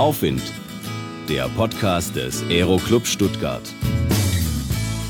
Aufwind, 0.00 0.40
der 1.28 1.46
Podcast 1.50 2.16
des 2.16 2.42
Aero 2.48 2.78
Club 2.78 3.06
Stuttgart. 3.06 3.60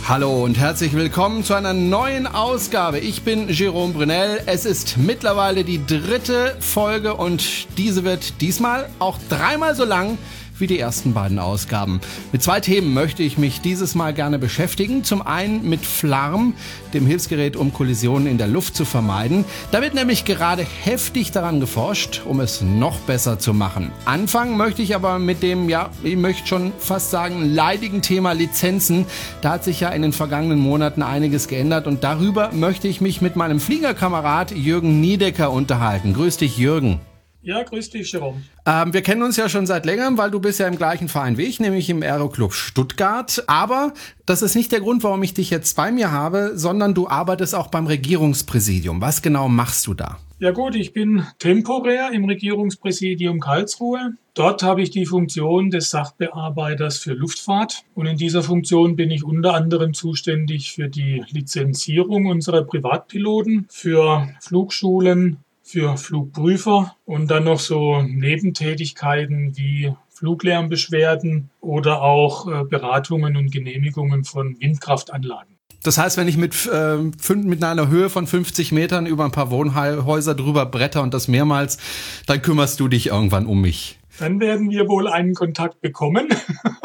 Hallo 0.08 0.42
und 0.42 0.58
herzlich 0.58 0.94
willkommen 0.94 1.44
zu 1.44 1.54
einer 1.54 1.72
neuen 1.72 2.26
Ausgabe. 2.26 2.98
Ich 2.98 3.22
bin 3.22 3.48
Jerome 3.48 3.92
Brunel. 3.92 4.42
Es 4.46 4.66
ist 4.66 4.96
mittlerweile 4.96 5.62
die 5.62 5.86
dritte 5.86 6.56
Folge 6.58 7.14
und 7.14 7.68
diese 7.78 8.02
wird 8.02 8.40
diesmal 8.40 8.88
auch 8.98 9.16
dreimal 9.28 9.76
so 9.76 9.84
lang 9.84 10.18
wie 10.60 10.66
die 10.66 10.78
ersten 10.78 11.14
beiden 11.14 11.38
Ausgaben. 11.38 12.00
Mit 12.32 12.42
zwei 12.42 12.60
Themen 12.60 12.94
möchte 12.94 13.22
ich 13.22 13.38
mich 13.38 13.60
dieses 13.60 13.94
Mal 13.94 14.12
gerne 14.12 14.38
beschäftigen. 14.38 15.04
Zum 15.04 15.22
einen 15.22 15.68
mit 15.68 15.84
Flarm, 15.84 16.54
dem 16.94 17.06
Hilfsgerät, 17.06 17.56
um 17.56 17.72
Kollisionen 17.72 18.26
in 18.26 18.38
der 18.38 18.48
Luft 18.48 18.76
zu 18.76 18.84
vermeiden. 18.84 19.44
Da 19.70 19.82
wird 19.82 19.94
nämlich 19.94 20.24
gerade 20.24 20.66
heftig 20.82 21.32
daran 21.32 21.60
geforscht, 21.60 22.22
um 22.24 22.40
es 22.40 22.60
noch 22.60 22.98
besser 23.00 23.38
zu 23.38 23.52
machen. 23.54 23.90
Anfangen 24.04 24.56
möchte 24.56 24.82
ich 24.82 24.94
aber 24.94 25.18
mit 25.18 25.42
dem, 25.42 25.68
ja, 25.68 25.90
ich 26.02 26.16
möchte 26.16 26.46
schon 26.46 26.72
fast 26.78 27.10
sagen, 27.10 27.54
leidigen 27.54 28.02
Thema 28.02 28.32
Lizenzen. 28.32 29.06
Da 29.42 29.52
hat 29.52 29.64
sich 29.64 29.80
ja 29.80 29.90
in 29.90 30.02
den 30.02 30.12
vergangenen 30.12 30.58
Monaten 30.58 31.02
einiges 31.02 31.48
geändert 31.48 31.86
und 31.86 32.04
darüber 32.04 32.50
möchte 32.52 32.88
ich 32.88 33.00
mich 33.00 33.20
mit 33.20 33.36
meinem 33.36 33.60
Fliegerkamerad 33.60 34.52
Jürgen 34.52 35.00
Niedecker 35.00 35.50
unterhalten. 35.50 36.14
Grüß 36.14 36.36
dich, 36.36 36.56
Jürgen. 36.58 37.00
Ja, 37.42 37.62
grüß 37.62 37.90
dich, 37.90 38.12
Jerome. 38.12 38.42
Ähm, 38.66 38.92
wir 38.92 39.00
kennen 39.00 39.22
uns 39.22 39.36
ja 39.36 39.48
schon 39.48 39.66
seit 39.66 39.86
längerem, 39.86 40.18
weil 40.18 40.30
du 40.30 40.40
bist 40.40 40.60
ja 40.60 40.68
im 40.68 40.76
gleichen 40.76 41.08
Verein 41.08 41.38
wie 41.38 41.44
ich, 41.44 41.58
nämlich 41.58 41.88
im 41.88 42.02
Aeroclub 42.02 42.52
Stuttgart. 42.52 43.44
Aber 43.46 43.94
das 44.26 44.42
ist 44.42 44.54
nicht 44.54 44.72
der 44.72 44.80
Grund, 44.80 45.02
warum 45.02 45.22
ich 45.22 45.32
dich 45.32 45.48
jetzt 45.48 45.74
bei 45.74 45.90
mir 45.90 46.12
habe, 46.12 46.52
sondern 46.54 46.92
du 46.92 47.08
arbeitest 47.08 47.54
auch 47.54 47.68
beim 47.68 47.86
Regierungspräsidium. 47.86 49.00
Was 49.00 49.22
genau 49.22 49.48
machst 49.48 49.86
du 49.86 49.94
da? 49.94 50.18
Ja 50.38 50.52
gut, 50.52 50.74
ich 50.74 50.94
bin 50.94 51.26
temporär 51.38 52.12
im 52.12 52.24
Regierungspräsidium 52.24 53.40
Karlsruhe. 53.40 54.14
Dort 54.32 54.62
habe 54.62 54.80
ich 54.80 54.90
die 54.90 55.04
Funktion 55.04 55.70
des 55.70 55.90
Sachbearbeiters 55.90 56.96
für 56.96 57.12
Luftfahrt 57.12 57.84
und 57.94 58.06
in 58.06 58.16
dieser 58.16 58.42
Funktion 58.42 58.96
bin 58.96 59.10
ich 59.10 59.22
unter 59.22 59.54
anderem 59.54 59.92
zuständig 59.92 60.72
für 60.72 60.88
die 60.88 61.22
Lizenzierung 61.28 62.24
unserer 62.24 62.62
Privatpiloten, 62.62 63.66
für 63.68 64.28
Flugschulen, 64.40 65.38
für 65.70 65.96
Flugprüfer 65.96 66.96
und 67.04 67.30
dann 67.30 67.44
noch 67.44 67.60
so 67.60 68.02
Nebentätigkeiten 68.02 69.56
wie 69.56 69.92
Fluglärmbeschwerden 70.08 71.50
oder 71.60 72.02
auch 72.02 72.46
äh, 72.46 72.64
Beratungen 72.64 73.36
und 73.36 73.50
Genehmigungen 73.50 74.24
von 74.24 74.60
Windkraftanlagen. 74.60 75.56
Das 75.82 75.96
heißt, 75.96 76.18
wenn 76.18 76.28
ich 76.28 76.36
mit, 76.36 76.68
äh, 76.70 76.98
mit 77.36 77.64
einer 77.64 77.88
Höhe 77.88 78.10
von 78.10 78.26
50 78.26 78.72
Metern 78.72 79.06
über 79.06 79.24
ein 79.24 79.30
paar 79.30 79.50
Wohnhäuser 79.50 80.34
drüber 80.34 80.66
bretter 80.66 81.02
und 81.02 81.14
das 81.14 81.26
mehrmals, 81.26 81.78
dann 82.26 82.42
kümmerst 82.42 82.78
du 82.80 82.88
dich 82.88 83.06
irgendwann 83.06 83.46
um 83.46 83.62
mich. 83.62 83.98
Dann 84.18 84.40
werden 84.40 84.70
wir 84.70 84.88
wohl 84.88 85.08
einen 85.08 85.32
Kontakt 85.32 85.80
bekommen. 85.80 86.28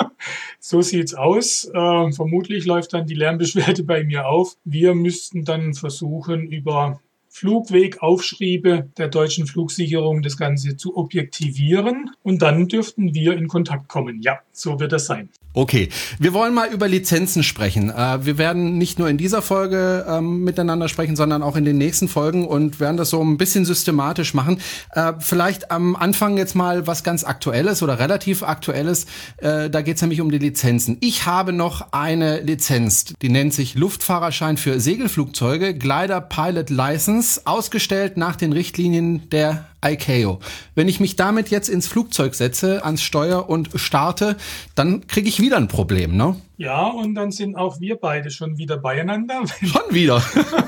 so 0.60 0.82
sieht's 0.82 1.14
aus. 1.14 1.66
Äh, 1.66 2.12
vermutlich 2.14 2.66
läuft 2.66 2.94
dann 2.94 3.06
die 3.06 3.16
Lärmbeschwerde 3.16 3.84
bei 3.84 4.06
mir 4.06 4.28
auf. 4.28 4.56
Wir 4.64 4.96
müssten 4.96 5.44
dann 5.44 5.74
versuchen, 5.74 6.48
über 6.48 7.02
Flugwegaufschriebe 7.36 8.92
der 8.98 9.10
deutschen 9.10 9.46
Flugsicherung 9.46 10.22
das 10.22 10.38
Ganze 10.38 10.78
zu 10.78 10.96
objektivieren 10.96 12.12
und 12.24 12.42
dann 12.42 12.70
dürften 12.70 13.14
wir 13.14 13.34
in 13.34 13.50
Kontakt 13.50 13.90
kommen. 13.90 14.22
Ja, 14.22 14.40
so 14.56 14.80
wird 14.80 14.92
das 14.92 15.06
sein. 15.06 15.30
Okay, 15.54 15.88
wir 16.20 16.34
wollen 16.34 16.54
mal 16.54 16.70
über 16.70 16.88
Lizenzen 16.88 17.42
sprechen. 17.42 17.90
Äh, 17.90 18.26
wir 18.26 18.38
werden 18.38 18.78
nicht 18.78 19.00
nur 19.00 19.08
in 19.08 19.18
dieser 19.18 19.42
Folge 19.42 20.06
ähm, 20.08 20.44
miteinander 20.44 20.90
sprechen, 20.90 21.16
sondern 21.16 21.44
auch 21.44 21.56
in 21.56 21.64
den 21.64 21.78
nächsten 21.78 22.10
Folgen 22.10 22.46
und 22.46 22.82
werden 22.82 22.98
das 22.98 23.10
so 23.10 23.22
ein 23.22 23.38
bisschen 23.38 23.64
systematisch 23.64 24.34
machen. 24.34 24.60
Äh, 24.92 25.14
vielleicht 25.20 25.72
am 25.72 25.96
Anfang 25.96 26.38
jetzt 26.38 26.56
mal 26.56 26.88
was 26.88 27.04
ganz 27.06 27.24
Aktuelles 27.24 27.82
oder 27.84 28.00
relativ 28.00 28.44
Aktuelles. 28.44 29.06
Äh, 29.38 29.70
da 29.70 29.82
geht 29.82 29.96
es 29.96 30.02
nämlich 30.02 30.20
um 30.20 30.30
die 30.30 30.40
Lizenzen. 30.40 30.98
Ich 31.00 31.26
habe 31.26 31.54
noch 31.54 31.94
eine 31.94 32.42
Lizenz, 32.42 33.06
die 33.22 33.30
nennt 33.30 33.54
sich 33.54 33.76
Luftfahrerschein 33.76 34.58
für 34.58 34.82
Segelflugzeuge, 34.82 35.74
Glider 35.74 36.20
Pilot 36.20 36.70
License, 36.70 37.42
ausgestellt 37.46 38.18
nach 38.18 38.36
den 38.36 38.52
Richtlinien 38.52 39.30
der 39.30 39.66
ICAO. 39.86 40.40
Wenn 40.74 40.88
ich 40.88 41.00
mich 41.00 41.16
damit 41.16 41.50
jetzt 41.50 41.70
ins 41.70 41.88
Flugzeug 41.88 42.36
setze, 42.36 42.84
ans 42.84 43.04
Steuer 43.04 43.50
und 43.50 43.70
starte, 43.76 44.36
dann 44.74 45.08
kriege 45.08 45.30
ich 45.30 45.40
wieder 45.40 45.58
ein 45.58 45.68
Problem, 45.68 46.18
ne? 46.18 46.36
Ja, 46.58 46.88
und 46.88 47.16
dann 47.16 47.32
sind 47.32 47.56
auch 47.56 47.80
wir 47.80 47.98
beide 47.98 48.32
schon 48.32 48.58
wieder 48.58 48.78
beieinander. 48.78 49.42
Schon 49.62 49.94
wieder. 49.94 50.24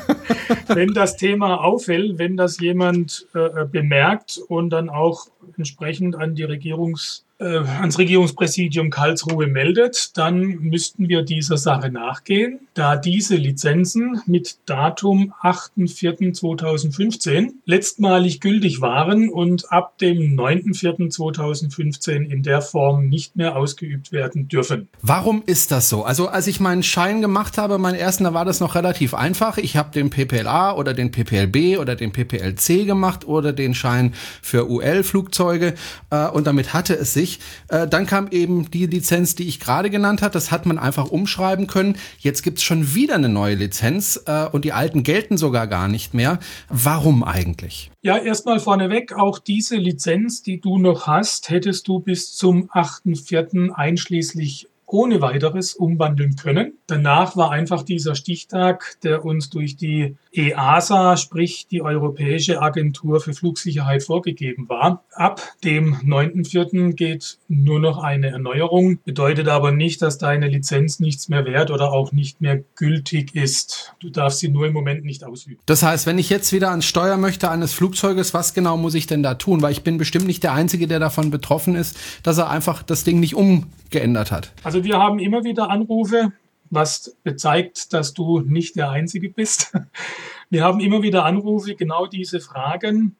wenn 0.67 0.94
das 0.94 1.17
Thema 1.17 1.63
auffällt, 1.63 2.17
wenn 2.17 2.38
das 2.38 2.59
jemand 2.59 3.27
äh, 3.33 3.66
bemerkt 3.66 4.39
und 4.47 4.69
dann 4.69 4.89
auch 4.89 5.27
entsprechend 5.57 6.16
an 6.16 6.35
die 6.35 6.44
Regierungs 6.44 7.23
äh, 7.23 7.26
ans 7.39 7.99
Regierungspräsidium 7.99 8.89
Karlsruhe 8.89 9.45
meldet, 9.45 10.17
dann 10.17 10.57
müssten 10.59 11.07
wir 11.07 11.21
dieser 11.21 11.57
Sache 11.57 11.91
nachgehen, 11.91 12.61
da 12.73 12.95
diese 12.95 13.35
Lizenzen 13.35 14.23
mit 14.25 14.57
Datum 14.65 15.35
8.4.2015 15.43 17.51
letztmalig 17.65 18.39
gültig 18.39 18.81
waren 18.81 19.29
und 19.29 19.71
ab 19.71 19.99
dem 19.99 20.35
9.4.2015 20.35 22.23
in 22.23 22.41
der 22.41 22.63
Form 22.63 23.07
nicht 23.07 23.35
mehr 23.35 23.55
ausgeübt 23.55 24.11
werden 24.11 24.47
dürfen. 24.47 24.87
Warum 25.03 25.43
ist 25.45 25.71
das 25.71 25.89
so? 25.89 26.03
Also 26.03 26.29
als 26.29 26.47
ich 26.47 26.59
meinen 26.59 26.81
Schein 26.81 27.21
gemacht 27.21 27.59
habe, 27.59 27.77
meinen 27.77 27.99
ersten, 27.99 28.23
da 28.23 28.33
war 28.33 28.45
das 28.45 28.61
noch 28.61 28.73
relativ 28.73 29.13
einfach. 29.13 29.59
Ich 29.59 29.77
habe 29.77 29.91
den 29.91 30.09
PPLA 30.09 30.75
oder 30.75 30.95
den 30.95 31.11
PPLB 31.11 31.77
oder 31.79 31.95
den 31.95 32.11
PPLC 32.11 32.87
gemacht 32.87 33.27
oder 33.27 33.53
den 33.53 33.75
Schein 33.75 34.15
für 34.41 34.67
UL-Flugzeuge 34.67 35.75
äh, 36.09 36.29
und 36.29 36.47
damit 36.47 36.73
hatte 36.73 36.95
es 36.95 37.13
sich 37.13 37.26
nicht. 37.27 37.41
Äh, 37.69 37.88
dann 37.88 38.05
kam 38.05 38.27
eben 38.31 38.69
die 38.71 38.85
Lizenz, 38.85 39.35
die 39.35 39.47
ich 39.47 39.59
gerade 39.59 39.89
genannt 39.89 40.21
habe. 40.21 40.31
Das 40.31 40.51
hat 40.51 40.65
man 40.65 40.77
einfach 40.79 41.09
umschreiben 41.09 41.67
können. 41.67 41.97
Jetzt 42.19 42.41
gibt 42.43 42.59
es 42.59 42.63
schon 42.63 42.95
wieder 42.95 43.15
eine 43.15 43.29
neue 43.29 43.55
Lizenz 43.55 44.21
äh, 44.25 44.45
und 44.45 44.63
die 44.65 44.73
alten 44.73 45.03
gelten 45.03 45.38
sogar 45.38 45.67
gar 45.67 45.88
nicht 45.88 46.13
mehr. 46.13 46.39
Warum 46.69 47.23
eigentlich? 47.23 47.91
Ja, 48.01 48.17
erstmal 48.17 48.59
vorneweg, 48.59 49.13
auch 49.13 49.39
diese 49.39 49.75
Lizenz, 49.75 50.41
die 50.41 50.59
du 50.59 50.77
noch 50.77 51.07
hast, 51.07 51.49
hättest 51.49 51.88
du 51.88 51.99
bis 51.99 52.35
zum 52.35 52.69
8.4. 52.69 53.71
einschließlich 53.71 54.67
ohne 54.85 55.19
weiteres 55.19 55.73
umwandeln 55.73 56.38
können. 56.38 56.77
Danach 56.88 57.35
war 57.35 57.51
einfach 57.51 57.83
dieser 57.83 58.15
Stichtag, 58.15 58.95
der 59.03 59.25
uns 59.25 59.49
durch 59.49 59.75
die 59.75 60.15
EASA, 60.37 61.17
sprich 61.17 61.67
die 61.69 61.81
Europäische 61.81 62.61
Agentur 62.61 63.19
für 63.19 63.33
Flugsicherheit 63.33 64.03
vorgegeben 64.03 64.69
war. 64.69 65.03
Ab 65.13 65.41
dem 65.63 65.95
9.4. 65.95 66.93
geht 66.93 67.39
nur 67.47 67.79
noch 67.79 67.97
eine 67.97 68.27
Erneuerung, 68.27 68.99
bedeutet 69.03 69.47
aber 69.47 69.71
nicht, 69.71 70.01
dass 70.01 70.19
deine 70.19 70.47
Lizenz 70.47 70.99
nichts 70.99 71.27
mehr 71.27 71.45
wert 71.45 71.71
oder 71.71 71.91
auch 71.91 72.11
nicht 72.11 72.39
mehr 72.39 72.63
gültig 72.75 73.35
ist. 73.35 73.95
Du 73.99 74.09
darfst 74.09 74.39
sie 74.39 74.49
nur 74.49 74.67
im 74.67 74.73
Moment 74.73 75.03
nicht 75.03 75.23
ausüben. 75.23 75.59
Das 75.65 75.81
heißt, 75.81 76.05
wenn 76.05 76.19
ich 76.19 76.29
jetzt 76.29 76.53
wieder 76.53 76.69
ans 76.69 76.85
Steuer 76.85 77.17
möchte 77.17 77.49
eines 77.49 77.73
Flugzeuges, 77.73 78.33
was 78.33 78.53
genau 78.53 78.77
muss 78.77 78.93
ich 78.93 79.07
denn 79.07 79.23
da 79.23 79.33
tun? 79.33 79.61
Weil 79.61 79.71
ich 79.71 79.83
bin 79.83 79.97
bestimmt 79.97 80.27
nicht 80.27 80.43
der 80.43 80.53
Einzige, 80.53 80.87
der 80.87 80.99
davon 80.99 81.31
betroffen 81.31 81.75
ist, 81.75 81.97
dass 82.21 82.37
er 82.37 82.49
einfach 82.49 82.83
das 82.83 83.03
Ding 83.03 83.19
nicht 83.19 83.35
umgeändert 83.35 84.31
hat. 84.31 84.51
Also 84.63 84.83
wir 84.83 84.97
haben 84.97 85.19
immer 85.19 85.43
wieder 85.43 85.69
Anrufe 85.69 86.31
was 86.69 87.16
bezeigt, 87.23 87.94
dass 87.94 88.13
du 88.13 88.39
nicht 88.41 88.75
der 88.75 88.89
Einzige 88.89 89.29
bist. 89.29 89.73
Wir 90.50 90.63
haben 90.63 90.79
immer 90.79 91.01
wieder 91.01 91.25
Anrufe, 91.25 91.75
genau 91.75 92.07
diese 92.07 92.39
Fragen. 92.39 93.17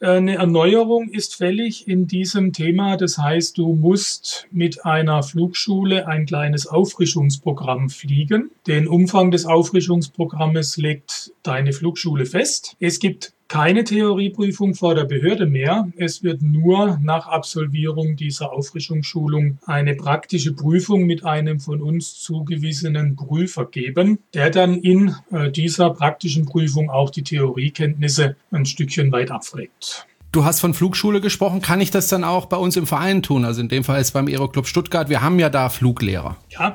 Äh, 0.00 0.16
eine 0.16 0.36
Erneuerung 0.36 1.10
ist 1.10 1.34
fällig 1.34 1.86
in 1.88 2.06
diesem 2.06 2.52
Thema. 2.52 2.96
Das 2.96 3.18
heißt, 3.18 3.58
du 3.58 3.74
musst 3.74 4.46
mit 4.50 4.84
einer 4.84 5.22
Flugschule 5.22 6.08
ein 6.08 6.26
kleines 6.26 6.66
Auffrischungsprogramm 6.66 7.90
fliegen. 7.90 8.50
Den 8.66 8.88
Umfang 8.88 9.30
des 9.30 9.46
Auffrischungsprogrammes 9.46 10.76
legt 10.76 11.32
deine 11.42 11.72
Flugschule 11.72 12.26
fest. 12.26 12.76
Es 12.80 12.98
gibt 12.98 13.33
keine 13.48 13.84
Theorieprüfung 13.84 14.74
vor 14.74 14.94
der 14.94 15.04
Behörde 15.04 15.46
mehr. 15.46 15.88
Es 15.96 16.22
wird 16.22 16.42
nur 16.42 16.98
nach 17.02 17.26
Absolvierung 17.26 18.16
dieser 18.16 18.52
Auffrischungsschulung 18.52 19.58
eine 19.66 19.94
praktische 19.94 20.52
Prüfung 20.52 21.04
mit 21.04 21.24
einem 21.24 21.60
von 21.60 21.82
uns 21.82 22.14
zugewiesenen 22.14 23.16
Prüfer 23.16 23.66
geben, 23.66 24.18
der 24.32 24.50
dann 24.50 24.74
in 24.78 25.14
äh, 25.30 25.50
dieser 25.50 25.90
praktischen 25.90 26.46
Prüfung 26.46 26.90
auch 26.90 27.10
die 27.10 27.22
Theoriekenntnisse 27.22 28.36
ein 28.50 28.66
Stückchen 28.66 29.12
weit 29.12 29.30
abfragt. 29.30 30.06
Du 30.32 30.44
hast 30.44 30.58
von 30.58 30.74
Flugschule 30.74 31.20
gesprochen. 31.20 31.60
Kann 31.60 31.80
ich 31.80 31.92
das 31.92 32.08
dann 32.08 32.24
auch 32.24 32.46
bei 32.46 32.56
uns 32.56 32.76
im 32.76 32.88
Verein 32.88 33.22
tun? 33.22 33.44
Also 33.44 33.60
in 33.60 33.68
dem 33.68 33.84
Fall 33.84 34.00
ist 34.00 34.10
beim 34.10 34.26
Aeroclub 34.26 34.66
Stuttgart. 34.66 35.08
Wir 35.08 35.22
haben 35.22 35.38
ja 35.38 35.48
da 35.48 35.68
Fluglehrer. 35.68 36.36
Ja, 36.50 36.72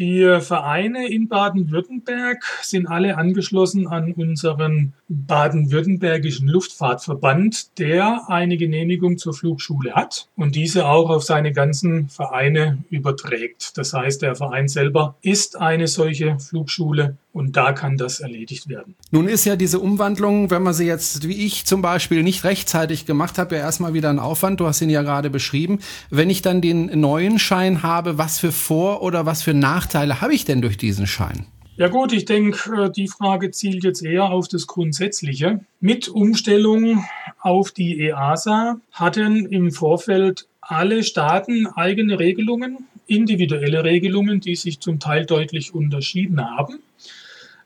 die 0.00 0.40
Vereine 0.40 1.08
in 1.08 1.28
Baden-Württemberg 1.28 2.42
sind 2.62 2.86
alle 2.86 3.18
angeschlossen 3.18 3.86
an 3.86 4.14
unseren 4.14 4.94
baden-württembergischen 5.08 6.48
Luftfahrtverband, 6.48 7.78
der 7.78 8.22
eine 8.28 8.56
Genehmigung 8.56 9.18
zur 9.18 9.34
Flugschule 9.34 9.92
hat 9.92 10.28
und 10.36 10.56
diese 10.56 10.86
auch 10.86 11.10
auf 11.10 11.22
seine 11.22 11.52
ganzen 11.52 12.08
Vereine 12.08 12.78
überträgt. 12.88 13.76
Das 13.76 13.92
heißt, 13.92 14.22
der 14.22 14.34
Verein 14.36 14.68
selber 14.68 15.16
ist 15.20 15.60
eine 15.60 15.86
solche 15.86 16.38
Flugschule 16.38 17.18
Und 17.32 17.56
da 17.56 17.72
kann 17.72 17.96
das 17.96 18.20
erledigt 18.20 18.68
werden. 18.68 18.96
Nun 19.12 19.28
ist 19.28 19.44
ja 19.44 19.54
diese 19.54 19.78
Umwandlung, 19.78 20.50
wenn 20.50 20.62
man 20.62 20.74
sie 20.74 20.86
jetzt, 20.86 21.28
wie 21.28 21.46
ich 21.46 21.64
zum 21.64 21.80
Beispiel, 21.80 22.22
nicht 22.22 22.42
rechtzeitig 22.42 23.06
gemacht 23.06 23.38
habe, 23.38 23.54
ja 23.56 23.62
erstmal 23.62 23.94
wieder 23.94 24.10
ein 24.10 24.18
Aufwand. 24.18 24.58
Du 24.60 24.66
hast 24.66 24.80
ihn 24.80 24.90
ja 24.90 25.02
gerade 25.02 25.30
beschrieben. 25.30 25.78
Wenn 26.10 26.28
ich 26.28 26.42
dann 26.42 26.60
den 26.60 26.98
neuen 26.98 27.38
Schein 27.38 27.82
habe, 27.82 28.18
was 28.18 28.40
für 28.40 28.52
Vor- 28.52 29.02
oder 29.02 29.26
was 29.26 29.42
für 29.42 29.54
Nachteile 29.54 30.20
habe 30.20 30.34
ich 30.34 30.44
denn 30.44 30.60
durch 30.60 30.76
diesen 30.76 31.06
Schein? 31.06 31.46
Ja 31.80 31.88
gut, 31.88 32.12
ich 32.12 32.26
denke, 32.26 32.84
äh, 32.84 32.90
die 32.90 33.08
Frage 33.08 33.52
zielt 33.52 33.84
jetzt 33.84 34.02
eher 34.02 34.24
auf 34.24 34.48
das 34.48 34.66
Grundsätzliche. 34.66 35.60
Mit 35.80 36.08
Umstellung 36.08 37.06
auf 37.38 37.70
die 37.70 38.00
EASA 38.00 38.78
hatten 38.92 39.46
im 39.46 39.70
Vorfeld 39.70 40.46
alle 40.60 41.02
Staaten 41.02 41.66
eigene 41.68 42.18
Regelungen, 42.18 42.86
individuelle 43.06 43.82
Regelungen, 43.82 44.40
die 44.40 44.56
sich 44.56 44.80
zum 44.80 45.00
Teil 45.00 45.24
deutlich 45.24 45.72
unterschieden 45.72 46.44
haben. 46.44 46.80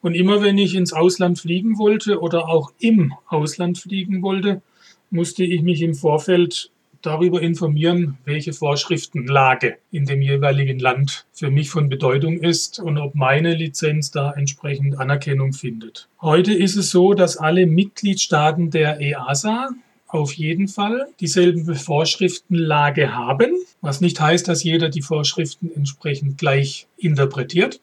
Und 0.05 0.13
immer 0.13 0.43
wenn 0.43 0.59
ich 0.59 0.75
ins 0.75 0.93
Ausland 0.93 1.39
fliegen 1.39 1.79
wollte 1.79 2.21
oder 2.21 2.47
auch 2.47 2.73
im 2.79 3.15
Ausland 3.27 3.79
fliegen 3.79 4.21
wollte, 4.21 4.61
musste 5.09 5.45
ich 5.45 5.63
mich 5.63 5.81
im 5.81 5.95
Vorfeld 5.95 6.71
darüber 7.01 7.41
informieren, 7.41 8.19
welche 8.27 8.53
Vorschriftenlage 8.53 9.79
in 9.91 10.05
dem 10.05 10.21
jeweiligen 10.21 10.79
Land 10.79 11.25
für 11.33 11.51
mich 11.51 11.71
von 11.71 11.89
Bedeutung 11.89 12.37
ist 12.37 12.81
und 12.81 12.99
ob 12.99 13.15
meine 13.15 13.55
Lizenz 13.55 14.11
da 14.11 14.33
entsprechend 14.33 14.99
Anerkennung 14.99 15.55
findet. 15.55 16.07
Heute 16.21 16.53
ist 16.53 16.77
es 16.77 16.91
so, 16.91 17.15
dass 17.15 17.39
alle 17.39 17.65
Mitgliedstaaten 17.65 18.69
der 18.69 19.01
EASA 19.01 19.71
auf 20.07 20.35
jeden 20.35 20.69
Fall 20.69 21.07
dieselbe 21.19 21.77
Vorschriftenlage 21.77 23.15
haben, 23.15 23.55
was 23.81 24.03
nicht 24.03 24.21
heißt, 24.21 24.47
dass 24.49 24.65
jeder 24.65 24.91
die 24.91 25.01
Vorschriften 25.01 25.71
entsprechend 25.75 26.37
gleich 26.37 26.89
interpretiert. 26.99 27.81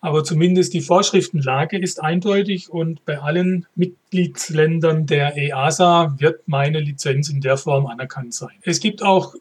Aber 0.00 0.24
zumindest 0.24 0.72
die 0.72 0.80
Vorschriftenlage 0.80 1.78
ist 1.78 2.02
eindeutig 2.02 2.70
und 2.70 3.04
bei 3.04 3.18
allen 3.18 3.66
Mitgliedsländern 3.74 5.06
der 5.06 5.36
EASA 5.36 6.14
wird 6.18 6.46
meine 6.46 6.80
Lizenz 6.80 7.28
in 7.28 7.42
der 7.42 7.58
Form 7.58 7.86
anerkannt 7.86 8.32
sein. 8.32 8.54
Es 8.62 8.80
gibt 8.80 9.02
auch 9.02 9.34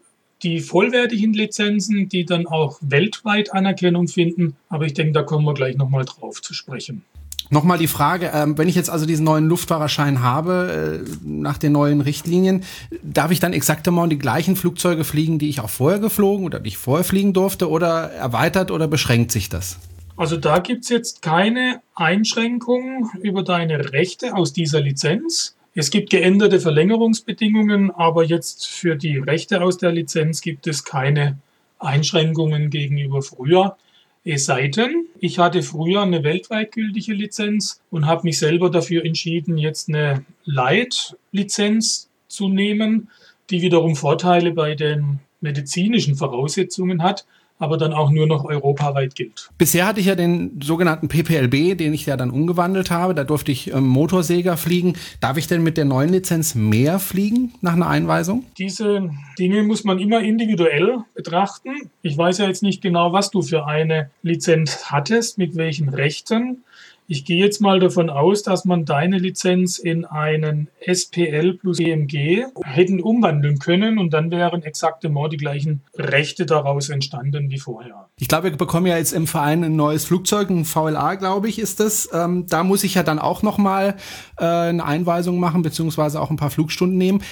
die 0.44 0.60
vollwertigen 0.60 1.34
Lizenzen, 1.34 2.10
die 2.10 2.26
dann 2.26 2.48
auch 2.48 2.78
weltweit 2.82 3.54
Anerkennung 3.54 4.08
finden. 4.08 4.56
Aber 4.70 4.86
ich 4.86 4.94
denke, 4.94 5.14
da 5.14 5.24
kommen 5.24 5.46
wir 5.46 5.54
gleich 5.54 5.76
nochmal 5.76 6.06
drauf 6.06 6.42
zu 6.42 6.54
sprechen. 6.54 7.04
Nochmal 7.52 7.80
die 7.80 7.88
Frage, 7.88 8.32
ähm, 8.34 8.58
wenn 8.58 8.68
ich 8.68 8.76
jetzt 8.76 8.92
also 8.92 9.08
diesen 9.08 9.26
neuen 9.26 9.48
Luftfahrerschein 9.48 10.22
habe, 10.22 11.02
äh, 11.04 11.26
nach 11.26 11.58
den 11.58 11.72
neuen 11.72 12.00
Richtlinien, 12.02 12.64
darf 13.02 13.32
ich 13.32 13.40
dann 13.40 13.54
exakt 13.54 13.88
immer 13.88 14.08
die 14.08 14.20
gleichen 14.20 14.56
Flugzeuge 14.56 15.04
fliegen, 15.04 15.40
die 15.40 15.50
ich 15.50 15.60
auch 15.60 15.70
vorher 15.70 16.00
geflogen 16.00 16.46
oder 16.46 16.60
die 16.60 16.68
ich 16.68 16.78
vorher 16.78 17.04
fliegen 17.04 17.34
durfte 17.34 17.70
oder 17.70 18.12
erweitert 18.12 18.70
oder 18.70 18.88
beschränkt 18.88 19.32
sich 19.32 19.50
das? 19.50 19.80
Also 20.20 20.36
da 20.36 20.60
gibt 20.60 20.84
es 20.84 20.90
jetzt 20.90 21.22
keine 21.22 21.82
Einschränkungen 21.96 23.10
über 23.22 23.42
deine 23.42 23.94
Rechte 23.94 24.36
aus 24.36 24.52
dieser 24.52 24.82
Lizenz. 24.82 25.56
Es 25.74 25.92
gibt 25.92 26.10
geänderte 26.10 26.60
Verlängerungsbedingungen, 26.60 27.90
aber 27.92 28.26
jetzt 28.26 28.68
für 28.68 28.98
die 28.98 29.18
Rechte 29.18 29.62
aus 29.62 29.78
der 29.78 29.94
Lizenz 29.94 30.42
gibt 30.42 30.68
es 30.68 30.84
keine 30.84 31.38
Einschränkungen 31.80 32.70
gegenüber 32.70 33.22
früher. 33.22 33.78
Es 34.26 34.46
sei 34.46 34.68
denn, 34.68 35.06
ich 35.22 35.40
hatte 35.40 35.64
früher 35.64 36.02
eine 36.02 36.22
weltweit 36.26 36.74
gültige 36.74 37.14
Lizenz 37.14 37.82
und 37.90 38.06
habe 38.06 38.24
mich 38.24 38.40
selber 38.40 38.70
dafür 38.70 39.06
entschieden, 39.06 39.58
jetzt 39.58 39.88
eine 39.88 40.26
Light-Lizenz 40.44 42.10
zu 42.28 42.50
nehmen, 42.50 43.08
die 43.50 43.62
wiederum 43.62 43.96
Vorteile 43.96 44.52
bei 44.52 44.76
den 44.76 45.22
medizinischen 45.40 46.16
Voraussetzungen 46.16 47.04
hat 47.04 47.26
aber 47.60 47.78
dann 47.78 47.94
auch 47.94 48.10
nur 48.10 48.26
noch 48.26 48.46
europaweit 48.46 49.16
gilt. 49.16 49.50
Bisher 49.58 49.86
hatte 49.86 50.00
ich 50.00 50.08
ja 50.08 50.16
den 50.16 50.60
sogenannten 50.64 51.10
PPLB, 51.10 51.78
den 51.78 51.94
ich 51.94 52.06
ja 52.06 52.18
dann 52.18 52.32
umgewandelt 52.32 52.90
habe. 52.90 53.14
Da 53.14 53.26
durfte 53.26 53.52
ich 53.52 53.72
ähm, 53.72 53.86
Motorsäger 53.86 54.58
fliegen. 54.58 54.94
Darf 55.20 55.38
ich 55.38 55.48
denn 55.48 55.62
mit 55.62 55.78
der 55.78 55.86
neuen 55.86 56.10
Lizenz 56.10 56.56
mehr 56.56 57.00
fliegen 57.00 57.54
nach 57.62 57.74
einer 57.74 57.88
Einweisung? 57.88 58.46
Diese 58.58 59.10
Dinge 59.38 59.64
muss 59.64 59.84
man 59.84 60.00
immer 60.00 60.22
individuell 60.22 61.00
betrachten. 61.14 61.70
Ich 62.02 62.18
weiß 62.18 62.38
ja 62.38 62.48
jetzt 62.48 62.64
nicht 62.64 62.82
genau, 62.82 63.12
was 63.12 63.30
du 63.30 63.42
für 63.42 63.66
eine 63.66 64.10
Lizenz 64.24 64.86
hattest, 64.86 65.38
mit 65.38 65.58
welchen 65.58 65.90
Rechten. 65.90 66.64
Ich 67.12 67.26
gehe 67.26 67.44
jetzt 67.44 67.60
mal 67.60 67.80
davon 67.80 68.12
aus, 68.12 68.44
dass 68.44 68.66
man 68.66 68.86
deine 68.86 69.18
Lizenz 69.18 69.80
in 69.80 70.06
einen 70.06 70.68
SPL 70.80 71.56
plus 71.56 71.80
EMG 71.80 72.46
hätten 72.64 73.02
umwandeln 73.02 73.58
können 73.58 73.98
und 73.98 74.14
dann 74.14 74.30
wären 74.30 74.62
exakt 74.62 75.04
immer 75.06 75.28
die 75.28 75.38
gleichen 75.38 75.82
Rechte 75.96 76.46
daraus 76.46 76.90
entstanden 76.90 77.50
wie 77.50 77.58
vorher. 77.58 78.10
Ich 78.20 78.28
glaube, 78.28 78.52
wir 78.52 78.58
bekommen 78.58 78.86
ja 78.86 78.96
jetzt 78.96 79.14
im 79.14 79.26
Verein 79.26 79.64
ein 79.64 79.76
neues 79.76 80.06
Flugzeug, 80.06 80.52
ein 80.52 80.66
VLA, 80.66 81.16
glaube 81.16 81.50
ich, 81.50 81.58
ist 81.58 81.80
das. 81.80 82.10
Ähm, 82.14 82.46
da 82.48 82.64
muss 82.64 82.84
ich 82.84 82.94
ja 82.94 83.02
dann 83.02 83.18
auch 83.18 83.42
nochmal 83.42 83.96
äh, 84.38 84.46
eine 84.46 84.86
Einweisung 84.86 85.40
machen, 85.40 85.64
beziehungsweise 85.64 86.22
auch 86.22 86.30
ein 86.30 86.38
paar 86.38 86.52
Flugstunden 86.52 87.00
nehmen. 87.00 87.24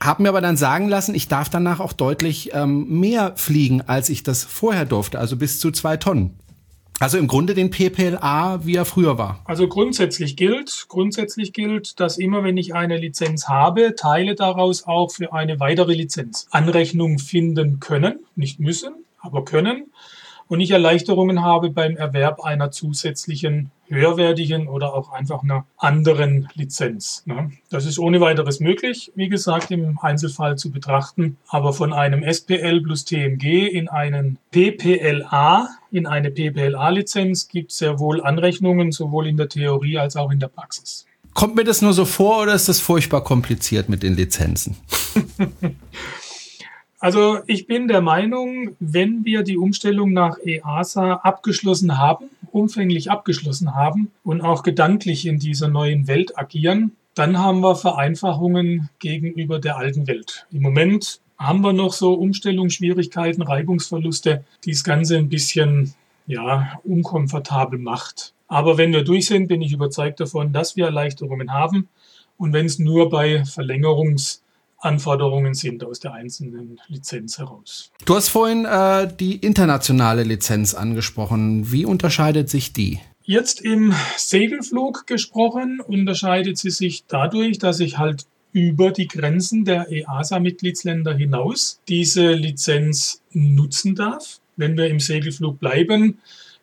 Hab 0.00 0.18
mir 0.18 0.30
aber 0.30 0.40
dann 0.40 0.56
sagen 0.56 0.88
lassen, 0.88 1.14
ich 1.14 1.28
darf 1.28 1.50
danach 1.50 1.80
auch 1.80 1.92
deutlich 1.92 2.54
ähm, 2.54 3.00
mehr 3.00 3.34
fliegen, 3.36 3.82
als 3.82 4.08
ich 4.08 4.22
das 4.22 4.44
vorher 4.44 4.86
durfte, 4.86 5.18
also 5.18 5.36
bis 5.36 5.60
zu 5.60 5.70
zwei 5.72 5.98
Tonnen. 5.98 6.38
Also 6.98 7.18
im 7.18 7.28
Grunde 7.28 7.54
den 7.54 7.70
PPLA, 7.70 8.64
wie 8.64 8.76
er 8.76 8.86
früher 8.86 9.18
war. 9.18 9.40
Also 9.44 9.68
grundsätzlich 9.68 10.34
gilt, 10.36 10.86
grundsätzlich 10.88 11.52
gilt, 11.52 12.00
dass 12.00 12.16
immer 12.16 12.42
wenn 12.42 12.56
ich 12.56 12.74
eine 12.74 12.96
Lizenz 12.96 13.48
habe, 13.48 13.94
Teile 13.96 14.34
daraus 14.34 14.86
auch 14.86 15.10
für 15.10 15.32
eine 15.34 15.60
weitere 15.60 15.92
Lizenz 15.92 16.46
Anrechnung 16.50 17.18
finden 17.18 17.80
können, 17.80 18.20
nicht 18.34 18.60
müssen, 18.60 18.94
aber 19.20 19.44
können 19.44 19.92
und 20.48 20.60
ich 20.60 20.70
Erleichterungen 20.70 21.42
habe 21.42 21.70
beim 21.70 21.96
Erwerb 21.96 22.44
einer 22.44 22.70
zusätzlichen 22.70 23.70
höherwertigen 23.88 24.68
oder 24.68 24.94
auch 24.94 25.12
einfach 25.12 25.42
einer 25.42 25.66
anderen 25.76 26.48
Lizenz. 26.54 27.22
Ne? 27.26 27.50
Das 27.70 27.86
ist 27.86 27.98
ohne 27.98 28.20
weiteres 28.20 28.60
möglich, 28.60 29.12
wie 29.14 29.28
gesagt, 29.28 29.70
im 29.70 29.98
Einzelfall 30.00 30.56
zu 30.56 30.70
betrachten. 30.70 31.36
Aber 31.48 31.72
von 31.72 31.92
einem 31.92 32.22
SPL 32.22 32.80
plus 32.82 33.04
TMG 33.04 33.68
in 33.68 33.88
einen 33.88 34.38
PPLA, 34.50 35.68
in 35.90 36.06
eine 36.06 36.30
PPLA-Lizenz 36.30 37.48
gibt 37.48 37.72
es 37.72 37.78
sehr 37.78 37.98
wohl 37.98 38.22
Anrechnungen, 38.22 38.92
sowohl 38.92 39.26
in 39.26 39.36
der 39.36 39.48
Theorie 39.48 39.98
als 39.98 40.16
auch 40.16 40.30
in 40.30 40.40
der 40.40 40.48
Praxis. 40.48 41.06
Kommt 41.34 41.54
mir 41.54 41.64
das 41.64 41.82
nur 41.82 41.92
so 41.92 42.06
vor 42.06 42.42
oder 42.42 42.54
ist 42.54 42.68
das 42.68 42.80
furchtbar 42.80 43.22
kompliziert 43.22 43.88
mit 43.88 44.02
den 44.02 44.16
Lizenzen? 44.16 44.76
Also 46.98 47.40
ich 47.46 47.66
bin 47.66 47.88
der 47.88 48.00
Meinung, 48.00 48.74
wenn 48.80 49.24
wir 49.24 49.42
die 49.42 49.58
Umstellung 49.58 50.12
nach 50.12 50.38
EASA 50.38 51.14
abgeschlossen 51.16 51.98
haben, 51.98 52.30
umfänglich 52.52 53.10
abgeschlossen 53.10 53.74
haben 53.74 54.10
und 54.24 54.40
auch 54.40 54.62
gedanklich 54.62 55.26
in 55.26 55.38
dieser 55.38 55.68
neuen 55.68 56.08
Welt 56.08 56.38
agieren, 56.38 56.92
dann 57.14 57.38
haben 57.38 57.60
wir 57.60 57.76
Vereinfachungen 57.76 58.88
gegenüber 58.98 59.58
der 59.58 59.76
alten 59.76 60.06
Welt. 60.06 60.46
Im 60.50 60.62
Moment 60.62 61.20
haben 61.38 61.60
wir 61.60 61.74
noch 61.74 61.92
so 61.92 62.14
Umstellungsschwierigkeiten, 62.14 63.42
Reibungsverluste, 63.42 64.44
die 64.64 64.70
das 64.70 64.84
Ganze 64.84 65.18
ein 65.18 65.28
bisschen 65.28 65.94
ja, 66.26 66.80
unkomfortabel 66.84 67.78
macht. 67.78 68.32
Aber 68.48 68.78
wenn 68.78 68.92
wir 68.92 69.04
durch 69.04 69.26
sind, 69.26 69.48
bin 69.48 69.60
ich 69.60 69.72
überzeugt 69.72 70.20
davon, 70.20 70.52
dass 70.52 70.76
wir 70.76 70.86
Erleichterungen 70.86 71.52
haben. 71.52 71.88
Und 72.38 72.52
wenn 72.52 72.66
es 72.66 72.78
nur 72.78 73.10
bei 73.10 73.42
Verlängerungs- 73.42 74.40
Anforderungen 74.78 75.54
sind 75.54 75.84
aus 75.84 76.00
der 76.00 76.12
einzelnen 76.12 76.78
Lizenz 76.88 77.38
heraus. 77.38 77.90
Du 78.04 78.14
hast 78.14 78.28
vorhin 78.28 78.64
äh, 78.64 79.08
die 79.18 79.36
internationale 79.36 80.22
Lizenz 80.22 80.74
angesprochen. 80.74 81.72
Wie 81.72 81.84
unterscheidet 81.84 82.50
sich 82.50 82.72
die? 82.72 83.00
Jetzt 83.22 83.60
im 83.60 83.92
Segelflug 84.16 85.06
gesprochen 85.06 85.80
unterscheidet 85.80 86.58
sie 86.58 86.70
sich 86.70 87.06
dadurch, 87.06 87.58
dass 87.58 87.80
ich 87.80 87.98
halt 87.98 88.26
über 88.52 88.90
die 88.90 89.08
Grenzen 89.08 89.64
der 89.64 89.90
EASA-Mitgliedsländer 89.90 91.14
hinaus 91.14 91.80
diese 91.88 92.32
Lizenz 92.32 93.20
nutzen 93.32 93.94
darf. 93.94 94.40
Wenn 94.56 94.76
wir 94.78 94.88
im 94.88 95.00
Segelflug 95.00 95.58
bleiben, 95.58 96.18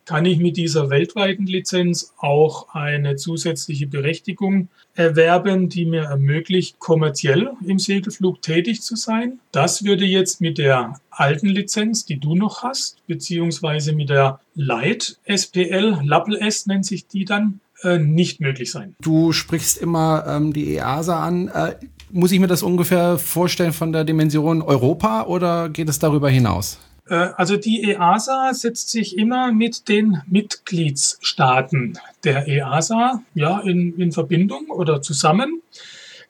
kann 0.05 0.25
ich 0.25 0.39
mit 0.39 0.57
dieser 0.57 0.89
weltweiten 0.89 1.45
Lizenz 1.45 2.13
auch 2.17 2.74
eine 2.74 3.15
zusätzliche 3.15 3.88
Berechtigung 3.88 4.69
erwerben, 4.95 5.69
die 5.69 5.86
mir 5.86 6.03
ermöglicht, 6.03 6.79
kommerziell 6.79 7.51
im 7.65 7.79
Segelflug 7.79 8.41
tätig 8.41 8.81
zu 8.81 8.95
sein. 8.95 9.39
Das 9.51 9.83
würde 9.83 10.05
jetzt 10.05 10.41
mit 10.41 10.57
der 10.57 11.00
alten 11.10 11.48
Lizenz, 11.48 12.05
die 12.05 12.19
du 12.19 12.36
noch 12.36 12.63
hast, 12.63 12.98
beziehungsweise 13.07 13.93
mit 13.93 14.10
der 14.10 14.39
Light 14.55 15.17
SPL, 15.25 16.00
Lappel 16.03 16.36
S 16.36 16.67
nennt 16.67 16.86
sich 16.86 17.07
die 17.07 17.25
dann, 17.25 17.60
äh, 17.83 17.98
nicht 17.98 18.39
möglich 18.39 18.72
sein. 18.72 18.95
Du 19.01 19.31
sprichst 19.31 19.77
immer 19.77 20.25
ähm, 20.27 20.53
die 20.53 20.75
EASA 20.75 21.24
an. 21.24 21.48
Äh, 21.50 21.75
muss 22.12 22.31
ich 22.31 22.39
mir 22.39 22.48
das 22.48 22.63
ungefähr 22.63 23.17
vorstellen 23.17 23.74
von 23.74 23.91
der 23.91 24.03
Dimension 24.03 24.62
Europa 24.62 25.24
oder 25.24 25.69
geht 25.69 25.89
es 25.89 26.00
darüber 26.00 26.29
hinaus? 26.29 26.79
Äh, 27.07 27.15
also 27.36 27.57
die 27.57 27.83
EASA 27.83 28.53
setzt 28.53 28.89
sich 28.89 29.17
immer 29.17 29.51
mit 29.51 29.88
den 29.88 30.22
Mitgliedsstaaten 30.27 31.98
der 32.24 32.48
EASA 32.48 33.22
ja, 33.33 33.60
in, 33.60 33.98
in 34.00 34.12
Verbindung 34.12 34.67
oder 34.69 35.01
zusammen. 35.01 35.62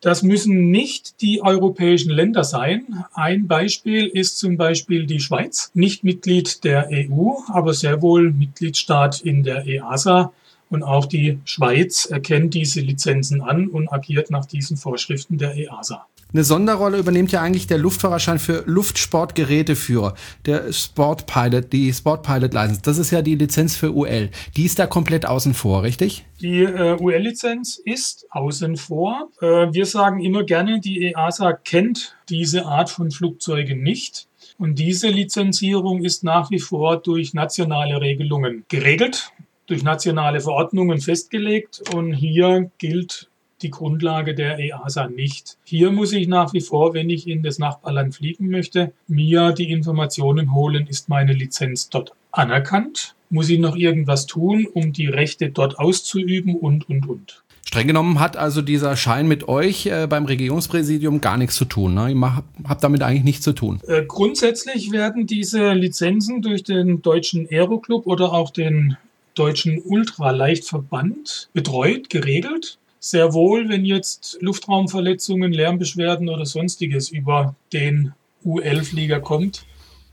Das 0.02 0.22
müssen 0.22 0.70
nicht 0.70 1.22
die 1.22 1.42
europäischen 1.42 2.12
Länder 2.12 2.44
sein. 2.44 3.06
Ein 3.14 3.48
Beispiel 3.48 4.06
ist 4.06 4.38
zum 4.38 4.58
Beispiel 4.58 5.06
die 5.06 5.22
Schweiz, 5.22 5.72
nicht 5.74 6.04
Mitglied 6.04 6.66
der 6.66 6.90
EU, 6.92 7.36
aber 7.48 7.74
sehr 7.74 8.02
wohl 8.02 8.32
Mitgliedstaat 8.32 9.22
in 9.22 9.44
der 9.44 9.66
EASA 9.66 10.34
Und 10.70 10.84
auch 10.84 11.06
die 11.06 11.40
Schweiz 11.46 12.06
erkennt 12.06 12.54
diese 12.56 12.82
Lizenzen 12.82 13.42
an 13.42 13.68
und 13.68 13.94
agiert 13.94 14.30
nach 14.30 14.46
diesen 14.46 14.76
Vorschriften 14.76 15.38
der 15.38 15.56
EASA. 15.56 16.08
Eine 16.34 16.44
Sonderrolle 16.44 16.98
übernimmt 16.98 17.32
ja 17.32 17.44
eigentlich 17.44 17.68
der 17.68 17.78
Luftfahrerschein 17.78 18.40
für 18.40 18.64
Luftsportgeräteführer, 18.66 20.16
der 20.48 20.74
Sportpilot, 20.74 21.72
die 21.72 21.94
Sportpilot 21.94 22.56
License. 22.56 22.82
Das 22.82 22.98
ist 22.98 23.12
ja 23.12 23.22
die 23.22 23.36
Lizenz 23.36 23.76
für 23.76 23.94
UL. 23.94 24.32
Die 24.58 24.66
ist 24.66 24.80
da 24.80 24.88
komplett 24.88 25.28
außen 25.28 25.54
vor, 25.54 25.84
richtig? 25.84 26.26
Die 26.42 26.64
äh, 26.64 26.98
UL-Lizenz 27.00 27.80
ist 27.86 28.26
außen 28.32 28.78
vor. 28.78 29.30
Äh, 29.42 29.46
wir 29.74 29.86
sagen 29.86 30.22
immer 30.22 30.44
gerne, 30.44 30.80
die 30.80 31.04
EASA 31.04 31.54
kennt 31.54 32.16
diese 32.30 32.66
Art 32.66 32.90
von 32.90 33.12
Flugzeugen 33.12 33.84
nicht. 33.84 34.28
Und 34.58 34.80
diese 34.80 35.10
Lizenzierung 35.10 36.04
ist 36.04 36.24
nach 36.24 36.50
wie 36.50 36.60
vor 36.60 36.98
durch 36.98 37.36
nationale 37.36 38.02
Regelungen 38.02 38.66
geregelt, 38.70 39.32
durch 39.68 39.84
nationale 39.84 40.42
Verordnungen 40.42 41.00
festgelegt. 41.00 41.84
Und 41.94 42.14
hier 42.14 42.72
gilt 42.80 43.30
die 43.64 43.72
Grundlage 43.72 44.36
der 44.36 44.60
EASA 44.60 45.08
nicht. 45.08 45.58
Hier 45.64 45.92
muss 45.92 46.12
ich 46.14 46.28
nach 46.28 46.54
wie 46.54 46.62
vor, 46.62 46.94
wenn 46.94 47.10
ich 47.10 47.28
in 47.28 47.44
das 47.44 47.60
Nachbarland 47.60 48.16
fliegen 48.16 48.50
möchte, 48.50 48.94
mir 49.08 49.52
die 49.54 49.72
Informationen 49.72 50.54
holen, 50.54 50.88
ist 50.88 51.10
meine 51.10 51.34
Lizenz 51.34 51.90
dort 51.90 52.14
anerkannt? 52.32 53.16
Muss 53.30 53.50
ich 53.50 53.60
noch 53.60 53.76
irgendwas 53.76 54.28
tun, 54.28 54.68
um 54.72 54.94
die 54.94 55.08
Rechte 55.08 55.50
dort 55.50 55.80
auszuüben 55.80 56.56
und, 56.56 56.88
und, 56.90 57.08
und. 57.08 57.44
Streng 57.66 57.88
genommen 57.88 58.20
hat 58.20 58.38
also 58.38 58.62
dieser 58.62 58.96
Schein 58.96 59.28
mit 59.28 59.48
euch 59.48 59.88
äh, 59.88 60.06
beim 60.08 60.26
Regierungspräsidium 60.26 61.22
gar 61.22 61.38
nichts 61.38 61.56
zu 61.56 61.66
tun. 61.66 61.96
Ne? 61.96 62.12
Ihr 62.12 62.44
habt 62.68 62.84
damit 62.84 63.02
eigentlich 63.02 63.24
nichts 63.24 63.44
zu 63.44 63.54
tun. 63.54 63.80
Äh, 63.88 64.04
grundsätzlich 64.06 64.92
werden 64.92 65.26
diese 65.26 65.74
Lizenzen 65.74 66.42
durch 66.44 66.64
den 66.64 67.02
deutschen 67.02 67.48
Aeroclub 67.50 68.06
oder 68.06 68.34
auch 68.34 68.52
den 68.52 68.98
deutschen 69.34 69.82
Ultraleichtverband 69.84 71.50
betreut, 71.54 72.12
geregelt 72.12 72.78
sehr 73.04 73.34
wohl, 73.34 73.68
wenn 73.68 73.84
jetzt 73.84 74.38
Luftraumverletzungen, 74.40 75.52
Lärmbeschwerden 75.52 76.30
oder 76.30 76.46
sonstiges 76.46 77.10
über 77.10 77.54
den 77.74 78.14
U11-Flieger 78.46 79.20
kommt. 79.20 79.66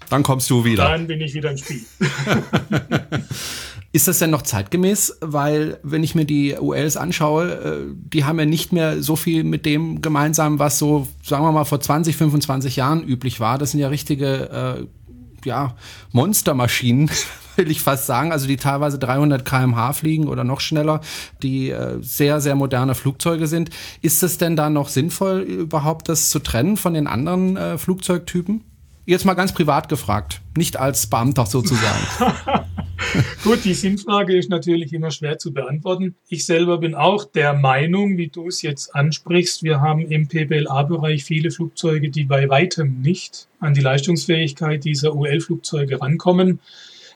Dann 0.09 0.25
kommst 0.25 0.51
du 0.51 0.65
wieder. 0.65 0.89
Dann 0.89 1.07
bin 1.07 1.21
ich 1.21 1.33
wieder 1.33 1.53
im 1.53 1.57
Spiel. 1.57 1.83
Ist 3.93 4.09
das 4.09 4.19
denn 4.19 4.31
noch 4.31 4.43
zeitgemäß? 4.43 5.19
Weil, 5.21 5.79
wenn 5.85 6.03
ich 6.03 6.17
mir 6.17 6.25
die 6.25 6.57
ULs 6.57 6.97
anschaue, 6.97 7.53
äh, 7.53 7.95
die 8.13 8.25
haben 8.25 8.41
ja 8.41 8.45
nicht 8.45 8.73
mehr 8.73 9.01
so 9.03 9.15
viel 9.15 9.45
mit 9.45 9.67
dem 9.67 10.03
gemeinsam, 10.03 10.59
was 10.59 10.79
so, 10.79 11.07
sagen 11.23 11.45
wir 11.45 11.53
mal, 11.53 11.65
vor 11.65 11.81
20, 11.81 12.17
25 12.17 12.75
Jahren 12.75 13.05
üblich 13.05 13.39
war. 13.39 13.57
Das 13.57 13.71
sind 13.71 13.79
ja 13.79 13.89
richtige, 13.89 14.81
äh, 14.81 15.47
ja, 15.47 15.77
Monstermaschinen, 16.11 17.09
will 17.61 17.71
ich 17.71 17.83
fast 17.83 18.07
sagen, 18.07 18.33
also 18.33 18.47
die 18.47 18.57
teilweise 18.57 18.99
300 18.99 19.45
kmh 19.45 19.93
fliegen 19.93 20.29
oder 20.29 20.45
noch 20.45 20.61
schneller, 20.61 21.01
die 21.43 21.71
äh, 21.71 21.99
sehr, 22.01 22.41
sehr 22.41 22.55
moderne 22.55 22.95
Flugzeuge 22.95 23.47
sind. 23.47 23.71
Ist 24.01 24.23
es 24.23 24.39
denn 24.39 24.57
da 24.57 24.71
noch 24.71 24.89
sinnvoll, 24.89 25.41
überhaupt 25.41 26.09
das 26.09 26.31
zu 26.31 26.39
trennen 26.39 26.77
von 26.77 26.95
den 26.95 27.07
anderen 27.07 27.57
äh, 27.57 27.79
Flugzeugtypen? 27.79 28.65
Jetzt 29.05 29.25
mal 29.25 29.35
ganz 29.35 29.53
privat 29.53 29.89
gefragt, 29.89 30.41
nicht 30.57 30.79
als 30.79 31.07
Beamter 31.09 31.45
sozusagen. 31.45 32.07
Gut, 33.45 33.65
die 33.65 33.75
Sinnfrage 33.75 34.37
ist 34.37 34.51
natürlich 34.51 34.93
immer 34.93 35.11
schwer 35.11 35.39
zu 35.39 35.53
beantworten. 35.53 36.15
Ich 36.29 36.45
selber 36.45 36.79
bin 36.79 36.95
auch 36.95 37.25
der 37.25 37.55
Meinung, 37.55 38.17
wie 38.17 38.29
du 38.29 38.49
es 38.49 38.63
jetzt 38.63 38.95
ansprichst, 38.95 39.63
wir 39.63 39.81
haben 39.81 40.07
im 40.07 40.29
PBLA-Bereich 40.29 41.25
viele 41.25 41.51
Flugzeuge, 41.51 42.11
die 42.11 42.25
bei 42.25 42.49
weitem 42.49 43.01
nicht 43.01 43.49
an 43.59 43.75
die 43.75 43.81
Leistungsfähigkeit 43.81 44.85
dieser 44.85 45.15
UL-Flugzeuge 45.15 46.01
rankommen. 46.01 46.61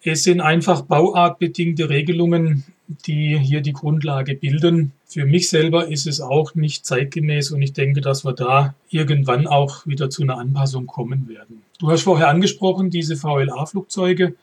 Es 0.06 0.23
sind 0.23 0.42
einfach 0.42 0.82
bauartbedingte 0.82 1.88
Regelungen, 1.88 2.64
die 3.06 3.38
hier 3.38 3.62
die 3.62 3.73
Grundlage 3.73 4.34
bilden. 4.34 4.92
Für 5.06 5.25
mich 5.25 5.49
selber 5.49 5.88
ist 5.88 6.06
es 6.06 6.20
auch 6.20 6.54
nicht 6.54 6.84
zeitgemäß 6.84 7.52
und 7.52 7.62
ich 7.62 7.73
denke, 7.73 8.02
dass 8.02 8.23
wir 8.23 8.34
da 8.34 8.75
irgendwann 8.90 9.46
auch 9.46 9.87
wieder 9.87 10.11
zu 10.11 10.23
einer 10.23 10.37
Anpassung 10.37 10.87
kommen 10.87 11.26
werden. 11.26 11.62
Du 11.78 11.90
hast 11.90 12.02
vorher 12.02 12.28
angesprochen, 12.28 12.90
diese 12.90 13.16
VLA-Flugzeuge 13.16 14.34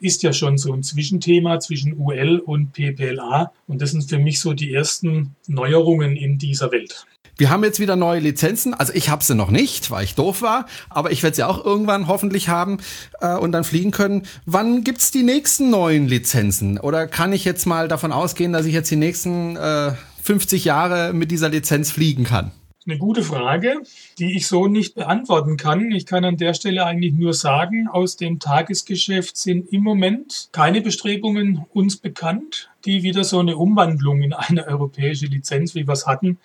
ist 0.00 0.22
ja 0.22 0.32
schon 0.32 0.56
so 0.56 0.72
ein 0.72 0.82
Zwischenthema 0.82 1.60
zwischen 1.60 1.98
UL 1.98 2.38
und 2.38 2.72
PPLA 2.72 3.52
und 3.68 3.82
das 3.82 3.90
sind 3.90 4.08
für 4.08 4.18
mich 4.18 4.40
so 4.40 4.54
die 4.54 4.72
ersten 4.72 5.36
Neuerungen 5.46 6.16
in 6.16 6.38
dieser 6.38 6.72
Welt. 6.72 7.04
Wir 7.42 7.50
haben 7.50 7.64
jetzt 7.64 7.80
wieder 7.80 7.96
neue 7.96 8.20
Lizenzen. 8.20 8.72
Also 8.72 8.92
ich 8.94 9.08
habe 9.08 9.24
sie 9.24 9.34
noch 9.34 9.50
nicht, 9.50 9.90
weil 9.90 10.04
ich 10.04 10.14
doof 10.14 10.42
war, 10.42 10.66
aber 10.88 11.10
ich 11.10 11.24
werde 11.24 11.34
sie 11.34 11.42
auch 11.42 11.64
irgendwann 11.64 12.06
hoffentlich 12.06 12.48
haben 12.48 12.78
äh, 13.20 13.34
und 13.34 13.50
dann 13.50 13.64
fliegen 13.64 13.90
können. 13.90 14.22
Wann 14.46 14.84
gibt's 14.84 15.10
die 15.10 15.24
nächsten 15.24 15.68
neuen 15.68 16.06
Lizenzen? 16.06 16.78
Oder 16.78 17.08
kann 17.08 17.32
ich 17.32 17.44
jetzt 17.44 17.66
mal 17.66 17.88
davon 17.88 18.12
ausgehen, 18.12 18.52
dass 18.52 18.64
ich 18.64 18.72
jetzt 18.72 18.92
die 18.92 18.96
nächsten 18.96 19.56
äh, 19.56 19.90
50 20.22 20.64
Jahre 20.64 21.12
mit 21.14 21.32
dieser 21.32 21.48
Lizenz 21.48 21.90
fliegen 21.90 22.22
kann? 22.22 22.52
Eine 22.86 22.98
gute 22.98 23.24
Frage, 23.24 23.82
die 24.20 24.36
ich 24.36 24.46
so 24.46 24.68
nicht 24.68 24.94
beantworten 24.94 25.56
kann. 25.56 25.90
Ich 25.90 26.06
kann 26.06 26.24
an 26.24 26.36
der 26.36 26.54
Stelle 26.54 26.86
eigentlich 26.86 27.14
nur 27.14 27.34
sagen, 27.34 27.88
aus 27.88 28.16
dem 28.16 28.38
Tagesgeschäft 28.38 29.36
sind 29.36 29.72
im 29.72 29.82
Moment 29.82 30.48
keine 30.52 30.80
Bestrebungen 30.80 31.66
uns 31.72 31.96
bekannt, 31.96 32.70
die 32.84 33.02
wieder 33.02 33.24
so 33.24 33.40
eine 33.40 33.56
Umwandlung 33.56 34.22
in 34.22 34.32
eine 34.32 34.64
europäische 34.64 35.26
Lizenz, 35.26 35.74
wie 35.74 35.88
wir 35.88 35.94
es 35.94 36.06
hatten, 36.06 36.38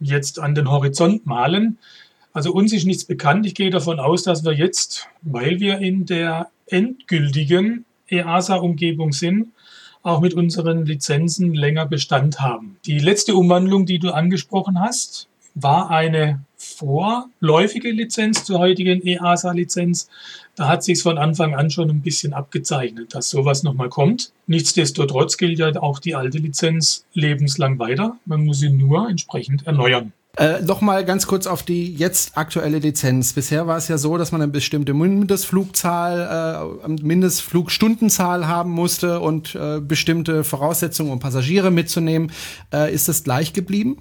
jetzt 0.00 0.38
an 0.38 0.54
den 0.54 0.70
Horizont 0.70 1.26
malen. 1.26 1.78
Also 2.32 2.52
uns 2.52 2.72
ist 2.72 2.86
nichts 2.86 3.04
bekannt. 3.04 3.46
Ich 3.46 3.54
gehe 3.54 3.70
davon 3.70 4.00
aus, 4.00 4.22
dass 4.22 4.44
wir 4.44 4.52
jetzt, 4.52 5.08
weil 5.22 5.60
wir 5.60 5.78
in 5.78 6.06
der 6.06 6.48
endgültigen 6.66 7.84
EASA-Umgebung 8.08 9.12
sind, 9.12 9.48
auch 10.02 10.20
mit 10.20 10.34
unseren 10.34 10.86
Lizenzen 10.86 11.54
länger 11.54 11.86
Bestand 11.86 12.40
haben. 12.40 12.78
Die 12.86 12.98
letzte 12.98 13.34
Umwandlung, 13.34 13.86
die 13.86 13.98
du 13.98 14.10
angesprochen 14.10 14.80
hast, 14.80 15.28
war 15.54 15.90
eine 15.90 16.40
vorläufige 16.56 17.90
Lizenz 17.90 18.44
zur 18.44 18.58
heutigen 18.58 19.02
EASA-Lizenz. 19.02 20.08
Da 20.60 20.68
hat 20.68 20.84
sich 20.84 21.02
von 21.02 21.16
Anfang 21.16 21.54
an 21.54 21.70
schon 21.70 21.88
ein 21.88 22.02
bisschen 22.02 22.34
abgezeichnet, 22.34 23.14
dass 23.14 23.30
sowas 23.30 23.62
nochmal 23.62 23.88
kommt. 23.88 24.30
Nichtsdestotrotz 24.46 25.38
gilt 25.38 25.58
ja 25.58 25.74
auch 25.80 26.00
die 26.00 26.14
alte 26.14 26.36
Lizenz 26.36 27.06
lebenslang 27.14 27.78
weiter. 27.78 28.18
Man 28.26 28.44
muss 28.44 28.58
sie 28.58 28.68
nur 28.68 29.08
entsprechend 29.08 29.66
erneuern. 29.66 30.12
Äh, 30.36 30.60
Nochmal 30.60 31.06
ganz 31.06 31.26
kurz 31.26 31.46
auf 31.46 31.62
die 31.62 31.94
jetzt 31.94 32.36
aktuelle 32.36 32.78
Lizenz. 32.78 33.32
Bisher 33.32 33.66
war 33.68 33.78
es 33.78 33.88
ja 33.88 33.96
so, 33.96 34.18
dass 34.18 34.32
man 34.32 34.42
eine 34.42 34.52
bestimmte 34.52 34.92
Mindestflugzahl, 34.92 36.82
äh, 36.84 36.88
Mindestflugstundenzahl 36.90 38.46
haben 38.46 38.70
musste 38.70 39.20
und 39.20 39.54
äh, 39.54 39.80
bestimmte 39.80 40.44
Voraussetzungen, 40.44 41.10
um 41.10 41.20
Passagiere 41.20 41.70
mitzunehmen. 41.70 42.32
Äh, 42.70 42.92
ist 42.92 43.08
das 43.08 43.24
gleich 43.24 43.54
geblieben? 43.54 43.96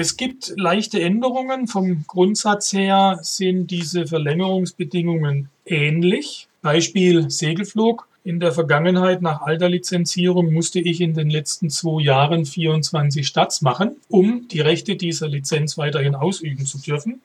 Es 0.00 0.16
gibt 0.16 0.52
leichte 0.56 1.02
Änderungen. 1.02 1.66
Vom 1.66 2.04
Grundsatz 2.06 2.72
her 2.72 3.18
sind 3.22 3.72
diese 3.72 4.06
Verlängerungsbedingungen 4.06 5.48
ähnlich. 5.66 6.46
Beispiel 6.62 7.28
Segelflug. 7.30 8.06
In 8.22 8.38
der 8.38 8.52
Vergangenheit 8.52 9.22
nach 9.22 9.40
alter 9.40 9.68
Lizenzierung 9.68 10.52
musste 10.52 10.78
ich 10.78 11.00
in 11.00 11.14
den 11.14 11.30
letzten 11.30 11.68
zwei 11.68 12.00
Jahren 12.00 12.46
24 12.46 13.26
Starts 13.26 13.60
machen, 13.60 13.96
um 14.08 14.46
die 14.46 14.60
Rechte 14.60 14.94
dieser 14.94 15.26
Lizenz 15.26 15.76
weiterhin 15.78 16.14
ausüben 16.14 16.64
zu 16.64 16.78
dürfen. 16.78 17.20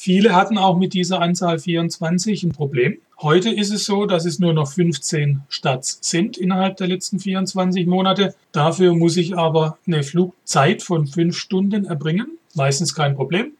Viele 0.00 0.36
hatten 0.36 0.58
auch 0.58 0.78
mit 0.78 0.94
dieser 0.94 1.20
Anzahl 1.20 1.58
24 1.58 2.44
ein 2.44 2.52
Problem. 2.52 2.98
Heute 3.20 3.50
ist 3.50 3.72
es 3.72 3.84
so, 3.84 4.06
dass 4.06 4.26
es 4.26 4.38
nur 4.38 4.52
noch 4.52 4.70
15 4.70 5.40
Starts 5.48 5.98
sind 6.02 6.38
innerhalb 6.38 6.76
der 6.76 6.86
letzten 6.86 7.18
24 7.18 7.84
Monate. 7.88 8.36
Dafür 8.52 8.94
muss 8.94 9.16
ich 9.16 9.36
aber 9.36 9.76
eine 9.88 10.04
Flugzeit 10.04 10.84
von 10.84 11.08
fünf 11.08 11.36
Stunden 11.36 11.84
erbringen. 11.84 12.38
Meistens 12.54 12.94
kein 12.94 13.16
Problem. 13.16 13.54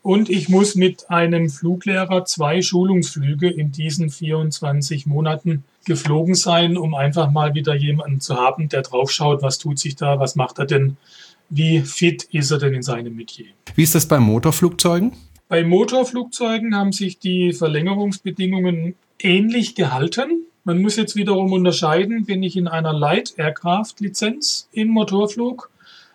Und 0.00 0.30
ich 0.30 0.48
muss 0.48 0.76
mit 0.76 1.10
einem 1.10 1.50
Fluglehrer 1.50 2.24
zwei 2.24 2.62
Schulungsflüge 2.62 3.50
in 3.50 3.72
diesen 3.72 4.10
24 4.10 5.06
Monaten 5.06 5.64
geflogen 5.86 6.36
sein, 6.36 6.76
um 6.76 6.94
einfach 6.94 7.32
mal 7.32 7.54
wieder 7.54 7.74
jemanden 7.74 8.20
zu 8.20 8.36
haben, 8.36 8.68
der 8.68 8.82
draufschaut, 8.82 9.42
was 9.42 9.58
tut 9.58 9.80
sich 9.80 9.96
da, 9.96 10.20
was 10.20 10.36
macht 10.36 10.60
er 10.60 10.66
denn, 10.66 10.98
wie 11.50 11.80
fit 11.80 12.22
ist 12.30 12.52
er 12.52 12.58
denn 12.58 12.74
in 12.74 12.82
seinem 12.84 13.16
Metier. 13.16 13.46
Wie 13.74 13.82
ist 13.82 13.96
das 13.96 14.06
bei 14.06 14.20
Motorflugzeugen? 14.20 15.10
Bei 15.48 15.62
Motorflugzeugen 15.62 16.74
haben 16.74 16.92
sich 16.92 17.18
die 17.18 17.52
Verlängerungsbedingungen 17.52 18.94
ähnlich 19.18 19.74
gehalten. 19.74 20.46
Man 20.64 20.80
muss 20.80 20.96
jetzt 20.96 21.16
wiederum 21.16 21.52
unterscheiden, 21.52 22.24
bin 22.24 22.42
ich 22.42 22.56
in 22.56 22.66
einer 22.66 22.92
Light 22.92 23.34
Aircraft 23.36 23.96
Lizenz 24.00 24.68
im 24.72 24.88
Motorflug, 24.88 25.70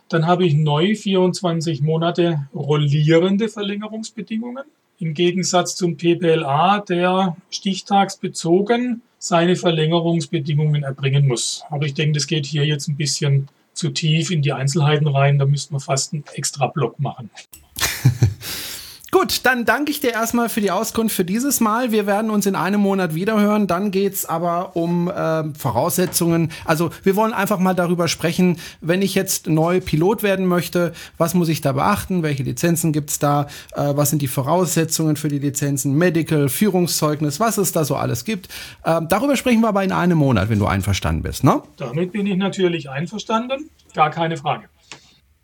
dann 0.09 0.25
habe 0.25 0.45
ich 0.45 0.55
neu 0.55 0.95
24 0.95 1.81
Monate 1.81 2.47
rollierende 2.53 3.47
Verlängerungsbedingungen. 3.47 4.63
Im 4.97 5.13
Gegensatz 5.13 5.75
zum 5.75 5.97
PPLA, 5.97 6.79
der 6.79 7.37
stichtagsbezogen 7.51 9.03
seine 9.19 9.55
Verlängerungsbedingungen 9.55 10.83
erbringen 10.83 11.27
muss. 11.27 11.63
Aber 11.69 11.85
ich 11.85 11.93
denke, 11.93 12.13
das 12.13 12.25
geht 12.25 12.47
hier 12.47 12.65
jetzt 12.65 12.87
ein 12.87 12.97
bisschen 12.97 13.47
zu 13.73 13.91
tief 13.91 14.31
in 14.31 14.41
die 14.41 14.51
Einzelheiten 14.51 15.07
rein. 15.07 15.37
Da 15.37 15.45
müssten 15.45 15.75
wir 15.75 15.79
fast 15.79 16.13
einen 16.13 16.23
extra 16.33 16.67
Block 16.67 16.99
machen. 16.99 17.29
Gut, 19.11 19.45
dann 19.45 19.65
danke 19.65 19.91
ich 19.91 19.99
dir 19.99 20.11
erstmal 20.11 20.49
für 20.49 20.61
die 20.61 20.69
Auskunft 20.69 21.15
für 21.15 21.25
dieses 21.25 21.59
Mal. 21.61 21.91
Wir 21.91 22.05
werden 22.05 22.29
uns 22.29 22.45
in 22.45 22.55
einem 22.55 22.81
Monat 22.81 23.15
wiederhören. 23.15 23.65
Dann 23.65 23.89
geht's 23.89 24.25
aber 24.25 24.75
um 24.75 25.09
äh, 25.09 25.45
Voraussetzungen. 25.55 26.51
Also 26.63 26.91
wir 27.03 27.15
wollen 27.15 27.33
einfach 27.33 27.57
mal 27.57 27.73
darüber 27.73 28.07
sprechen, 28.07 28.57
wenn 28.81 29.01
ich 29.01 29.15
jetzt 29.15 29.47
neu 29.47 29.81
Pilot 29.81 30.21
werden 30.21 30.45
möchte, 30.45 30.93
was 31.17 31.33
muss 31.33 31.49
ich 31.49 31.61
da 31.61 31.71
beachten? 31.71 32.21
Welche 32.21 32.43
Lizenzen 32.43 32.93
gibt's 32.93 33.17
da? 33.17 33.47
Äh, 33.73 33.93
was 33.95 34.11
sind 34.11 34.21
die 34.21 34.27
Voraussetzungen 34.27 35.15
für 35.15 35.27
die 35.27 35.39
Lizenzen? 35.39 35.97
Medical, 35.97 36.47
Führungszeugnis, 36.47 37.39
was 37.39 37.57
es 37.57 37.71
da 37.71 37.85
so 37.85 37.95
alles 37.95 38.25
gibt. 38.25 38.47
Äh, 38.83 39.01
darüber 39.09 39.35
sprechen 39.35 39.61
wir 39.61 39.69
aber 39.69 39.83
in 39.83 39.91
einem 39.91 40.19
Monat, 40.19 40.49
wenn 40.49 40.59
du 40.59 40.67
einverstanden 40.67 41.23
bist. 41.23 41.43
Ne? 41.43 41.63
Damit 41.77 42.11
bin 42.11 42.27
ich 42.27 42.37
natürlich 42.37 42.91
einverstanden. 42.91 43.71
Gar 43.95 44.11
keine 44.11 44.37
Frage. 44.37 44.69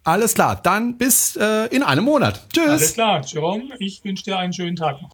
Alles 0.07 0.35
klar, 0.35 0.59
dann 0.61 0.99
bis 0.99 1.35
äh, 1.35 1.65
in 1.75 1.81
einem 1.81 2.05
Monat. 2.05 2.39
Tschüss. 2.53 2.69
Alles 2.69 2.93
klar, 2.93 3.25
Jerome, 3.25 3.73
ich 3.79 4.03
wünsche 4.03 4.23
dir 4.23 4.37
einen 4.37 4.53
schönen 4.53 4.75
Tag 4.75 5.01
noch. 5.01 5.09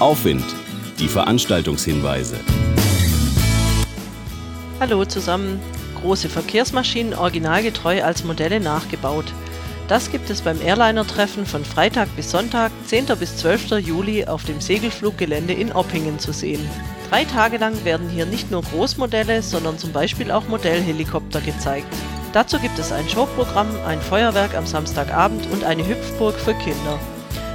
Aufwind, 0.00 0.44
die 0.98 1.08
Veranstaltungshinweise. 1.08 2.36
Hallo 4.80 5.06
zusammen. 5.06 5.58
Große 6.02 6.28
Verkehrsmaschinen 6.28 7.14
originalgetreu 7.14 8.02
als 8.04 8.22
Modelle 8.22 8.60
nachgebaut. 8.60 9.32
Das 9.88 10.12
gibt 10.12 10.28
es 10.28 10.42
beim 10.42 10.60
Airliner-Treffen 10.60 11.46
von 11.46 11.64
Freitag 11.64 12.14
bis 12.16 12.30
Sonntag, 12.30 12.70
10. 12.84 13.06
bis 13.18 13.38
12. 13.38 13.78
Juli 13.78 14.26
auf 14.26 14.44
dem 14.44 14.60
Segelfluggelände 14.60 15.54
in 15.54 15.72
Oppingen 15.72 16.18
zu 16.18 16.34
sehen. 16.34 16.68
Drei 17.10 17.24
Tage 17.24 17.56
lang 17.56 17.84
werden 17.84 18.10
hier 18.10 18.26
nicht 18.26 18.50
nur 18.50 18.62
Großmodelle, 18.62 19.42
sondern 19.42 19.78
zum 19.78 19.92
Beispiel 19.92 20.30
auch 20.30 20.46
Modellhelikopter 20.46 21.40
gezeigt. 21.40 21.86
Dazu 22.34 22.58
gibt 22.58 22.78
es 22.78 22.92
ein 22.92 23.08
Showprogramm, 23.08 23.68
ein 23.86 24.00
Feuerwerk 24.00 24.54
am 24.54 24.66
Samstagabend 24.66 25.50
und 25.50 25.64
eine 25.64 25.86
Hüpfburg 25.86 26.34
für 26.34 26.52
Kinder. 26.52 26.98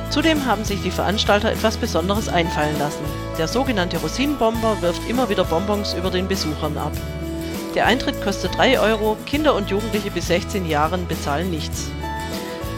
Zudem 0.10 0.46
haben 0.46 0.66
sich 0.66 0.82
die 0.82 0.90
Veranstalter 0.92 1.52
etwas 1.52 1.78
Besonderes 1.78 2.30
einfallen 2.30 2.78
lassen. 2.80 3.06
Der 3.38 3.48
sogenannte 3.48 3.98
Rosinenbomber 3.98 4.82
wirft 4.82 5.08
immer 5.08 5.30
wieder 5.30 5.44
Bonbons 5.44 5.94
über 5.94 6.10
den 6.10 6.28
Besuchern 6.28 6.76
ab. 6.78 6.94
Der 7.76 7.86
Eintritt 7.86 8.24
kostet 8.24 8.58
3 8.58 8.80
Euro, 8.80 9.18
Kinder 9.28 9.54
und 9.56 9.70
Jugendliche 9.70 10.10
bis 10.12 10.28
16 10.28 10.68
Jahren 10.68 11.08
bezahlen 11.08 11.52
nichts. 11.52 11.90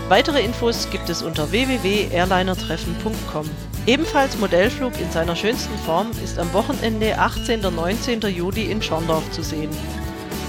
Weitere 0.10 0.42
Infos 0.42 0.90
gibt 0.92 1.10
es 1.10 1.22
unter 1.22 1.52
www.airlinertreffen.com. 1.52 3.50
Ebenfalls 3.88 4.36
Modellflug 4.40 5.00
in 5.00 5.12
seiner 5.12 5.36
schönsten 5.36 5.78
Form 5.78 6.10
ist 6.24 6.40
am 6.40 6.52
Wochenende 6.54 7.20
18. 7.20 7.64
und 7.64 7.76
19. 7.76 8.20
Juli 8.22 8.72
in 8.72 8.82
Schorndorf 8.82 9.30
zu 9.30 9.44
sehen. 9.44 9.70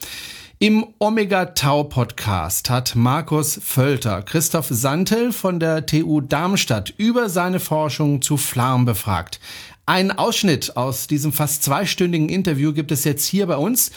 Im 0.64 0.86
Omega 1.00 1.46
Tau 1.46 1.86
Podcast 1.86 2.70
hat 2.70 2.96
Markus 2.96 3.60
Völter 3.64 4.22
Christoph 4.22 4.68
Santel 4.70 5.32
von 5.32 5.60
der 5.60 5.88
TU 5.88 6.22
Darmstadt 6.22 6.94
über 6.98 7.30
seine 7.30 7.60
Forschung 7.60 8.22
zu 8.22 8.38
Flarm 8.38 8.86
befragt. 8.86 9.40
Ein 9.88 10.12
Ausschnitt 10.12 10.78
aus 10.78 11.08
diesem 11.08 11.34
fast 11.34 11.64
zweistündigen 11.64 12.30
Interview 12.30 12.74
gibt 12.74 12.92
es 12.92 13.06
jetzt 13.06 13.26
hier 13.26 13.48
bei 13.48 13.58
uns. 13.58 13.90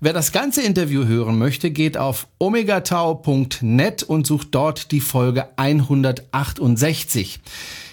Wer 0.00 0.12
das 0.12 0.30
ganze 0.30 0.60
Interview 0.60 1.06
hören 1.06 1.38
möchte, 1.38 1.70
geht 1.70 1.96
auf 1.96 2.28
omegatau.net 2.38 4.02
und 4.02 4.26
sucht 4.26 4.48
dort 4.50 4.92
die 4.92 5.00
Folge 5.00 5.46
168. 5.56 7.40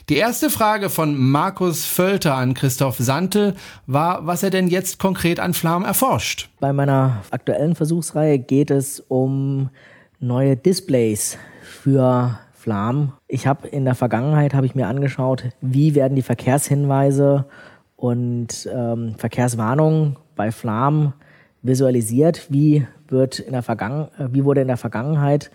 Die 0.09 0.15
erste 0.15 0.49
Frage 0.49 0.89
von 0.89 1.17
Markus 1.17 1.83
Völter 1.83 2.35
an 2.35 2.53
Christoph 2.53 2.95
Santel 2.95 3.55
war, 3.87 4.25
was 4.25 4.41
er 4.41 4.49
denn 4.49 4.69
jetzt 4.69 4.99
konkret 4.99 5.37
an 5.37 5.53
Flam 5.53 5.83
erforscht. 5.83 6.49
Bei 6.61 6.71
meiner 6.71 7.23
aktuellen 7.29 7.75
Versuchsreihe 7.75 8.39
geht 8.39 8.71
es 8.71 9.01
um 9.01 9.69
neue 10.21 10.55
Displays 10.55 11.37
für 11.61 12.39
Flam. 12.53 13.11
Ich 13.27 13.47
habe 13.47 13.67
in 13.67 13.83
der 13.83 13.95
Vergangenheit 13.95 14.53
habe 14.53 14.65
ich 14.65 14.75
mir 14.75 14.87
angeschaut, 14.87 15.43
wie 15.59 15.93
werden 15.93 16.15
die 16.15 16.21
Verkehrshinweise 16.21 17.43
und 17.97 18.69
ähm, 18.73 19.15
Verkehrswarnungen 19.17 20.15
bei 20.37 20.53
Flam 20.53 21.11
visualisiert, 21.63 22.47
wie 22.47 22.87
wird 23.09 23.39
in 23.39 23.51
der 23.51 23.63
Vergangen 23.63 24.07
wie 24.31 24.45
wurde 24.45 24.61
in 24.61 24.67
der 24.67 24.77
Vergangenheit 24.77 25.51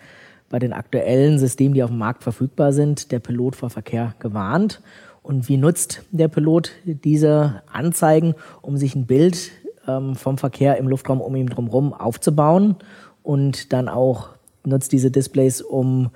bei 0.52 0.58
den 0.58 0.74
aktuellen 0.74 1.38
Systemen, 1.38 1.74
die 1.74 1.82
auf 1.82 1.90
dem 1.90 1.98
Markt 1.98 2.22
verfügbar 2.22 2.74
sind, 2.74 3.10
der 3.10 3.20
Pilot 3.20 3.56
vor 3.56 3.70
Verkehr 3.70 4.14
gewarnt? 4.18 4.82
Und 5.22 5.48
wie 5.48 5.56
nutzt 5.56 6.02
der 6.10 6.28
Pilot 6.28 6.72
diese 6.84 7.62
Anzeigen, 7.72 8.34
um 8.60 8.76
sich 8.76 8.94
ein 8.94 9.06
Bild 9.06 9.50
ähm, 9.88 10.14
vom 10.14 10.36
Verkehr 10.36 10.76
im 10.76 10.88
Luftraum 10.88 11.22
um 11.22 11.34
ihn 11.34 11.46
drumherum 11.46 11.94
aufzubauen 11.94 12.76
und 13.22 13.72
dann 13.72 13.88
auch 13.88 14.28
nutzt 14.64 14.92
diese 14.92 15.10
Displays, 15.10 15.62
um 15.62 16.10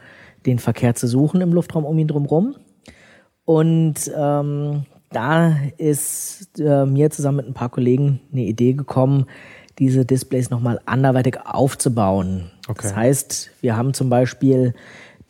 den 0.45 0.59
Verkehr 0.59 0.95
zu 0.95 1.07
suchen 1.09 1.41
im 1.41 1.53
Luftraum 1.55 1.87
um 1.87 1.99
ihn 1.99 2.09
drumherum? 2.09 2.57
Und 3.47 4.11
ähm, 4.15 4.85
da 5.13 5.57
ist 5.79 6.61
äh, 6.61 6.85
mir 6.85 7.11
zusammen 7.11 7.39
mit 7.39 7.47
ein 7.47 7.55
paar 7.55 7.71
Kollegen 7.71 8.21
eine 8.33 8.43
Idee 8.43 8.75
gekommen, 8.75 9.25
diese 9.79 10.05
Displays 10.05 10.51
nochmal 10.51 10.81
anderweitig 10.87 11.39
aufzubauen. 11.45 12.51
Okay. 12.69 12.81
Das 12.83 12.97
heißt, 12.97 13.51
wir 13.61 13.77
haben 13.77 13.95
zum 13.95 14.09
Beispiel 14.09 14.75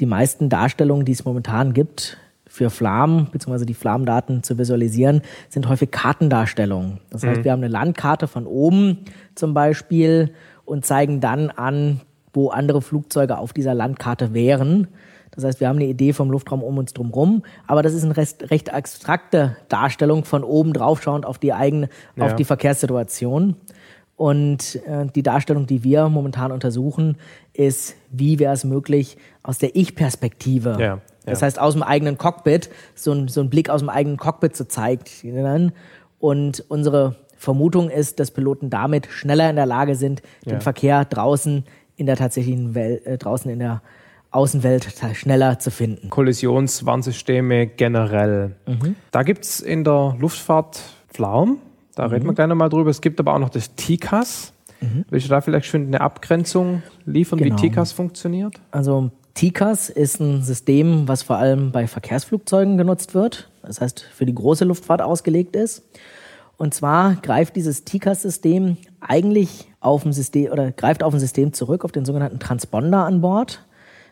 die 0.01 0.07
meisten 0.07 0.49
Darstellungen, 0.49 1.05
die 1.05 1.13
es 1.13 1.25
momentan 1.25 1.73
gibt, 1.73 2.19
für 2.57 2.71
Flam, 2.71 3.29
beziehungsweise 3.31 3.67
die 3.67 3.75
Flamdaten 3.75 4.43
zu 4.43 4.57
visualisieren, 4.57 5.21
sind 5.51 5.69
häufig 5.69 5.91
Kartendarstellungen. 5.91 7.01
Das 7.11 7.23
heißt, 7.23 7.41
mhm. 7.41 7.45
wir 7.45 7.53
haben 7.53 7.63
eine 7.63 7.69
Landkarte 7.69 8.29
von 8.29 8.47
oben 8.47 9.05
zum 9.35 9.53
Beispiel 9.53 10.33
und 10.65 10.87
zeigen 10.87 11.21
dann 11.21 11.51
an, 11.51 12.01
wo 12.33 12.49
andere 12.49 12.81
Flugzeuge 12.81 13.37
auf 13.37 13.53
dieser 13.53 13.75
Landkarte 13.75 14.33
wären. 14.33 14.89
Das 15.33 15.45
heißt, 15.45 15.61
wir 15.61 15.69
haben 15.69 15.77
eine 15.77 15.87
Idee 15.87 16.15
vom 16.15 16.31
Luftraum 16.31 16.63
um 16.63 16.79
uns 16.79 16.95
drumherum, 16.95 17.43
aber 17.67 17.83
das 17.83 17.93
ist 17.93 18.05
eine 18.05 18.17
recht, 18.17 18.51
recht 18.51 18.73
abstrakte 18.73 19.57
Darstellung 19.69 20.25
von 20.25 20.43
oben 20.43 20.73
drauf 20.73 21.03
schauend 21.03 21.27
auf 21.27 21.39
die 21.39 21.53
eigene, 21.53 21.91
ja. 22.17 22.25
auf 22.25 22.37
die 22.37 22.45
Verkehrssituation. 22.45 23.57
Und 24.17 24.77
äh, 24.87 25.07
die 25.15 25.23
Darstellung, 25.23 25.67
die 25.67 25.85
wir 25.85 26.09
momentan 26.09 26.51
untersuchen, 26.51 27.19
ist, 27.53 27.97
wie 28.11 28.39
wäre 28.39 28.55
es 28.55 28.65
möglich, 28.65 29.19
aus 29.43 29.59
der 29.59 29.77
Ich-Perspektive 29.77 30.77
ja. 30.81 31.01
Das 31.27 31.43
heißt, 31.43 31.59
aus 31.59 31.75
dem 31.75 31.83
eigenen 31.83 32.19
Cockpit, 32.19 32.71
so 32.95 33.11
ein, 33.13 33.27
so 33.27 33.41
ein 33.41 33.51
Blick 33.51 33.69
aus 33.69 33.81
dem 33.81 33.89
eigenen 33.89 34.17
Cockpit 34.17 34.55
zu 34.55 34.69
zeigen. 34.69 35.73
Und 36.21 36.65
unsere 36.69 37.17
Vermutung 37.37 37.91
ist, 37.91 38.21
dass 38.21 38.31
Piloten 38.31 38.71
damit 38.71 39.09
schneller 39.09 39.51
in 39.51 39.57
der 39.57 39.67
Lage 39.67 39.97
sind, 39.97 40.23
Ja. 40.45 40.53
den 40.53 40.61
Verkehr 40.61 41.05
draußen 41.05 41.65
in 41.97 42.07
der 42.07 42.15
tatsächlichen 42.17 42.77
Welt, 42.77 43.05
äh, 43.07 43.19
draußen 43.19 43.51
in 43.51 43.59
der 43.59 43.83
Außenwelt 44.31 44.87
schneller 45.15 45.59
zu 45.59 45.71
finden. 45.71 46.11
Kollisionswarnsysteme 46.11 47.67
generell. 47.67 48.55
Da 49.11 49.23
gibt 49.23 49.45
es 49.45 49.61
in 49.61 49.83
der 49.83 50.15
Luftfahrt 50.19 50.81
Pflaum, 51.09 51.59
da 51.97 52.07
reden 52.07 52.27
wir 52.27 52.35
gleich 52.35 52.47
nochmal 52.47 52.69
drüber. 52.69 52.91
Es 52.91 53.01
gibt 53.01 53.19
aber 53.19 53.35
auch 53.35 53.39
noch 53.41 53.51
das 53.51 53.75
TICAS. 53.75 54.53
Willst 55.11 55.27
du 55.27 55.31
da 55.31 55.41
vielleicht 55.41 55.67
schon 55.67 55.87
eine 55.87 56.01
Abgrenzung 56.01 56.83
liefern, 57.07 57.39
Genau. 57.39 57.57
wie 57.57 57.61
TICAS 57.61 57.93
funktioniert? 57.93 58.55
Also 58.71 59.11
TICAS 59.35 59.89
ist 59.91 60.21
ein 60.21 60.43
System, 60.43 61.09
was 61.09 61.23
vor 61.23 61.37
allem 61.37 61.73
bei 61.73 61.87
Verkehrsflugzeugen 61.87 62.77
genutzt 62.79 63.15
wird. 63.15 63.51
Das 63.63 63.81
heißt, 63.81 64.01
für 64.03 64.27
die 64.27 64.35
große 64.35 64.65
Luftfahrt 64.65 65.03
ausgelegt 65.03 65.57
ist. 65.57 65.83
Und 66.59 66.73
zwar 66.75 67.17
greift 67.17 67.57
dieses 67.57 67.85
TICAS-System 67.85 68.77
eigentlich 69.01 69.69
auf 69.81 70.05
ein 70.05 70.13
System 70.13 70.53
oder 70.53 70.73
greift 70.73 71.03
auf 71.03 71.13
ein 71.15 71.21
System 71.21 71.53
zurück, 71.53 71.85
auf 71.85 71.93
den 71.93 72.05
sogenannten 72.05 72.39
Transponder 72.39 73.05
an 73.05 73.21
Bord. 73.21 73.63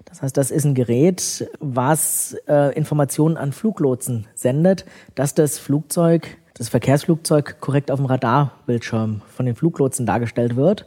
Das 0.04 0.22
heißt, 0.22 0.36
das 0.36 0.50
ist 0.50 0.64
ein 0.64 0.74
Gerät, 0.74 1.48
was 1.60 2.36
äh, 2.46 2.74
Informationen 2.76 3.36
an 3.36 3.52
Fluglotsen 3.52 4.26
sendet, 4.34 4.84
dass 5.14 5.34
das 5.34 5.58
Flugzeug, 5.58 6.36
das 6.54 6.68
Verkehrsflugzeug 6.68 7.60
korrekt 7.60 7.90
auf 7.90 7.98
dem 7.98 8.06
Radarbildschirm 8.06 9.22
von 9.28 9.46
den 9.46 9.56
Fluglotsen 9.56 10.06
dargestellt 10.06 10.56
wird. 10.56 10.86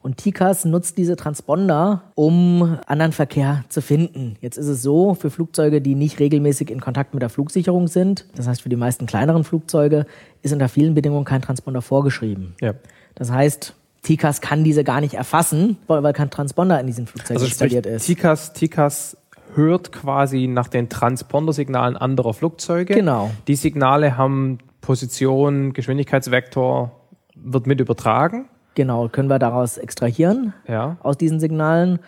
Und 0.00 0.16
TICAS 0.16 0.64
nutzt 0.64 0.96
diese 0.96 1.16
Transponder, 1.16 2.02
um 2.14 2.78
anderen 2.86 3.10
Verkehr 3.10 3.64
zu 3.68 3.82
finden. 3.82 4.36
Jetzt 4.40 4.56
ist 4.56 4.68
es 4.68 4.80
so, 4.80 5.14
für 5.14 5.28
Flugzeuge, 5.28 5.80
die 5.80 5.96
nicht 5.96 6.20
regelmäßig 6.20 6.70
in 6.70 6.80
Kontakt 6.80 7.14
mit 7.14 7.22
der 7.22 7.30
Flugsicherung 7.30 7.88
sind, 7.88 8.24
das 8.36 8.46
heißt 8.46 8.62
für 8.62 8.68
die 8.68 8.76
meisten 8.76 9.06
kleineren 9.06 9.42
Flugzeuge, 9.42 10.06
ist 10.42 10.52
unter 10.52 10.68
vielen 10.68 10.94
Bedingungen 10.94 11.24
kein 11.24 11.42
Transponder 11.42 11.82
vorgeschrieben. 11.82 12.54
Ja. 12.60 12.74
Das 13.16 13.32
heißt, 13.32 13.74
TICAS 14.02 14.40
kann 14.40 14.62
diese 14.62 14.84
gar 14.84 15.00
nicht 15.00 15.14
erfassen, 15.14 15.78
weil 15.88 16.12
kein 16.12 16.30
Transponder 16.30 16.78
in 16.80 16.86
diesen 16.86 17.08
Flugzeugen 17.08 17.42
Also 17.42 17.46
sprich, 17.46 17.72
installiert 17.72 17.86
ist. 17.86 18.06
TICAS, 18.06 18.52
TICAS 18.52 19.16
hört 19.54 19.90
quasi 19.90 20.46
nach 20.46 20.68
den 20.68 20.88
Transponder-Signalen 20.88 21.96
anderer 21.96 22.34
Flugzeuge. 22.34 22.94
Genau. 22.94 23.32
Die 23.48 23.56
Signale 23.56 24.16
haben 24.16 24.58
Position, 24.88 25.74
Geschwindigkeitsvektor, 25.74 26.92
wird 27.34 27.66
mit 27.66 27.78
übertragen. 27.78 28.48
Genau, 28.74 29.08
können 29.08 29.28
wir 29.28 29.38
daraus 29.38 29.76
extrahieren 29.76 30.54
Ja. 30.66 30.96
aus 31.02 31.18
diesen 31.18 31.40
Signalen. 31.40 31.98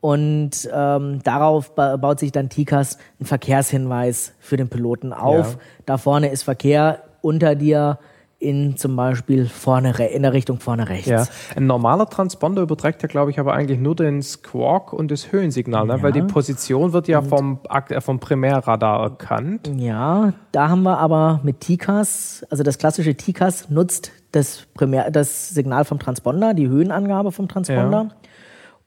Und 0.00 0.66
ähm, 0.72 1.20
darauf 1.22 1.74
ba 1.74 1.98
baut 1.98 2.18
sich 2.18 2.32
dann 2.32 2.48
TICAS 2.48 2.96
ein 3.20 3.26
Verkehrshinweis 3.26 4.32
für 4.40 4.56
den 4.56 4.70
Piloten 4.70 5.12
auf. 5.12 5.52
Ja. 5.52 5.58
Da 5.84 5.98
vorne 5.98 6.28
ist 6.30 6.42
Verkehr, 6.44 7.02
unter 7.20 7.54
dir 7.54 7.98
in 8.40 8.76
zum 8.76 8.96
Beispiel 8.96 9.46
vorne 9.46 9.94
in 10.08 10.22
der 10.22 10.32
Richtung 10.32 10.58
vorne 10.60 10.88
rechts. 10.88 11.06
Ja, 11.06 11.26
ein 11.54 11.66
normaler 11.66 12.08
Transponder 12.08 12.62
überträgt 12.62 13.02
ja, 13.02 13.08
glaube 13.08 13.30
ich, 13.30 13.38
aber 13.38 13.52
eigentlich 13.52 13.78
nur 13.78 13.94
den 13.94 14.22
Squawk 14.22 14.92
und 14.94 15.10
das 15.10 15.30
Höhensignal, 15.30 15.86
ne? 15.86 16.02
weil 16.02 16.12
die 16.12 16.22
Position 16.22 16.92
wird 16.94 17.06
ja 17.06 17.20
vom, 17.20 17.60
äh, 17.68 18.00
vom 18.00 18.18
Primärradar 18.18 19.02
erkannt. 19.02 19.70
Ja, 19.76 20.32
da 20.52 20.70
haben 20.70 20.82
wir 20.82 20.98
aber 20.98 21.40
mit 21.42 21.60
TICAS, 21.60 22.46
also 22.50 22.62
das 22.62 22.78
klassische 22.78 23.14
TICAS 23.14 23.68
nutzt 23.68 24.10
das, 24.32 24.66
Primär, 24.74 25.10
das 25.10 25.50
Signal 25.50 25.84
vom 25.84 25.98
Transponder, 25.98 26.54
die 26.54 26.68
Höhenangabe 26.68 27.32
vom 27.32 27.46
Transponder 27.46 28.08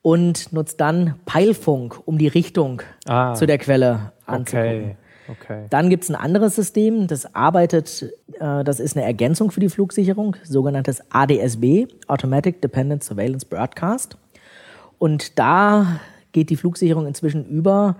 und 0.02 0.52
nutzt 0.52 0.82
dann 0.82 1.16
Peilfunk, 1.26 2.00
um 2.06 2.18
die 2.18 2.28
Richtung 2.28 2.82
Ah. 3.08 3.34
zu 3.36 3.46
der 3.46 3.58
Quelle 3.60 4.14
anzugucken. 4.26 4.68
Okay, 4.70 4.98
okay. 5.40 5.66
Dann 5.70 5.90
gibt 5.90 6.04
es 6.04 6.10
ein 6.10 6.16
anderes 6.16 6.56
System, 6.56 7.08
das 7.08 7.34
arbeitet, 7.36 8.14
äh, 8.40 8.64
das 8.64 8.80
ist 8.80 8.96
eine 8.96 9.06
Ergänzung 9.06 9.52
für 9.52 9.60
die 9.60 9.70
Flugsicherung, 9.70 10.36
sogenanntes 10.44 11.02
ADSB, 11.12 11.88
Automatic 12.08 12.62
Dependent 12.62 13.04
Surveillance 13.04 13.46
Broadcast. 13.46 14.18
Und 14.98 15.38
da 15.38 16.00
geht 16.32 16.50
die 16.50 16.56
Flugsicherung 16.56 17.08
inzwischen 17.08 17.46
über, 17.46 17.98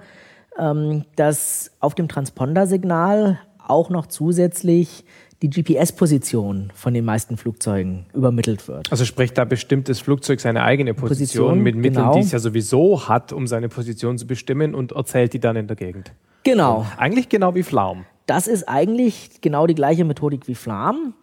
ähm, 0.58 1.06
dass 1.16 1.72
auf 1.80 1.96
dem 1.96 2.08
Transpondersignal 2.08 3.40
auch 3.66 3.90
noch 3.90 4.08
zusätzlich 4.08 5.06
die 5.44 5.50
GPS-Position 5.50 6.72
von 6.74 6.94
den 6.94 7.04
meisten 7.04 7.36
Flugzeugen 7.36 8.06
übermittelt 8.14 8.66
wird. 8.70 8.90
Also 8.90 9.04
sprich, 9.04 9.34
da 9.34 9.44
bestimmt 9.44 9.90
das 9.90 10.00
Flugzeug 10.00 10.40
seine 10.40 10.64
eigene 10.64 10.94
Position, 10.94 11.50
Position, 11.50 11.60
mit 11.60 11.76
Mitteln, 11.76 11.96
genau. 11.96 12.14
die 12.14 12.22
es 12.22 12.32
ja 12.32 12.40
sowieso 12.40 13.10
hat, 13.10 13.34
um 13.34 13.46
seine 13.46 13.68
Position 13.68 14.18
zu 14.18 14.26
bestimmen 14.26 14.74
und 14.74 14.94
erzählt 14.94 15.34
die 15.34 15.40
dann 15.40 15.58
in 15.58 15.68
der 15.68 15.76
Gegend. 15.76 16.14
Genau. 16.44 16.86
Eigentlich 16.98 17.30
genau 17.30 17.56
wie 17.56 17.64
Flaum. 17.64 18.06
Das 18.26 18.48
ist 18.48 18.68
eigentlich 18.70 19.42
genau 19.42 19.68
die 19.68 19.76
gleiche 19.76 20.06
Methodik 20.06 20.48
wie 20.48 20.56
Flam. 20.56 21.14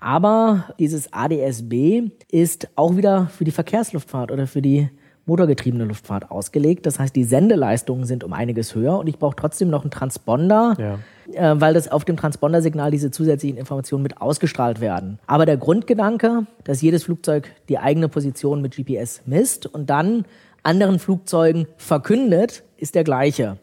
Aber 0.00 0.64
dieses 0.78 1.12
ADSB 1.12 2.10
ist 2.30 2.68
auch 2.76 2.96
wieder 2.96 3.26
für 3.28 3.44
die 3.44 3.50
Verkehrsluftfahrt 3.50 4.30
oder 4.30 4.46
für 4.46 4.60
die 4.60 4.90
motorgetriebene 5.26 5.84
Luftfahrt 5.84 6.30
ausgelegt. 6.30 6.84
Das 6.84 6.98
heißt, 6.98 7.16
die 7.16 7.24
Sendeleistungen 7.24 8.04
sind 8.04 8.24
um 8.24 8.34
einiges 8.34 8.74
höher 8.74 8.98
und 8.98 9.06
ich 9.06 9.18
brauche 9.18 9.34
trotzdem 9.36 9.70
noch 9.70 9.80
einen 9.80 9.90
Transponder, 9.90 10.76
Ja. 10.78 11.52
äh, 11.54 11.58
weil 11.58 11.72
das 11.72 11.90
auf 11.90 12.04
dem 12.04 12.18
Transpondersignal 12.18 12.90
diese 12.90 13.10
zusätzlichen 13.10 13.56
Informationen 13.56 14.02
mit 14.02 14.20
ausgestrahlt 14.20 14.80
werden. 14.80 15.18
Aber 15.26 15.46
der 15.46 15.56
Grundgedanke, 15.56 16.46
dass 16.64 16.82
jedes 16.82 17.04
Flugzeug 17.04 17.50
die 17.70 17.78
eigene 17.78 18.10
Position 18.10 18.60
mit 18.60 18.76
GPS 18.76 19.22
misst 19.24 19.64
und 19.64 19.88
dann 19.88 20.26
anderen 20.62 20.98
Flugzeugen 20.98 21.66
verkündet, 21.78 22.62
ist 22.76 22.94
der 22.94 23.04
gleiche. 23.04 23.56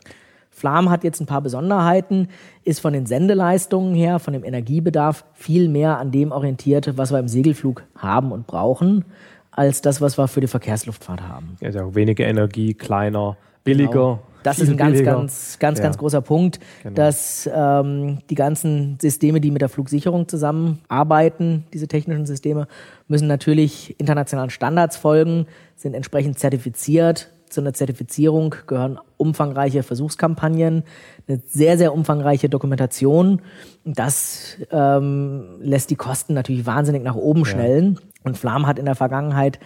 Flam 0.62 0.92
hat 0.92 1.04
jetzt 1.04 1.20
ein 1.20 1.26
paar 1.26 1.42
Besonderheiten, 1.42 2.28
ist 2.64 2.82
von 2.82 2.94
den 2.94 3.08
Sendeleistungen 3.08 3.96
her, 3.96 4.20
von 4.20 4.32
dem 4.34 4.44
Energiebedarf 4.44 5.26
viel 5.34 5.68
mehr 5.70 5.98
an 5.98 6.12
dem 6.12 6.32
orientiert, 6.32 6.98
was 6.98 7.12
wir 7.12 7.18
im 7.18 7.28
Segelflug 7.28 7.82
haben 7.98 8.32
und 8.32 8.46
brauchen, 8.46 9.04
als 9.50 9.82
das, 9.82 10.02
was 10.02 10.20
wir 10.20 10.28
für 10.28 10.40
die 10.40 10.46
Verkehrsluftfahrt 10.46 11.22
haben. 11.22 11.58
Also 11.64 11.96
weniger 11.96 12.28
Energie, 12.28 12.76
kleiner, 12.76 13.38
billiger. 13.64 13.92
Genau. 13.92 14.20
Das 14.44 14.60
ist 14.60 14.70
ein 14.70 14.78
ganz, 14.78 14.94
billiger. 14.94 15.14
ganz, 15.16 15.58
ganz, 15.58 15.80
Ja. 15.80 15.84
ganz 15.84 15.98
großer 15.98 16.22
Punkt, 16.22 16.60
Genau. 16.84 16.94
dass 16.96 17.50
ähm, 17.52 18.20
die 18.30 18.36
ganzen 18.36 19.00
Systeme, 19.02 19.42
die 19.42 19.50
mit 19.50 19.64
der 19.64 19.70
Flugsicherung 19.70 20.28
zusammenarbeiten, 20.28 21.66
diese 21.74 21.88
technischen 21.88 22.28
Systeme, 22.28 22.68
müssen 23.08 23.28
natürlich 23.28 23.96
internationalen 24.00 24.52
Standards 24.52 24.96
folgen, 24.96 25.48
sind 25.76 25.96
entsprechend 25.96 26.38
zertifiziert. 26.38 27.30
Zu 27.52 27.60
einer 27.60 27.74
Zertifizierung 27.74 28.56
gehören 28.66 28.98
umfangreiche 29.18 29.84
Versuchskampagnen, 29.84 30.84
eine 31.28 31.42
sehr, 31.46 31.78
sehr 31.78 31.94
umfangreiche 31.94 32.48
Dokumentation. 32.48 33.42
Das 33.84 34.58
ähm, 34.72 35.58
lässt 35.60 35.90
die 35.90 35.98
Kosten 35.98 36.34
natürlich 36.34 36.66
wahnsinnig 36.66 37.04
nach 37.04 37.16
oben 37.16 37.44
schnellen. 37.44 38.00
Und 38.24 38.38
Flam 38.38 38.68
hat 38.68 38.80
in 38.80 38.86
der 38.86 38.96
Vergangenheit 38.96 39.60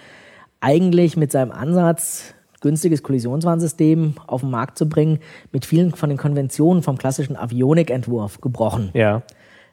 eigentlich 0.62 1.16
mit 1.16 1.32
seinem 1.32 1.52
Ansatz, 1.52 2.34
günstiges 2.62 3.04
Kollisionswarnsystem 3.04 4.16
auf 4.26 4.42
den 4.42 4.50
Markt 4.50 4.80
zu 4.80 4.90
bringen, 4.90 5.20
mit 5.52 5.66
vielen 5.66 5.94
von 5.94 6.10
den 6.10 6.18
Konventionen 6.18 6.82
vom 6.82 6.98
klassischen 6.98 7.36
Avionikentwurf 7.36 8.42
gebrochen. 8.42 8.90
Ja. 8.96 9.22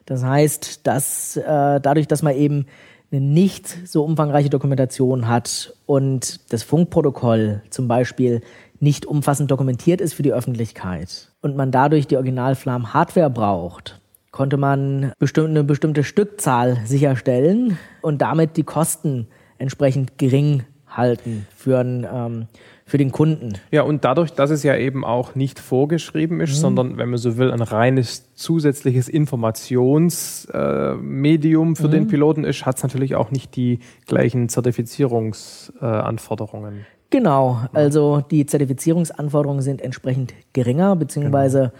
Das 0.05 0.23
heißt, 0.23 0.85
dass 0.85 1.37
äh, 1.37 1.81
dadurch, 1.81 2.07
dass 2.07 2.21
man 2.21 2.35
eben 2.35 2.67
eine 3.13 3.21
nicht 3.21 3.87
so 3.87 4.03
umfangreiche 4.03 4.49
Dokumentation 4.49 5.27
hat 5.27 5.73
und 5.85 6.51
das 6.51 6.63
Funkprotokoll 6.63 7.61
zum 7.69 7.87
Beispiel 7.87 8.41
nicht 8.79 9.05
umfassend 9.05 9.51
dokumentiert 9.51 10.01
ist 10.01 10.13
für 10.13 10.23
die 10.23 10.33
Öffentlichkeit 10.33 11.31
und 11.41 11.55
man 11.55 11.71
dadurch 11.71 12.07
die 12.07 12.17
Original-Flam-Hardware 12.17 13.29
braucht, 13.29 14.01
konnte 14.31 14.57
man 14.57 15.13
bestimm 15.19 15.45
eine 15.45 15.63
bestimmte 15.63 16.03
Stückzahl 16.03 16.79
sicherstellen 16.85 17.77
und 18.01 18.21
damit 18.21 18.57
die 18.57 18.63
Kosten 18.63 19.27
entsprechend 19.59 20.17
gering 20.17 20.63
halten 20.87 21.45
für, 21.55 21.79
einen, 21.79 22.07
ähm, 22.11 22.47
für 22.93 22.99
den 22.99 23.11
Kunden. 23.11 23.53
Ja, 23.71 23.81
und 23.81 24.05
dadurch, 24.05 24.33
dass 24.33 24.51
es 24.51 24.61
ja 24.61 24.77
eben 24.77 25.03
auch 25.03 25.33
nicht 25.33 25.59
vorgeschrieben 25.59 26.39
ist, 26.41 26.59
sondern, 26.59 26.97
wenn 26.97 27.09
man 27.09 27.17
so 27.17 27.37
will, 27.37 27.51
ein 27.51 27.63
reines 27.63 28.31
zusätzliches 28.35 29.09
Informationsmedium 29.09 31.71
äh, 31.71 31.75
für 31.75 31.89
den 31.89 32.05
Piloten 32.05 32.43
ist, 32.43 32.67
hat 32.67 32.77
es 32.77 32.83
natürlich 32.83 33.15
auch 33.15 33.31
nicht 33.31 33.55
die 33.55 33.79
gleichen 34.05 34.47
Zertifizierungsanforderungen. 34.47 36.85
Genau, 37.09 37.61
also 37.73 38.21
die 38.29 38.45
Zertifizierungsanforderungen 38.45 39.63
sind 39.63 39.81
entsprechend 39.81 40.35
geringer, 40.53 40.95
beziehungsweise 40.95 41.73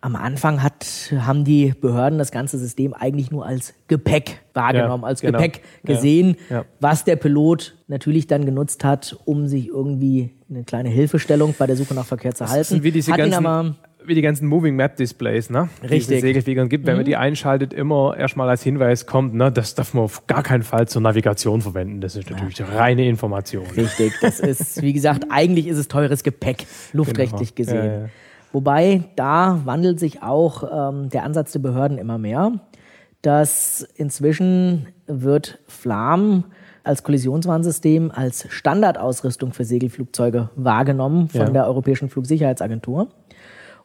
am 0.00 0.16
Anfang 0.16 0.62
hat, 0.62 0.86
haben 1.18 1.44
die 1.44 1.74
Behörden 1.78 2.18
das 2.18 2.30
ganze 2.30 2.58
System 2.58 2.94
eigentlich 2.94 3.30
nur 3.30 3.44
als 3.44 3.74
Gepäck 3.88 4.40
wahrgenommen, 4.54 5.02
Ja, 5.02 5.08
als 5.08 5.20
genau. 5.20 5.36
Gepäck 5.36 5.60
Ja, 5.82 5.94
gesehen, 5.94 6.36
ja. 6.48 6.64
was 6.80 7.04
der 7.04 7.16
Pilot 7.16 7.76
natürlich 7.88 8.26
dann 8.26 8.46
genutzt 8.46 8.84
hat, 8.84 9.18
um 9.24 9.48
sich 9.48 9.68
irgendwie 9.68 10.35
eine 10.48 10.64
kleine 10.64 10.88
Hilfestellung 10.88 11.54
bei 11.58 11.66
der 11.66 11.76
Suche 11.76 11.94
nach 11.94 12.06
Verkehr 12.06 12.34
zu 12.34 12.44
halten. 12.46 12.58
Das 12.58 12.68
sind 12.68 12.82
wie 12.84 12.92
diese 12.92 13.12
hat 13.12 13.18
ganzen, 13.18 13.44
aber 13.46 13.74
wie 14.04 14.14
die 14.14 14.22
ganzen 14.22 14.46
Moving 14.46 14.76
Map 14.76 14.96
Displays, 14.96 15.50
ne? 15.50 15.68
Die 15.82 15.86
es 15.86 15.90
Richtig. 15.92 16.16
Mhm. 16.18 16.20
Segelfliegern 16.20 16.68
gibt, 16.68 16.86
wenn 16.86 16.96
man 16.96 17.04
die 17.04 17.16
einschaltet, 17.16 17.74
immer 17.74 18.16
erstmal 18.16 18.48
als 18.48 18.62
Hinweis 18.62 19.06
kommt, 19.06 19.34
ne, 19.34 19.50
das 19.50 19.74
darf 19.74 19.94
man 19.94 20.04
auf 20.04 20.26
gar 20.28 20.44
keinen 20.44 20.62
Fall 20.62 20.86
zur 20.86 21.02
Navigation 21.02 21.60
verwenden. 21.60 22.00
Das 22.00 22.14
ist 22.14 22.30
natürlich 22.30 22.62
reine 22.62 23.08
Information. 23.08 23.66
Richtig, 23.76 24.12
das 24.20 24.38
ist, 24.38 24.80
wie 24.82 24.92
gesagt, 24.92 25.24
eigentlich 25.30 25.66
ist 25.66 25.78
es 25.78 25.88
teures 25.88 26.22
Gepäck, 26.22 26.66
luftrechtlich 26.92 27.54
Genau. 27.56 27.66
gesehen. 27.66 27.84
Ja, 27.86 27.98
ja. 28.02 28.08
Wobei 28.52 29.02
da 29.16 29.62
wandelt 29.64 29.98
sich 29.98 30.22
auch 30.22 30.90
ähm, 30.92 31.08
der 31.10 31.24
Ansatz 31.24 31.52
der 31.52 31.58
Behörden 31.58 31.98
immer 31.98 32.18
mehr, 32.18 32.52
dass 33.22 33.82
inzwischen 33.96 34.86
wird 35.06 35.58
Flam 35.66 36.44
als 36.86 37.02
Kollisionswarnsystem 37.02 38.10
als 38.14 38.46
Standardausrüstung 38.48 39.52
für 39.52 39.64
Segelflugzeuge 39.64 40.50
wahrgenommen 40.56 41.28
von 41.28 41.40
Ja. 41.40 41.50
der 41.50 41.66
Europäischen 41.66 42.08
Flugsicherheitsagentur. 42.08 43.08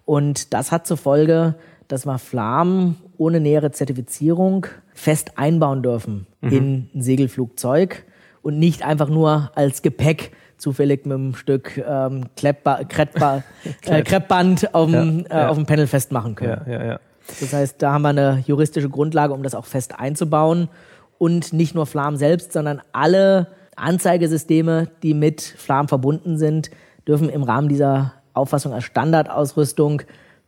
Und 0.06 0.54
das 0.54 0.72
hat 0.72 0.88
zur 0.88 0.98
Folge, 0.98 1.56
dass 1.88 2.06
wir 2.06 2.18
Flam 2.18 2.96
ohne 3.18 3.40
nähere 3.40 3.72
Zertifizierung 3.72 4.66
fest 4.94 5.38
einbauen 5.38 5.84
dürfen 5.84 6.26
in 6.42 6.90
ein 6.96 7.02
Segelflugzeug 7.02 8.04
und 8.42 8.58
nicht 8.60 8.84
einfach 8.84 9.10
nur 9.10 9.52
als 9.56 9.82
Gepäck 9.82 10.32
zufällig 10.58 11.06
mit 11.06 11.16
einem 11.16 11.36
Stück 11.36 11.78
ähm, 11.78 12.26
Kleppba 12.36 12.84
Kreppba 12.88 13.44
äh, 13.86 14.04
Kreppband 14.04 14.74
auf 14.74 14.90
dem, 14.90 15.26
Ja, 15.30 15.38
ja. 15.38 15.46
Äh, 15.46 15.50
auf 15.50 15.58
dem 15.58 15.66
Panel 15.66 15.88
festmachen 15.88 16.36
können. 16.36 16.62
Ja, 16.66 16.72
ja, 16.74 16.86
ja. 16.86 17.00
Das 17.40 17.54
heißt, 17.54 17.82
da 17.82 17.94
haben 17.94 18.02
wir 18.04 18.10
eine 18.10 18.44
juristische 18.46 18.90
Grundlage, 18.90 19.34
um 19.34 19.44
das 19.44 19.56
auch 19.56 19.66
fest 19.66 20.00
einzubauen. 20.00 20.70
Und 21.21 21.53
nicht 21.53 21.75
nur 21.75 21.86
Flam 21.86 22.15
selbst, 22.15 22.51
sondern 22.51 22.81
alle 22.93 23.45
Anzeigesysteme, 23.75 24.88
die 25.03 25.13
mit 25.13 25.39
Flam 25.41 25.88
verbunden 25.88 26.39
sind, 26.39 26.71
dürfen 27.07 27.29
im 27.29 27.43
Rahmen 27.43 27.69
dieser 27.69 28.13
Auffassung 28.34 28.73
als 28.73 28.86
Standardausrüstung 28.86 30.01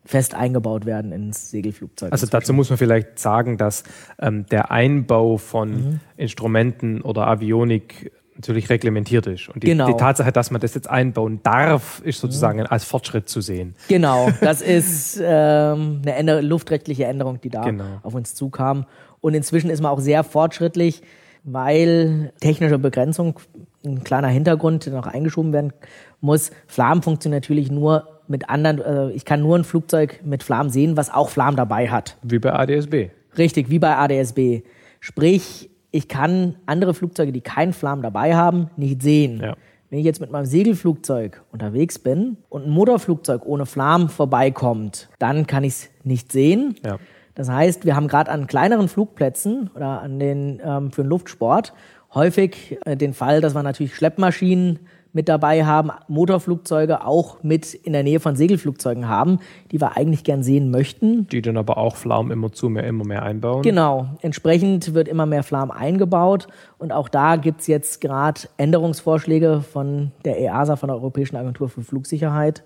fest 0.04 0.34
eingebaut 0.34 0.86
werden 0.88 1.12
ins 1.12 1.52
Segelflugzeug. 1.52 2.12
Also 2.12 2.26
dazu 2.26 2.54
muss 2.54 2.70
man 2.70 2.78
vielleicht 2.80 3.20
sagen, 3.20 3.58
dass 3.58 3.84
ähm, 4.20 4.48
der 4.48 4.72
Einbau 4.72 5.38
von 5.38 5.70
Mhm. 5.72 6.00
Instrumenten 6.18 7.02
oder 7.02 7.28
Avionik 7.28 8.12
natürlich 8.36 8.68
reglementiert 8.72 9.28
ist. 9.28 9.50
Und 9.50 9.62
die, 9.62 9.68
Genau. 9.68 9.86
die 9.86 9.94
Tatsache, 9.94 10.32
dass 10.32 10.50
man 10.50 10.60
das 10.60 10.74
jetzt 10.74 10.90
einbauen 10.90 11.40
darf, 11.44 12.02
ist 12.04 12.20
sozusagen 12.20 12.66
als 12.66 12.84
Fortschritt 12.84 13.30
zu 13.30 13.42
sehen. 13.42 13.76
Genau, 13.90 14.30
das 14.42 14.62
ist 14.64 15.20
ähm, 15.24 16.02
eine 16.02 16.16
Änder 16.16 16.42
luftrechtliche 16.42 17.06
Änderung, 17.06 17.40
die 17.42 17.50
da 17.50 17.62
Genau. 17.64 18.00
auf 18.02 18.16
uns 18.16 18.34
zukam. 18.34 18.86
Und 19.24 19.36
inzwischen 19.36 19.70
ist 19.70 19.82
man 19.82 19.90
auch 19.90 20.02
sehr 20.02 20.22
fortschrittlich, 20.26 21.02
weil 21.46 22.34
technische 22.42 22.78
Begrenzung, 22.78 23.40
ein 23.86 24.04
kleiner 24.04 24.28
Hintergrund, 24.28 24.86
der 24.86 24.92
noch 24.92 25.08
eingeschoben 25.08 25.54
werden 25.54 25.72
muss. 26.20 26.52
Flam 26.68 27.02
funktioniert 27.02 27.44
natürlich 27.44 27.72
nur 27.72 28.20
mit 28.28 28.50
anderen, 28.50 28.82
äh, 28.82 29.12
ich 29.12 29.24
kann 29.24 29.42
nur 29.42 29.58
ein 29.58 29.64
Flugzeug 29.64 30.20
mit 30.26 30.44
Flam 30.44 30.70
sehen, 30.70 30.98
was 30.98 31.10
auch 31.10 31.30
Flam 31.30 31.56
dabei 31.56 31.90
hat. 31.90 32.18
Wie 32.22 32.38
bei 32.38 32.52
ADSB. 32.52 33.12
Richtig, 33.38 33.70
wie 33.70 33.80
bei 33.80 33.96
ADSB. 33.96 34.64
Sprich, 35.00 35.70
ich 35.92 36.10
kann 36.10 36.58
andere 36.66 36.94
Flugzeuge, 36.94 37.32
die 37.32 37.42
keinen 37.42 37.72
Flam 37.72 38.02
dabei 38.02 38.36
haben, 38.36 38.72
nicht 38.76 39.02
sehen. 39.02 39.40
Ja. 39.42 39.56
Wenn 39.90 40.00
ich 40.00 40.06
jetzt 40.06 40.20
mit 40.20 40.32
meinem 40.32 40.46
Segelflugzeug 40.46 41.42
unterwegs 41.54 41.98
bin 41.98 42.36
und 42.50 42.66
ein 42.66 42.72
Motorflugzeug 42.72 43.46
ohne 43.46 43.66
Flam 43.66 44.10
vorbeikommt, 44.10 45.08
dann 45.18 45.48
kann 45.48 45.64
ich 45.64 45.74
es 45.74 45.90
nicht 46.04 46.30
sehen. 46.34 46.76
Ja. 46.84 47.00
Das 47.36 47.50
heißt, 47.50 47.86
wir 47.86 47.96
haben 47.96 48.08
gerade 48.08 48.32
an 48.32 48.48
kleineren 48.48 48.88
Flugplätzen 48.88 49.70
oder 49.76 50.02
an 50.02 50.20
den 50.20 50.62
ähm, 50.64 50.92
für 50.92 51.04
den 51.04 51.10
Luftsport 51.10 51.74
häufig 52.14 52.78
äh, 52.86 52.96
den 52.96 53.14
Fall, 53.14 53.42
dass 53.42 53.56
wir 53.56 53.64
natürlich 53.64 53.96
Schleppmaschinen 53.96 54.80
mit 55.14 55.30
dabei 55.30 55.64
haben, 55.64 55.92
Motorflugzeuge 56.08 57.06
auch 57.06 57.44
mit 57.44 57.74
in 57.76 57.94
der 57.94 58.02
Nähe 58.04 58.20
von 58.20 58.36
Segelflugzeugen 58.36 59.08
haben, 59.08 59.40
die 59.72 59.80
wir 59.80 59.96
eigentlich 59.96 60.24
gern 60.24 60.42
sehen 60.42 60.72
möchten. 60.72 61.28
Die 61.28 61.42
dann 61.42 61.56
aber 61.56 61.78
auch 61.78 61.96
Flaum 61.96 62.32
immer 62.32 62.52
zu 62.52 62.68
mehr, 62.68 62.84
immer 62.86 63.06
mehr 63.06 63.22
einbauen. 63.22 63.62
Genau, 63.62 64.08
entsprechend 64.22 64.96
wird 64.96 65.08
immer 65.08 65.28
mehr 65.28 65.44
Flam 65.44 65.70
eingebaut 65.70 66.48
und 66.80 66.92
auch 66.92 67.10
da 67.10 67.36
gibt's 67.36 67.68
jetzt 67.68 68.02
gerade 68.02 68.42
Änderungsvorschläge 68.58 69.62
von 69.62 70.12
der 70.26 70.40
EASA, 70.40 70.76
von 70.76 70.88
der 70.88 70.96
Europäischen 70.98 71.36
Agentur 71.36 71.70
für 71.70 71.82
Flugsicherheit, 71.82 72.64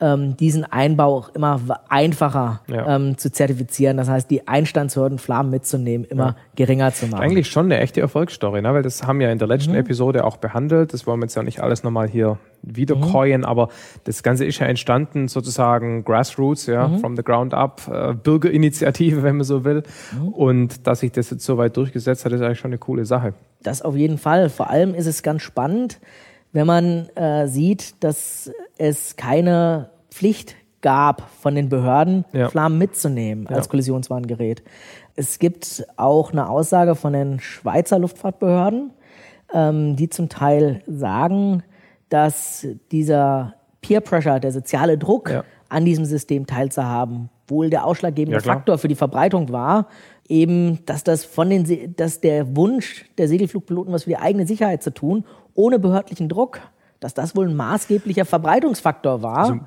ähm, 0.00 0.36
diesen 0.36 0.64
Einbau 0.64 1.16
auch 1.18 1.28
immer 1.34 1.60
einfacher 1.88 2.60
Ja. 2.68 2.96
ähm, 2.96 3.18
zu 3.18 3.30
zertifizieren. 3.30 3.96
Das 3.98 4.08
heißt, 4.08 4.30
die 4.30 4.48
Einstandshürden, 4.48 5.18
Flam 5.18 5.50
mitzunehmen, 5.50 6.06
immer 6.06 6.36
geringer 6.56 6.92
zu 6.92 7.06
machen. 7.06 7.22
Eigentlich 7.22 7.48
schon 7.48 7.66
eine 7.66 7.78
echte 7.80 8.00
Erfolgsstory, 8.00 8.62
ne? 8.62 8.72
weil 8.72 8.82
das 8.82 9.06
haben 9.06 9.18
wir 9.20 9.30
in 9.30 9.38
der 9.38 9.48
letzten 9.48 9.72
Mhm. 9.72 9.78
Episode 9.78 10.24
auch 10.24 10.38
behandelt. 10.38 10.92
Das 10.94 11.06
wollen 11.06 11.20
wir 11.20 11.24
jetzt 11.26 11.34
ja 11.36 11.42
nicht 11.42 11.60
alles 11.62 11.82
nochmal 11.82 12.08
hier 12.08 12.38
wiederkäuen, 12.62 13.44
aber 13.44 13.68
das 14.04 14.22
Ganze 14.22 14.44
ist 14.44 14.58
ja 14.58 14.66
entstanden 14.66 15.28
sozusagen 15.28 16.04
Grassroots, 16.04 16.66
ja, 16.66 16.88
Mhm. 16.88 16.98
from 16.98 17.16
the 17.16 17.22
ground 17.22 17.54
up, 17.54 17.82
äh, 17.92 18.14
Bürgerinitiative, 18.14 19.22
wenn 19.22 19.36
man 19.36 19.44
so 19.44 19.64
will. 19.64 19.82
Mhm. 20.18 20.28
Und 20.28 20.86
dass 20.86 21.00
sich 21.00 21.12
das 21.12 21.30
jetzt 21.30 21.44
so 21.44 21.58
weit 21.58 21.76
durchgesetzt 21.76 22.24
hat, 22.24 22.32
ist 22.32 22.40
eigentlich 22.42 22.58
schon 22.58 22.70
eine 22.70 22.78
coole 22.78 23.04
Sache. 23.04 23.34
Das 23.62 23.82
auf 23.82 23.96
jeden 23.96 24.18
Fall. 24.18 24.48
Vor 24.48 24.70
allem 24.70 24.94
ist 24.94 25.06
es 25.06 25.22
ganz 25.22 25.42
spannend, 25.42 26.00
wenn 26.52 26.66
man 26.66 27.08
äh, 27.16 27.46
sieht, 27.46 28.02
dass 28.02 28.50
es 28.78 29.16
keine 29.16 29.90
Pflicht 30.10 30.56
gab 30.80 31.28
von 31.40 31.54
den 31.54 31.68
Behörden, 31.68 32.24
Ja. 32.32 32.48
Flammen 32.48 32.78
mitzunehmen 32.78 33.46
als 33.48 33.68
Kollisionswarngerät. 33.68 34.62
Es 35.14 35.38
gibt 35.38 35.84
auch 35.96 36.32
eine 36.32 36.48
Aussage 36.48 36.94
von 36.94 37.12
den 37.12 37.38
Schweizer 37.40 37.98
Luftfahrtbehörden, 37.98 38.92
ähm, 39.52 39.96
die 39.96 40.08
zum 40.08 40.28
Teil 40.28 40.82
sagen, 40.86 41.62
dass 42.08 42.66
dieser 42.90 43.54
Peer 43.82 44.00
Pressure, 44.00 44.40
der 44.40 44.52
soziale 44.52 44.96
Druck, 44.98 45.30
Ja. 45.30 45.44
an 45.68 45.84
diesem 45.84 46.04
System 46.04 46.46
teilzuhaben, 46.46 47.28
wohl 47.46 47.70
der 47.70 47.84
ausschlaggebende 47.84 48.38
Ja. 48.40 48.42
Faktor 48.54 48.78
für 48.78 48.88
die 48.88 48.94
Verbreitung 48.94 49.52
war, 49.52 49.86
eben, 50.30 50.84
dass 50.86 51.04
das 51.04 51.24
von 51.24 51.50
den, 51.50 51.94
dass 51.96 52.20
der 52.20 52.56
Wunsch 52.56 53.04
der 53.18 53.28
Segelflugpiloten, 53.28 53.92
was 53.92 54.04
für 54.04 54.10
die 54.10 54.16
eigene 54.16 54.46
Sicherheit 54.46 54.82
zu 54.82 54.94
tun, 54.94 55.24
ohne 55.54 55.78
behördlichen 55.78 56.28
Druck, 56.28 56.60
dass 57.00 57.14
das 57.14 57.34
wohl 57.34 57.48
ein 57.48 57.56
maßgeblicher 57.56 58.24
Verbreitungsfaktor 58.24 59.22
war. 59.22 59.38
Also 59.38 59.60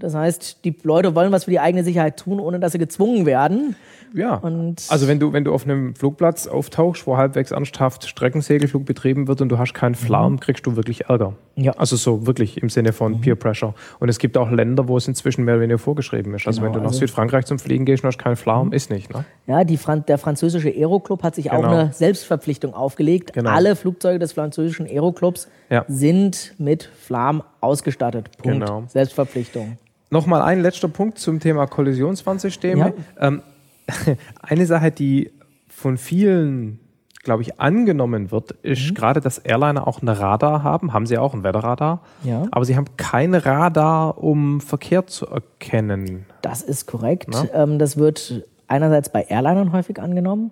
das 0.00 0.14
heißt, 0.14 0.64
die 0.64 0.74
Leute 0.82 1.14
wollen 1.14 1.30
was 1.32 1.44
für 1.44 1.50
die 1.50 1.60
eigene 1.60 1.84
Sicherheit 1.84 2.16
tun, 2.18 2.40
ohne 2.40 2.58
dass 2.60 2.72
sie 2.72 2.78
gezwungen 2.78 3.26
werden. 3.26 3.76
Ja. 4.12 4.34
Und- 4.34 4.82
also 4.88 5.06
wenn 5.06 5.20
du, 5.20 5.32
wenn 5.32 5.44
du 5.44 5.52
auf 5.54 5.64
einem 5.64 5.94
Flugplatz 5.94 6.48
auftauchst, 6.48 7.06
wo 7.06 7.16
halbwegs 7.16 7.52
ernsthaft 7.52 8.08
Streckensegelflug 8.08 8.84
betrieben 8.84 9.28
wird 9.28 9.40
und 9.40 9.48
du 9.50 9.58
hast 9.58 9.72
keinen 9.72 9.94
Flaum, 9.94 10.40
kriegst 10.40 10.66
du 10.66 10.74
wirklich 10.74 11.02
Ärger. 11.06 11.34
Mhm. 11.54 11.62
Ja. 11.64 11.72
Mhm. 11.72 11.78
Also 11.78 11.94
so 11.96 12.26
wirklich 12.26 12.60
im 12.60 12.68
Sinne 12.70 12.92
von 12.92 13.20
Peer 13.20 13.36
Pressure. 13.36 13.72
Und 14.00 14.08
es 14.08 14.18
gibt 14.18 14.36
auch 14.36 14.50
Länder, 14.50 14.88
wo 14.88 14.96
es 14.96 15.06
inzwischen 15.06 15.44
mehr 15.44 15.54
oder 15.54 15.62
weniger 15.62 15.78
vorgeschrieben 15.78 16.34
ist. 16.34 16.46
Also 16.48 16.60
Genau, 16.60 16.66
wenn 16.72 16.72
du 16.72 16.78
nach 16.80 16.86
also- 16.88 16.98
Südfrankreich 16.98 17.44
zum 17.46 17.60
Fliegen 17.60 17.84
gehst 17.84 18.02
und 18.02 18.08
hast 18.08 18.18
keinen 18.18 18.34
Flaum, 18.36 18.72
ist 18.72 18.90
nicht. 18.90 19.14
Ne? 19.14 19.24
Ja, 19.46 19.62
die 19.62 19.76
Fran 19.76 20.04
der 20.08 20.18
französische 20.18 20.70
Aeroclub 20.70 21.22
hat 21.22 21.36
sich 21.36 21.52
auch 21.52 21.56
Genau. 21.60 21.68
eine 21.72 21.92
Selbstverpflichtung 21.92 22.74
aufgelegt. 22.74 23.32
Genau. 23.34 23.50
Alle 23.50 23.76
Flugzeuge 23.76 24.18
des 24.18 24.32
französischen 24.32 24.86
Aeroclubs 24.86 25.46
Ja. 25.68 25.84
sind 25.86 26.54
mit 26.58 26.82
Flam 27.00 27.44
ausgestattet. 27.60 28.30
Punkt. 28.38 28.58
Genau. 28.60 28.82
Selbstverpflichtung. 28.88 29.76
Nochmal 30.10 30.42
ein 30.42 30.60
letzter 30.60 30.88
Punkt 30.88 31.18
zum 31.18 31.38
Thema 31.40 31.66
Kollisionswarnsysteme. 31.66 32.94
Ähm, 33.18 33.42
eine 34.42 34.66
Sache, 34.66 34.90
die 34.90 35.30
von 35.68 35.96
vielen, 35.98 36.80
glaube 37.22 37.42
ich, 37.42 37.60
angenommen 37.60 38.30
wird, 38.30 38.52
ist 38.62 38.90
Mhm. 38.90 38.94
gerade, 38.94 39.20
dass 39.20 39.38
Airliner 39.38 39.86
auch 39.86 40.02
ein 40.02 40.08
Radar 40.08 40.62
haben. 40.62 40.92
Haben 40.92 41.06
sie 41.06 41.16
auch 41.18 41.32
ein 41.34 41.42
Wetterradar. 41.44 42.00
Ja. 42.24 42.42
Aber 42.50 42.64
sie 42.64 42.76
haben 42.76 42.86
kein 42.96 43.34
Radar, 43.34 44.18
um 44.22 44.60
Verkehr 44.60 45.06
zu 45.06 45.26
erkennen. 45.26 46.26
Das 46.42 46.62
ist 46.62 46.86
korrekt. 46.86 47.28
Ähm, 47.54 47.78
das 47.78 47.96
wird 47.96 48.44
einerseits 48.66 49.08
bei 49.10 49.22
Airlinern 49.22 49.72
häufig 49.72 50.00
angenommen 50.00 50.50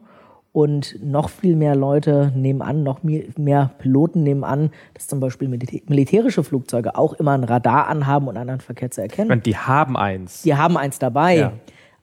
und 0.59 0.97
noch 1.05 1.29
viel 1.29 1.55
mehr 1.55 1.77
Leute 1.77 2.33
nehmen 2.35 2.63
an, 2.63 2.83
noch 2.83 3.01
mehr 3.03 3.71
Piloten 3.79 4.25
nehmen 4.25 4.43
an, 4.43 4.71
dass 4.95 5.07
zum 5.07 5.21
Beispiel 5.21 5.47
militä- 5.49 5.83
militärische 5.89 6.43
Flugzeuge 6.43 6.97
auch 6.97 7.13
immer 7.15 7.33
ein 7.33 7.45
Radar 7.45 7.87
anhaben, 7.87 8.27
um 8.27 8.37
anderen 8.37 8.61
Verkehr 8.61 8.91
zu 8.91 9.01
erkennen. 9.01 9.29
meine, 9.29 9.41
die 9.43 9.57
haben 9.57 9.97
eins. 9.97 10.43
Die 10.43 10.57
haben 10.57 10.77
eins 10.77 10.99
dabei. 10.99 11.37
Ja. 11.37 11.53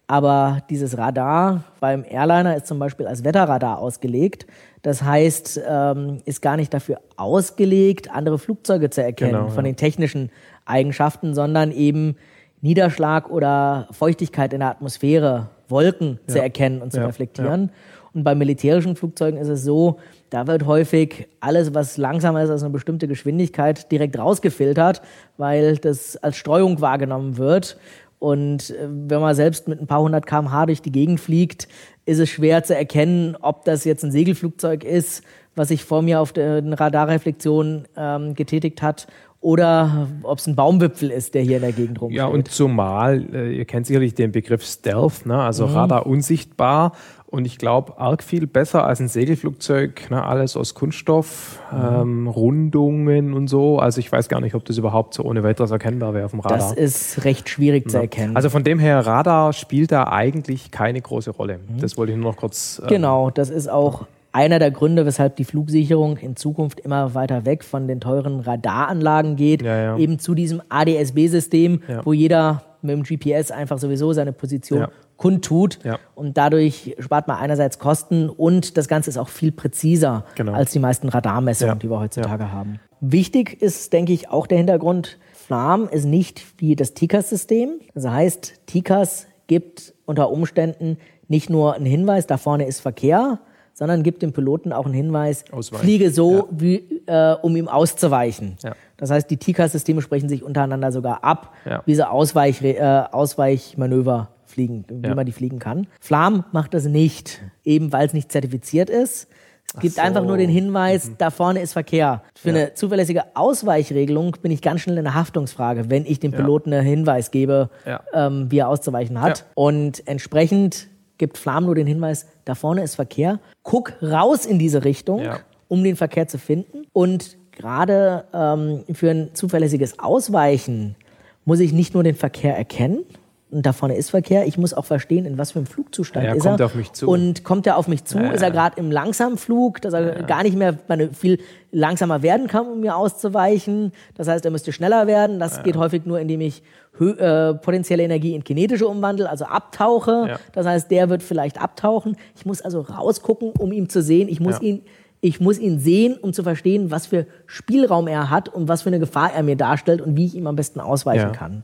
Aber 0.08 0.60
dieses 0.70 0.98
Radar 0.98 1.63
beim 1.82 2.06
Airliner 2.08 2.56
ist 2.56 2.68
zum 2.68 2.80
Beispiel 2.80 3.08
als 3.08 3.24
Wetterradar 3.26 3.80
ausgelegt. 3.80 4.46
Das 4.84 5.02
heißt, 5.02 5.60
ähm, 5.68 6.20
ist 6.26 6.41
gar 6.41 6.56
nicht 6.58 6.74
dafür 6.74 7.02
ausgelegt, 7.18 8.10
andere 8.12 8.38
Flugzeuge 8.38 8.89
zu 8.89 9.04
erkennen 9.04 9.32
Genau, 9.32 9.48
von 9.50 9.65
ja. 9.65 9.72
den 9.72 9.76
technischen 9.76 10.30
Eigenschaften, 10.65 11.34
sondern 11.34 11.72
eben 11.72 12.15
Niederschlag 12.62 13.30
oder 13.30 13.88
Feuchtigkeit 13.91 14.54
in 14.54 14.60
der 14.62 14.70
Atmosphäre, 14.70 15.50
Wolken 15.68 16.20
zu 16.28 16.39
erkennen 16.39 16.82
und 16.84 16.91
zu 16.91 17.00
Ja, 17.00 17.08
reflektieren. 17.08 17.72
Und 18.15 18.23
bei 18.23 18.34
militärischen 18.34 18.95
Flugzeugen 18.95 19.38
ist 19.38 19.49
es 19.49 19.63
so, 19.63 19.99
da 20.30 20.47
wird 20.47 20.65
häufig 20.65 21.28
alles, 21.41 21.73
was 21.73 21.97
langsamer 21.97 22.41
ist 22.43 22.49
als 22.49 22.63
eine 22.63 22.71
bestimmte 22.71 23.10
Geschwindigkeit, 23.10 23.91
direkt 23.91 24.17
rausgefiltert, 24.17 25.01
weil 25.38 25.75
das 25.75 26.15
als 26.17 26.38
Streuung 26.38 26.80
wahrgenommen 26.80 27.38
wird. 27.38 27.78
Und 28.17 28.69
äh, 28.69 28.88
wenn 28.89 29.19
man 29.19 29.36
selbst 29.36 29.67
mit 29.67 29.82
ein 29.82 29.88
paar 29.88 30.01
hundert 30.01 30.25
km/h 30.25 30.65
durch 30.65 30.82
die 30.82 30.93
Gegend 30.93 31.19
fliegt, 31.19 31.67
ist 32.06 32.19
es 32.19 32.30
schwer 32.30 32.63
zu 32.63 32.73
erkennen, 32.73 33.36
ob 33.41 33.65
das 33.65 33.84
jetzt 33.84 34.06
ein 34.06 34.12
Segelflugzeug 34.12 34.86
ist, 34.86 35.21
was 35.56 35.67
sich 35.67 35.84
vor 35.84 36.01
mir 36.01 36.21
auf 36.21 36.32
der 36.32 36.63
Radarreflexion 36.80 37.86
ähm, 37.97 38.34
getätigt 38.34 38.82
hat, 38.82 39.08
oder 39.45 40.08
ob 40.23 40.39
es 40.39 40.47
ein 40.47 40.56
Baumwipfel 40.56 41.12
ist, 41.12 41.36
der 41.36 41.43
hier 41.43 41.58
in 41.58 41.62
der 41.62 41.71
Gegend 41.71 42.01
rumsteht. 42.01 42.17
Ja, 42.17 42.25
und 42.25 42.47
zumal, 42.47 43.28
äh, 43.32 43.56
ihr 43.56 43.65
kennt 43.65 43.86
sicherlich 43.86 44.15
den 44.15 44.32
Begriff 44.32 44.63
Stealth, 44.65 45.28
ne? 45.28 45.38
also 45.38 45.67
mhm. 45.67 45.73
Radar 45.73 46.08
unsichtbar. 46.08 46.93
Und 47.36 47.43
ich 47.43 47.58
glaube, 47.58 48.00
arg 48.00 48.24
viel 48.24 48.48
besser 48.48 48.86
als 48.86 49.02
ein 49.02 49.10
Segelflugzeug, 49.10 50.10
ne? 50.10 50.24
alles 50.24 50.56
aus 50.56 50.74
Kunststoff, 50.74 51.60
mhm. 51.69 51.78
ähm, 51.78 52.28
Rundungen 52.30 53.34
und 53.34 53.50
so. 53.50 53.78
Also 53.78 54.00
ich 54.00 54.10
weiß 54.10 54.30
gar 54.30 54.39
nicht, 54.39 54.56
ob 54.56 54.63
das 54.63 54.78
überhaupt 54.78 55.13
so 55.13 55.24
ohne 55.24 55.43
weiteres 55.43 55.69
erkennbar 55.69 56.13
wäre 56.13 56.24
auf 56.24 56.32
dem 56.32 56.39
Radar. 56.39 56.58
Das 56.58 56.71
ist 56.71 57.26
recht 57.26 57.50
schwierig 57.50 57.84
ja. 57.88 57.89
zu 57.89 57.98
erkennen. 57.98 58.38
Also 58.38 58.50
von 58.50 58.63
dem 58.63 58.80
her, 58.80 59.06
Radar 59.06 59.52
spielt 59.52 59.91
da 59.91 60.08
eigentlich 60.08 60.71
keine 60.71 61.02
große 61.02 61.32
Rolle. 61.32 61.58
Mhm. 61.58 61.82
Das 61.82 61.98
wollte 61.98 62.13
ich 62.13 62.17
nur 62.17 62.32
noch 62.32 62.38
kurz. 62.38 62.80
Ähm, 62.84 62.88
genau, 62.88 63.30
das 63.30 63.50
ist 63.50 63.69
auch 63.69 64.06
einer 64.32 64.58
der 64.58 64.71
Gründe, 64.71 65.06
weshalb 65.06 65.36
die 65.36 65.43
Flugsicherung 65.43 66.15
in 66.15 66.38
Zukunft 66.38 66.80
immer 66.80 67.15
weiter 67.15 67.43
weg 67.43 67.65
von 67.65 67.89
den 67.89 68.00
teuren 68.00 68.39
Radaranlagen 68.39 69.36
geht, 69.36 69.62
ja, 69.62 69.78
ja. 69.78 69.98
eben 69.98 70.19
zu 70.19 70.36
diesem 70.36 70.62
ADS-B-System, 70.69 71.82
ja. 71.86 72.06
wo 72.06 72.13
jeder 72.13 72.63
mit 72.82 72.95
dem 72.95 73.04
GPS 73.04 73.52
einfach 73.52 73.78
sowieso 73.78 74.13
seine 74.13 74.32
Position 74.32 74.88
kundtut. 75.17 75.80
Und 76.13 76.38
dadurch 76.38 76.95
spart 76.99 77.28
man 77.28 77.38
einerseits 77.38 77.80
Kosten 77.80 78.30
und 78.30 78.78
das 78.78 78.88
Ganze 78.88 79.10
ist 79.10 79.17
auch 79.17 79.30
viel 79.30 79.51
präziser 79.51 80.25
genau. 80.36 80.54
als 80.54 80.71
die 80.71 80.80
meisten 80.80 81.10
Radarmessungen, 81.10 81.80
die 81.80 81.89
wir 81.89 81.99
heutzutage 81.99 82.51
haben. 82.51 82.80
Wichtig 83.01 83.62
ist, 83.62 83.93
denke 83.93 84.13
ich, 84.13 84.30
auch 84.30 84.47
der 84.47 84.58
Hintergrund, 84.58 85.17
FLAM 85.34 85.88
ist 85.89 86.06
nicht 86.06 86.43
wie 86.58 86.75
das 86.75 86.93
TICAS-System. 86.93 87.80
Das 87.93 88.08
heißt, 88.08 88.54
TICAS 88.65 89.28
gibt 89.47 89.93
unter 90.06 90.32
Umständen 90.32 90.97
nicht 91.28 91.49
nur 91.49 91.75
einen 91.75 91.86
Hinweis, 91.86 92.28
da 92.28 92.38
vorne 92.38 92.65
ist 92.65 92.80
Verkehr, 92.80 93.39
sondern 93.73 94.04
gibt 94.04 94.21
dem 94.21 94.32
Piloten 94.32 94.71
auch 94.71 94.86
einen 94.86 94.93
Hinweis, 94.93 95.43
Ausweichen. 95.51 95.84
fliege 95.84 96.12
so, 96.12 96.36
ja. 96.36 96.43
wie, 96.49 96.75
äh, 97.06 97.36
um 97.41 97.56
ihm 97.56 97.67
auszuweichen. 97.67 98.56
Ja. 98.63 98.73
Das 98.97 99.12
heißt, 99.12 99.30
die 99.30 99.38
TICAS-Systeme 99.38 100.01
sprechen 100.01 100.30
sich 100.30 100.43
untereinander 100.43 100.91
sogar 100.91 101.23
ab, 101.23 101.54
ja. 101.65 101.84
wie 101.86 101.93
sie 101.93 102.10
Ausweich, 102.10 102.62
äh, 102.63 103.04
Ausweichmanöver 103.12 104.30
fliegen, 104.56 104.86
wie 104.89 105.13
man 105.13 105.26
die 105.26 105.32
fliegen 105.32 105.60
kann. 105.60 105.88
Flam 106.00 106.46
macht 106.54 106.74
das 106.74 106.86
nicht, 106.86 107.41
eben 107.63 107.91
weil 107.91 108.08
es 108.08 108.13
nicht 108.13 108.32
zertifiziert 108.32 108.89
ist. 108.89 109.28
Es 109.74 109.82
gibt 109.82 109.96
so. 109.96 110.02
einfach 110.02 110.24
nur 110.24 110.38
den 110.38 110.50
Hinweis, 110.50 111.10
mhm. 111.10 111.15
da 111.18 111.30
vorne 111.30 111.60
ist 111.60 111.74
Verkehr. 111.74 112.24
Für 112.34 112.50
ja. 112.50 112.56
eine 112.56 112.74
zuverlässige 112.76 113.36
Ausweichregelung 113.36 114.38
bin 114.41 114.52
ich 114.52 114.62
ganz 114.62 114.82
schnell 114.82 114.98
in 114.98 115.04
der 115.04 115.15
Haftungsfrage, 115.15 115.89
wenn 115.89 116.06
ich 116.06 116.20
dem 116.22 116.32
Piloten 116.32 116.72
einen 116.72 116.86
Hinweis 116.86 117.32
gebe, 117.32 117.70
ja. 117.86 118.02
ähm, 118.13 118.50
wie 118.50 118.60
er 118.60 118.70
auszuweichen 118.70 119.20
hat. 119.20 119.39
Ja. 119.39 119.46
Und 119.56 120.08
entsprechend 120.08 120.88
gibt 121.18 121.38
Flam 121.38 121.65
nur 121.65 121.76
den 121.76 121.88
Hinweis, 121.88 122.26
da 122.46 122.56
vorne 122.56 122.84
ist 122.84 122.96
Verkehr. 122.96 123.39
Guck 123.63 123.94
raus 124.02 124.46
in 124.46 124.60
diese 124.60 124.86
Richtung, 124.86 125.24
ja. 125.24 125.39
um 125.68 125.84
den 125.84 125.98
Verkehr 125.98 126.28
zu 126.30 126.38
finden. 126.38 126.86
Und 126.94 127.36
gerade 127.52 128.26
ähm, 128.34 128.84
für 128.94 129.10
ein 129.10 129.30
zuverlässiges 129.34 130.00
Ausweichen 130.00 130.96
muss 131.44 131.60
ich 131.60 131.74
nicht 131.74 131.94
nur 131.94 132.04
den 132.04 132.15
Verkehr 132.15 132.56
erkennen, 132.58 133.06
und 133.51 133.65
da 133.65 133.73
vorne 133.73 133.95
ist 133.95 134.10
Verkehr. 134.10 134.47
Ich 134.47 134.58
muss 134.58 134.73
auch 134.73 134.86
verstehen, 134.86 135.25
in 135.25 135.38
was 135.38 135.51
für 135.51 135.60
einem 135.60 135.67
Flugzustand 135.67 136.25
ja, 136.25 136.34
ist 136.34 136.43
kommt 136.43 136.60
er. 136.60 136.65
Auf 136.65 136.75
mich 136.75 136.91
zu. 136.93 137.08
Und 137.08 137.43
kommt 137.43 137.67
er 137.67 137.77
auf 137.77 137.88
mich 137.88 138.03
zu? 138.03 138.17
Ja, 138.17 138.31
ist 138.31 138.41
er 138.41 138.51
gerade 138.51 138.79
im 138.79 138.91
Langsamflug, 138.91 139.81
dass 139.81 139.93
er 139.93 140.23
gar 140.23 140.43
nicht 140.43 140.58
mehr 140.58 140.77
viel 141.13 141.39
langsamer 141.71 142.23
werden 142.23 142.47
kann, 142.47 142.67
um 142.67 142.79
mir 142.81 142.95
auszuweichen? 142.95 143.91
Das 144.15 144.27
heißt, 144.27 144.43
er 144.45 144.51
müsste 144.51 144.71
schneller 144.71 145.05
werden. 145.05 145.39
Das 145.39 145.62
geht 145.63 145.77
häufig 145.77 146.05
nur, 146.05 146.19
indem 146.19 146.41
ich 146.41 146.63
äh, 146.99 147.53
potenzielle 147.53 148.03
Energie 148.03 148.34
in 148.34 148.43
kinetische 148.43 148.88
umwandle, 148.88 149.29
also 149.29 149.45
abtauche. 149.45 150.38
Das 150.53 150.65
heißt, 150.65 150.89
der 150.89 151.10
wird 151.10 151.21
vielleicht 151.21 151.62
abtauchen. 151.62 152.17
Ich 152.36 152.45
muss 152.45 152.62
also 152.62 152.81
rausgucken, 152.81 153.51
um 153.51 153.71
ihn 153.71 153.89
zu 153.89 154.01
sehen. 154.01 154.27
Ich 154.27 154.39
muss 154.39 154.60
ihn 154.62 154.81
ich 155.21 155.39
muss 155.39 155.58
ihn 155.58 155.79
sehen, 155.79 156.17
um 156.21 156.34
zu 156.34 156.43
verstehen, 156.43 156.91
was 156.91 157.08
für 157.08 157.25
Spielraum 157.47 158.08
er 158.08 158.29
hat 158.29 158.47
und 158.47 158.67
was 158.67 158.84
für 158.84 158.89
eine 158.89 158.99
Gefahr 158.99 159.34
er 159.34 159.41
mir 159.41 159.55
darstellt 159.55 159.99
und 159.99 160.15
wie 160.15 160.25
ich 160.25 160.36
ihm 160.36 160.45
am 160.45 160.55
besten 160.55 160.79
ausweichen 160.79 161.29
ja. 161.29 161.31
kann. 161.31 161.63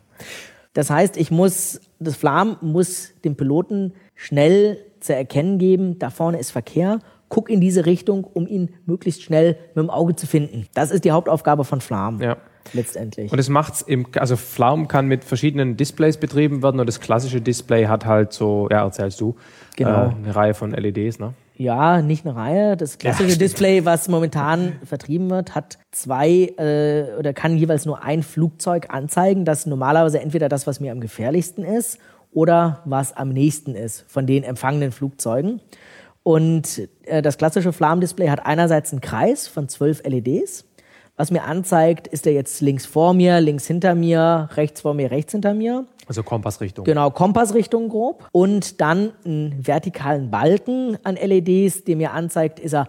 Das 0.73 0.89
heißt, 0.89 1.17
ich 1.17 1.31
muss, 1.31 1.81
das 1.99 2.15
Flam 2.15 2.57
muss 2.61 3.11
dem 3.23 3.35
Piloten 3.35 3.93
schnell 4.15 4.77
zu 4.99 5.13
erkennen 5.15 5.57
geben, 5.57 5.99
da 5.99 6.09
vorne 6.09 6.39
ist 6.39 6.51
Verkehr, 6.51 6.99
guck 7.29 7.49
in 7.49 7.59
diese 7.59 7.85
Richtung, 7.85 8.23
um 8.23 8.47
ihn 8.47 8.69
möglichst 8.85 9.23
schnell 9.23 9.57
mit 9.73 9.83
dem 9.83 9.89
Auge 9.89 10.15
zu 10.15 10.27
finden. 10.27 10.67
Das 10.73 10.91
ist 10.91 11.05
die 11.05 11.11
Hauptaufgabe 11.11 11.63
von 11.63 11.81
Flam. 11.81 12.21
Ja. 12.21 12.37
Letztendlich. 12.73 13.31
Und 13.31 13.39
es 13.39 13.49
macht's 13.49 13.81
im, 13.81 14.05
also 14.17 14.35
Flaum 14.35 14.87
kann 14.87 15.07
mit 15.07 15.23
verschiedenen 15.23 15.77
Displays 15.77 16.17
betrieben 16.17 16.61
werden 16.61 16.79
und 16.79 16.87
das 16.87 16.99
klassische 16.99 17.41
Display 17.41 17.87
hat 17.87 18.05
halt 18.05 18.33
so, 18.33 18.67
ja, 18.69 18.83
erzählst 18.83 19.19
du, 19.19 19.35
genau. 19.75 20.09
Äh, 20.09 20.15
eine 20.23 20.35
Reihe 20.35 20.53
von 20.53 20.71
LEDs, 20.71 21.17
ne? 21.19 21.33
Ja, 21.61 22.01
nicht 22.01 22.25
eine 22.25 22.35
Reihe. 22.35 22.75
Das 22.75 22.97
klassische 22.97 23.33
ja, 23.33 23.37
Display, 23.37 23.85
was 23.85 24.07
momentan 24.07 24.79
vertrieben 24.83 25.29
wird, 25.29 25.53
hat 25.53 25.77
zwei 25.91 26.55
äh, 26.57 27.15
oder 27.19 27.33
kann 27.33 27.55
jeweils 27.55 27.85
nur 27.85 28.03
ein 28.03 28.23
Flugzeug 28.23 28.87
anzeigen, 28.89 29.45
das 29.45 29.67
normalerweise 29.67 30.19
entweder 30.19 30.49
das, 30.49 30.65
was 30.65 30.79
mir 30.79 30.91
am 30.91 30.99
gefährlichsten 30.99 31.63
ist, 31.63 31.99
oder 32.31 32.81
was 32.85 33.15
am 33.15 33.29
nächsten 33.29 33.75
ist 33.75 34.05
von 34.07 34.25
den 34.25 34.43
empfangenen 34.43 34.91
Flugzeugen. 34.91 35.61
Und 36.23 36.89
äh, 37.03 37.21
das 37.21 37.37
klassische 37.37 37.73
Flammdisplay 37.73 38.29
hat 38.29 38.43
einerseits 38.43 38.91
einen 38.91 39.01
Kreis 39.01 39.47
von 39.47 39.69
zwölf 39.69 40.01
LEDs. 40.03 40.65
Was 41.15 41.29
mir 41.29 41.43
anzeigt, 41.43 42.07
ist 42.07 42.25
er 42.25 42.33
jetzt 42.33 42.61
links 42.61 42.87
vor 42.87 43.13
mir, 43.13 43.39
links 43.39 43.67
hinter 43.67 43.93
mir, 43.93 44.49
rechts 44.55 44.81
vor 44.81 44.95
mir, 44.95 45.11
rechts 45.11 45.33
hinter 45.33 45.53
mir. 45.53 45.85
Also 46.11 46.23
Kompassrichtung. 46.23 46.83
Genau, 46.83 47.09
Kompassrichtung 47.09 47.87
grob. 47.87 48.27
Und 48.33 48.81
dann 48.81 49.13
einen 49.23 49.65
vertikalen 49.65 50.29
Balken 50.29 50.97
an 51.03 51.15
LEDs, 51.15 51.85
der 51.85 51.95
mir 51.95 52.11
anzeigt, 52.11 52.59
ist 52.59 52.73
er 52.73 52.87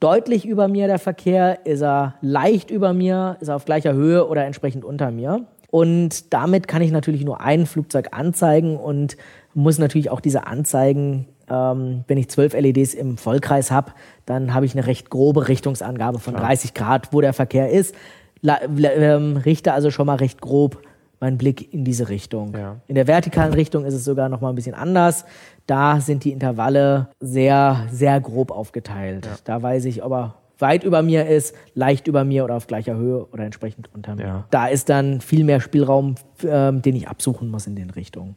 deutlich 0.00 0.46
über 0.46 0.68
mir 0.68 0.86
der 0.86 0.98
Verkehr, 0.98 1.66
ist 1.66 1.82
er 1.82 2.14
leicht 2.22 2.70
über 2.70 2.94
mir, 2.94 3.36
ist 3.40 3.48
er 3.48 3.56
auf 3.56 3.66
gleicher 3.66 3.92
Höhe 3.92 4.26
oder 4.26 4.46
entsprechend 4.46 4.86
unter 4.86 5.10
mir. 5.10 5.44
Und 5.70 6.32
damit 6.32 6.66
kann 6.66 6.80
ich 6.80 6.92
natürlich 6.92 7.26
nur 7.26 7.42
ein 7.42 7.66
Flugzeug 7.66 8.08
anzeigen 8.12 8.78
und 8.78 9.18
muss 9.52 9.76
natürlich 9.76 10.08
auch 10.08 10.20
diese 10.20 10.46
Anzeigen, 10.46 11.28
ähm, 11.50 12.04
wenn 12.08 12.16
ich 12.16 12.30
zwölf 12.30 12.54
LEDs 12.54 12.94
im 12.94 13.18
Vollkreis 13.18 13.70
habe, 13.70 13.92
dann 14.24 14.54
habe 14.54 14.64
ich 14.64 14.72
eine 14.72 14.86
recht 14.86 15.10
grobe 15.10 15.48
Richtungsangabe 15.48 16.20
von 16.20 16.32
30 16.32 16.72
Grad, 16.72 17.12
wo 17.12 17.20
der 17.20 17.34
Verkehr 17.34 17.68
ist. 17.68 17.94
La, 18.40 18.60
ähm, 18.62 19.36
richte 19.36 19.74
also 19.74 19.90
schon 19.90 20.06
mal 20.06 20.16
recht 20.16 20.40
grob 20.40 20.78
mein 21.22 21.38
Blick 21.38 21.72
in 21.72 21.84
diese 21.84 22.08
Richtung. 22.08 22.52
Ja. 22.54 22.80
In 22.88 22.96
der 22.96 23.06
vertikalen 23.06 23.54
Richtung 23.54 23.84
ist 23.84 23.94
es 23.94 24.04
sogar 24.04 24.28
noch 24.28 24.40
mal 24.40 24.50
ein 24.50 24.56
bisschen 24.56 24.74
anders. 24.74 25.24
Da 25.66 26.00
sind 26.00 26.24
die 26.24 26.32
Intervalle 26.32 27.08
sehr, 27.20 27.86
sehr 27.92 28.20
grob 28.20 28.50
aufgeteilt. 28.50 29.24
Ja. 29.24 29.36
Da 29.44 29.62
weiß 29.62 29.84
ich, 29.84 30.02
ob 30.02 30.12
er 30.12 30.34
weit 30.58 30.82
über 30.82 31.02
mir 31.02 31.28
ist, 31.28 31.54
leicht 31.74 32.08
über 32.08 32.24
mir 32.24 32.42
oder 32.42 32.56
auf 32.56 32.66
gleicher 32.66 32.96
Höhe 32.96 33.24
oder 33.26 33.44
entsprechend 33.44 33.88
unter 33.94 34.16
mir. 34.16 34.24
Ja. 34.24 34.44
Da 34.50 34.66
ist 34.66 34.88
dann 34.88 35.20
viel 35.20 35.44
mehr 35.44 35.60
Spielraum, 35.60 36.16
äh, 36.42 36.72
den 36.72 36.96
ich 36.96 37.06
absuchen 37.06 37.50
muss 37.50 37.68
in 37.68 37.76
den 37.76 37.90
Richtungen. 37.90 38.34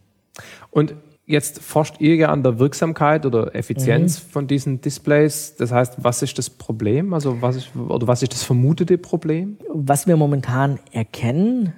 Und 0.70 0.94
jetzt 1.26 1.64
forscht 1.64 1.96
ihr 2.00 2.16
ja 2.16 2.30
an 2.30 2.44
der 2.44 2.60
Wirksamkeit 2.60 3.26
oder 3.26 3.56
Effizienz 3.56 4.24
mhm. 4.24 4.30
von 4.30 4.48
diesen 4.48 4.82
Displays. 4.82 5.56
Das 5.56 5.72
heißt, 5.72 5.96
was 6.04 6.22
ist 6.22 6.38
das 6.38 6.52
Problem? 6.52 7.16
Also 7.16 7.42
was 7.42 7.56
ist, 7.56 7.76
oder 7.76 8.08
was 8.08 8.22
ist 8.22 8.34
das 8.34 8.44
vermutete 8.44 9.00
Problem? 9.00 9.58
Was 9.74 10.06
wir 10.06 10.18
momentan 10.18 10.78
erkennen, 10.92 11.74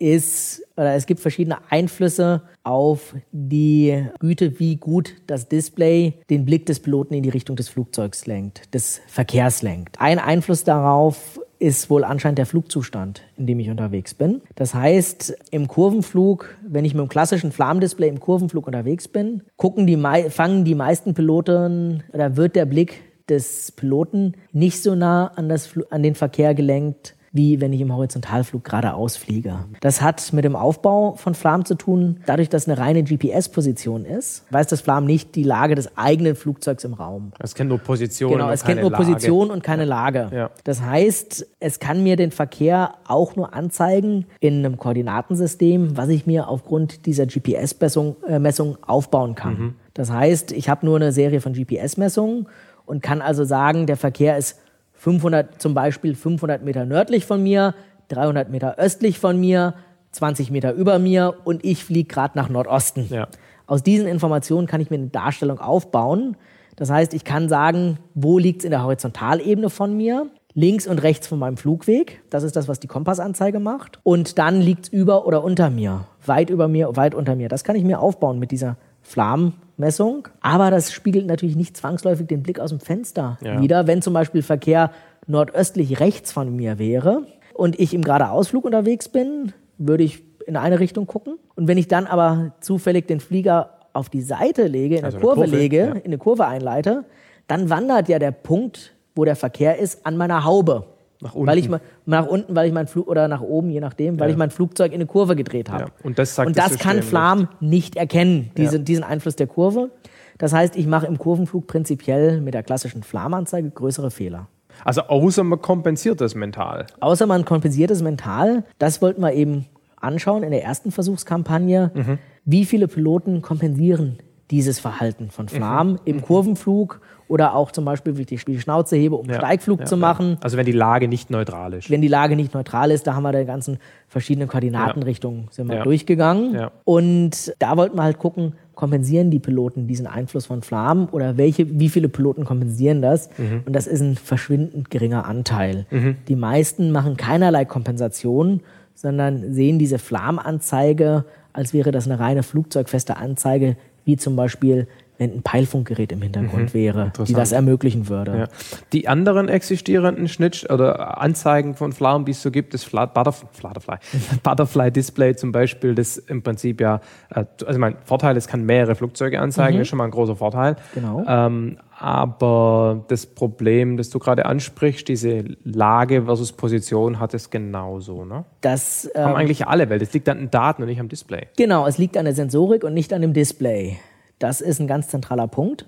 ist, 0.00 0.62
oder 0.76 0.94
es 0.94 1.06
gibt 1.06 1.20
verschiedene 1.20 1.58
Einflüsse 1.70 2.42
auf 2.62 3.14
die 3.32 4.04
Güte, 4.18 4.58
wie 4.60 4.76
gut 4.76 5.14
das 5.26 5.48
Display 5.48 6.14
den 6.30 6.44
Blick 6.44 6.66
des 6.66 6.80
Piloten 6.80 7.14
in 7.14 7.22
die 7.22 7.28
Richtung 7.28 7.56
des 7.56 7.68
Flugzeugs 7.68 8.26
lenkt, 8.26 8.72
des 8.74 9.00
Verkehrs 9.06 9.62
lenkt. 9.62 10.00
Ein 10.00 10.18
Einfluss 10.18 10.64
darauf 10.64 11.40
ist 11.58 11.90
wohl 11.90 12.04
anscheinend 12.04 12.38
der 12.38 12.46
Flugzustand, 12.46 13.22
in 13.36 13.46
dem 13.46 13.58
ich 13.58 13.68
unterwegs 13.70 14.14
bin. 14.14 14.42
Das 14.54 14.74
heißt, 14.74 15.36
im 15.50 15.66
Kurvenflug, 15.66 16.56
wenn 16.66 16.84
ich 16.84 16.94
mit 16.94 17.02
dem 17.02 17.08
klassischen 17.08 17.52
Flammdisplay 17.52 18.08
im 18.08 18.20
Kurvenflug 18.20 18.66
unterwegs 18.66 19.08
bin, 19.08 19.42
gucken 19.56 19.86
die, 19.86 19.96
fangen 20.30 20.64
die 20.64 20.74
meisten 20.74 21.14
Piloten 21.14 22.04
oder 22.12 22.36
wird 22.36 22.54
der 22.54 22.66
Blick 22.66 23.02
des 23.28 23.72
Piloten 23.72 24.34
nicht 24.52 24.82
so 24.82 24.94
nah 24.94 25.28
an, 25.34 25.48
das, 25.48 25.70
an 25.90 26.02
den 26.02 26.14
Verkehr 26.14 26.54
gelenkt, 26.54 27.14
wie 27.32 27.60
wenn 27.60 27.72
ich 27.72 27.80
im 27.80 27.94
Horizontalflug 27.94 28.64
geradeaus 28.64 29.16
fliege. 29.16 29.58
Das 29.80 30.02
hat 30.02 30.32
mit 30.32 30.44
dem 30.44 30.56
Aufbau 30.56 31.14
von 31.16 31.34
Flam 31.34 31.64
zu 31.64 31.74
tun. 31.74 32.20
Dadurch, 32.26 32.48
dass 32.48 32.68
eine 32.68 32.78
reine 32.78 33.02
GPS-Position 33.02 34.04
ist, 34.04 34.44
weiß 34.50 34.66
das 34.66 34.80
Flam 34.80 35.04
nicht 35.04 35.34
die 35.34 35.42
Lage 35.42 35.74
des 35.74 35.96
eigenen 35.96 36.34
Flugzeugs 36.34 36.84
im 36.84 36.94
Raum. 36.94 37.32
Es 37.38 37.54
kennt 37.54 37.70
nur 37.70 37.78
Position. 37.78 38.32
Genau, 38.32 38.50
es 38.50 38.64
kennt 38.64 38.80
nur 38.80 38.90
Lage. 38.90 39.04
Position 39.04 39.50
und 39.50 39.62
keine 39.62 39.84
Lage. 39.84 40.28
Ja. 40.32 40.50
Das 40.64 40.82
heißt, 40.82 41.46
es 41.60 41.80
kann 41.80 42.02
mir 42.02 42.16
den 42.16 42.30
Verkehr 42.30 42.94
auch 43.06 43.36
nur 43.36 43.54
anzeigen 43.54 44.26
in 44.40 44.64
einem 44.64 44.78
Koordinatensystem, 44.78 45.96
was 45.96 46.08
ich 46.08 46.26
mir 46.26 46.48
aufgrund 46.48 47.06
dieser 47.06 47.26
GPS-Messung 47.26 48.16
äh, 48.26 48.86
aufbauen 48.86 49.34
kann. 49.34 49.58
Mhm. 49.58 49.74
Das 49.94 50.10
heißt, 50.10 50.52
ich 50.52 50.68
habe 50.68 50.86
nur 50.86 50.96
eine 50.96 51.12
Serie 51.12 51.40
von 51.40 51.52
GPS-Messungen 51.52 52.46
und 52.86 53.02
kann 53.02 53.20
also 53.20 53.44
sagen, 53.44 53.86
der 53.86 53.96
Verkehr 53.96 54.36
ist 54.36 54.58
500, 54.98 55.60
zum 55.60 55.74
Beispiel 55.74 56.14
500 56.14 56.62
Meter 56.62 56.84
nördlich 56.84 57.24
von 57.24 57.42
mir, 57.42 57.74
300 58.08 58.50
Meter 58.50 58.78
östlich 58.78 59.18
von 59.18 59.38
mir, 59.38 59.74
20 60.12 60.50
Meter 60.50 60.72
über 60.72 60.98
mir 60.98 61.34
und 61.44 61.64
ich 61.64 61.84
fliege 61.84 62.08
gerade 62.08 62.36
nach 62.36 62.48
Nordosten. 62.48 63.06
Ja. 63.10 63.28
Aus 63.66 63.82
diesen 63.82 64.06
Informationen 64.06 64.66
kann 64.66 64.80
ich 64.80 64.90
mir 64.90 64.96
eine 64.96 65.08
Darstellung 65.08 65.60
aufbauen. 65.60 66.36
Das 66.76 66.90
heißt, 66.90 67.14
ich 67.14 67.24
kann 67.24 67.48
sagen, 67.48 67.98
wo 68.14 68.38
liegt 68.38 68.60
es 68.60 68.64
in 68.64 68.70
der 68.70 68.82
Horizontalebene 68.82 69.70
von 69.70 69.96
mir? 69.96 70.30
links 70.58 70.88
und 70.88 71.04
rechts 71.04 71.28
von 71.28 71.38
meinem 71.38 71.56
Flugweg. 71.56 72.20
Das 72.30 72.42
ist 72.42 72.56
das, 72.56 72.66
was 72.66 72.80
die 72.80 72.88
Kompassanzeige 72.88 73.60
macht. 73.60 74.00
Und 74.02 74.38
dann 74.38 74.60
liegt 74.60 74.86
es 74.86 74.88
über 74.92 75.24
oder 75.24 75.44
unter 75.44 75.70
mir. 75.70 76.06
Weit 76.26 76.50
über 76.50 76.66
mir, 76.66 76.96
weit 76.96 77.14
unter 77.14 77.36
mir. 77.36 77.48
Das 77.48 77.62
kann 77.62 77.76
ich 77.76 77.84
mir 77.84 78.00
aufbauen 78.00 78.40
mit 78.40 78.50
dieser 78.50 78.76
Flammenmessung. 79.08 80.28
Aber 80.40 80.70
das 80.70 80.92
spiegelt 80.92 81.26
natürlich 81.26 81.56
nicht 81.56 81.76
zwangsläufig 81.76 82.26
den 82.26 82.42
Blick 82.42 82.60
aus 82.60 82.70
dem 82.70 82.80
Fenster 82.80 83.38
Ja. 83.42 83.60
wider. 83.60 83.86
Wenn 83.86 84.02
zum 84.02 84.12
Beispiel 84.14 84.42
Verkehr 84.42 84.90
nordöstlich 85.26 86.00
rechts 86.00 86.32
von 86.32 86.54
mir 86.54 86.78
wäre 86.78 87.22
und 87.54 87.78
ich 87.78 87.94
im 87.94 88.02
Geradeausflug 88.02 88.64
unterwegs 88.64 89.08
bin, 89.08 89.52
würde 89.78 90.04
ich 90.04 90.22
in 90.46 90.56
eine 90.56 90.80
Richtung 90.80 91.06
gucken. 91.06 91.38
Und 91.56 91.68
wenn 91.68 91.78
ich 91.78 91.88
dann 91.88 92.06
aber 92.06 92.52
zufällig 92.60 93.06
den 93.06 93.20
Flieger 93.20 93.70
auf 93.92 94.08
die 94.08 94.22
Seite 94.22 94.66
lege, 94.66 94.96
in 94.96 95.04
Also 95.04 95.18
eine 95.18 95.26
eine 95.26 95.34
Kurve, 95.34 95.44
Kurve, 95.48 95.56
lege, 95.56 95.78
ja. 95.78 95.92
in 95.92 96.04
eine 96.04 96.18
Kurve 96.18 96.46
einleite, 96.46 97.04
dann 97.46 97.70
wandert 97.70 98.08
ja 98.08 98.18
der 98.18 98.30
Punkt, 98.30 98.94
wo 99.14 99.24
der 99.24 99.36
Verkehr 99.36 99.78
ist, 99.78 100.06
an 100.06 100.16
meiner 100.16 100.44
Haube. 100.44 100.84
Nach 101.20 101.34
unten. 101.34 101.46
Weil 101.48 101.58
ich 101.58 101.68
nach 102.06 102.26
unten, 102.26 102.54
weil 102.54 102.68
ich 102.68 102.72
mein 102.72 102.86
Flug 102.86 103.08
oder 103.08 103.26
nach 103.26 103.40
oben, 103.40 103.70
je 103.70 103.80
nachdem, 103.80 104.20
weil 104.20 104.28
Ja. 104.28 104.32
ich 104.32 104.38
mein 104.38 104.50
Flugzeug 104.50 104.92
in 104.92 104.96
eine 104.96 105.06
Kurve 105.06 105.34
gedreht 105.34 105.68
habe. 105.70 105.84
Ja, 105.84 105.90
und 106.04 106.18
das 106.18 106.34
sagt 106.36 106.46
und 106.46 106.56
das 106.58 106.72
das 106.72 106.78
kann 106.78 107.02
Flam 107.02 107.48
nicht 107.60 107.96
erkennen, 107.96 108.50
diesen, 108.56 108.78
Ja. 108.78 108.84
diesen 108.84 109.04
Einfluss 109.04 109.34
der 109.34 109.48
Kurve. 109.48 109.90
Das 110.38 110.52
heißt, 110.52 110.76
ich 110.76 110.86
mache 110.86 111.06
im 111.06 111.18
Kurvenflug 111.18 111.66
prinzipiell 111.66 112.40
mit 112.40 112.54
der 112.54 112.62
klassischen 112.62 113.02
Flamanzeige 113.02 113.68
größere 113.70 114.12
Fehler. 114.12 114.46
Also 114.84 115.00
außer 115.02 115.42
man 115.42 115.60
kompensiert 115.60 116.20
das 116.20 116.36
mental. 116.36 116.86
Außer 117.00 117.26
man 117.26 117.44
kompensiert 117.44 117.90
es 117.90 118.00
mental. 118.00 118.62
Das 118.78 119.02
wollten 119.02 119.20
wir 119.20 119.32
eben 119.32 119.66
anschauen 120.00 120.44
in 120.44 120.52
der 120.52 120.62
ersten 120.62 120.92
Versuchskampagne. 120.92 121.90
Mhm. 121.94 122.18
Wie 122.44 122.64
viele 122.64 122.86
Piloten 122.86 123.42
kompensieren 123.42 124.18
dieses 124.52 124.78
Verhalten 124.78 125.30
von 125.30 125.48
Flam 125.48 125.92
Mhm. 125.94 125.98
im 126.04 126.22
Kurvenflug 126.22 127.00
oder 127.28 127.54
auch 127.54 127.70
zum 127.70 127.84
Beispiel, 127.84 128.16
wie 128.16 128.26
ich 128.28 128.44
die 128.44 128.58
Schnauze 128.58 128.96
hebe, 128.96 129.16
um 129.16 129.30
Steigflug 129.32 129.80
Ja, 129.80 129.86
zu 129.86 129.94
ja. 129.96 130.00
machen. 130.00 130.36
Also 130.40 130.56
wenn 130.56 130.66
die 130.66 130.72
Lage 130.72 131.08
nicht 131.08 131.30
neutral 131.30 131.74
ist. 131.74 131.90
Wenn 131.90 132.00
die 132.02 132.08
Lage 132.08 132.36
nicht 132.36 132.54
neutral 132.54 132.90
ist, 132.90 133.06
da 133.06 133.14
haben 133.14 133.22
wir 133.22 133.32
die 133.32 133.44
ganzen 133.44 133.78
verschiedenen 134.08 134.48
Koordinatenrichtungen 134.48 135.48
sind 135.50 135.68
wir 135.68 135.76
Ja. 135.76 135.82
durchgegangen. 135.84 136.54
Ja. 136.54 136.70
Und 136.84 137.52
da 137.58 137.76
wollten 137.76 137.96
wir 137.96 138.02
halt 138.02 138.18
gucken, 138.18 138.54
kompensieren 138.74 139.30
die 139.30 139.40
Piloten 139.40 139.86
diesen 139.86 140.06
Einfluss 140.06 140.46
von 140.46 140.62
Flammen 140.62 141.08
oder 141.10 141.36
welche, 141.36 141.78
wie 141.80 141.88
viele 141.88 142.08
Piloten 142.08 142.44
kompensieren 142.44 143.02
das? 143.02 143.28
Mhm. 143.36 143.62
Und 143.66 143.72
das 143.74 143.86
ist 143.86 144.00
ein 144.00 144.14
verschwindend 144.16 144.88
geringer 144.90 145.26
Anteil. 145.26 145.86
Die 146.28 146.36
meisten 146.36 146.92
machen 146.92 147.16
keinerlei 147.16 147.64
Kompensation, 147.64 148.60
sondern 148.94 149.52
sehen 149.52 149.78
diese 149.78 149.98
Flammenanzeige, 149.98 151.24
als 151.52 151.72
wäre 151.74 151.90
das 151.90 152.06
eine 152.06 152.18
reine 152.20 152.42
flugzeugfeste 152.42 153.16
Anzeige, 153.16 153.76
wie 154.04 154.16
zum 154.16 154.36
Beispiel 154.36 154.86
wenn 155.18 155.32
ein 155.32 155.42
Peilfunkgerät 155.42 156.12
im 156.12 156.22
Hintergrund 156.22 156.74
wäre, 156.74 157.12
die 157.26 157.32
Mhm. 157.32 157.36
Das 157.36 157.52
ermöglichen 157.52 158.08
würde. 158.08 158.38
Ja. 158.38 158.48
Die 158.92 159.08
anderen 159.08 159.48
existierenden 159.48 160.28
Schnitt 160.28 160.68
oder 160.70 161.20
Anzeigen 161.20 161.74
von 161.74 161.92
Flamen, 161.92 162.24
die 162.24 162.32
es 162.32 162.42
so 162.42 162.50
gibt, 162.50 162.72
das 162.72 162.84
Fla 162.84 163.06
Butterf 163.06 163.44
Butterfly, 163.60 163.96
Butterfly 164.42 164.90
Display 164.90 165.34
zum 165.34 165.52
Beispiel, 165.52 165.94
das 165.94 166.18
im 166.18 166.42
Prinzip 166.42 166.80
ja, 166.80 167.00
äh, 167.34 167.44
also 167.66 167.78
mein 167.78 167.96
Vorteil, 168.04 168.36
es 168.36 168.46
kann 168.46 168.64
mehrere 168.64 168.94
Flugzeuge 168.94 169.40
anzeigen, 169.40 169.80
ist 169.80 169.88
schon 169.88 169.98
mal 169.98 170.04
ein 170.04 170.10
großer 170.10 170.36
Vorteil. 170.36 170.76
Genau. 170.94 171.24
Ähm, 171.26 171.78
aber 172.00 173.04
das 173.08 173.26
Problem, 173.26 173.96
das 173.96 174.10
du 174.10 174.20
gerade 174.20 174.46
ansprichst, 174.46 175.08
diese 175.08 175.44
Lage 175.64 176.24
versus 176.26 176.52
Position, 176.52 177.18
hat 177.18 177.34
es 177.34 177.50
genauso. 177.50 178.24
Ne? 178.24 178.44
Das, 178.60 179.10
Haben 179.16 179.30
ähm, 179.30 179.36
eigentlich 179.36 179.66
alle, 179.66 179.90
weil 179.90 179.98
das 179.98 180.12
liegt 180.12 180.28
an 180.28 180.38
den 180.38 180.50
Daten 180.50 180.82
und 180.82 180.88
nicht 180.88 181.00
am 181.00 181.08
Display. 181.08 181.48
Genau, 181.56 181.88
es 181.88 181.98
liegt 181.98 182.16
an 182.16 182.24
der 182.24 182.34
Sensorik 182.34 182.84
und 182.84 182.94
nicht 182.94 183.12
an 183.12 183.22
dem 183.22 183.32
Display. 183.32 183.98
Das 184.38 184.60
ist 184.60 184.80
ein 184.80 184.86
ganz 184.86 185.08
zentraler 185.08 185.48
Punkt. 185.48 185.86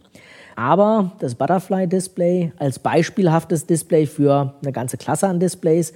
Aber 0.57 1.12
das 1.20 1.34
Butterfly-Display 1.36 2.53
als 2.59 2.78
beispielhaftes 2.78 3.66
Display 3.66 4.07
für 4.07 4.55
eine 4.62 4.72
ganze 4.72 4.96
Klasse 4.96 5.28
an 5.28 5.40
Displays 5.40 5.92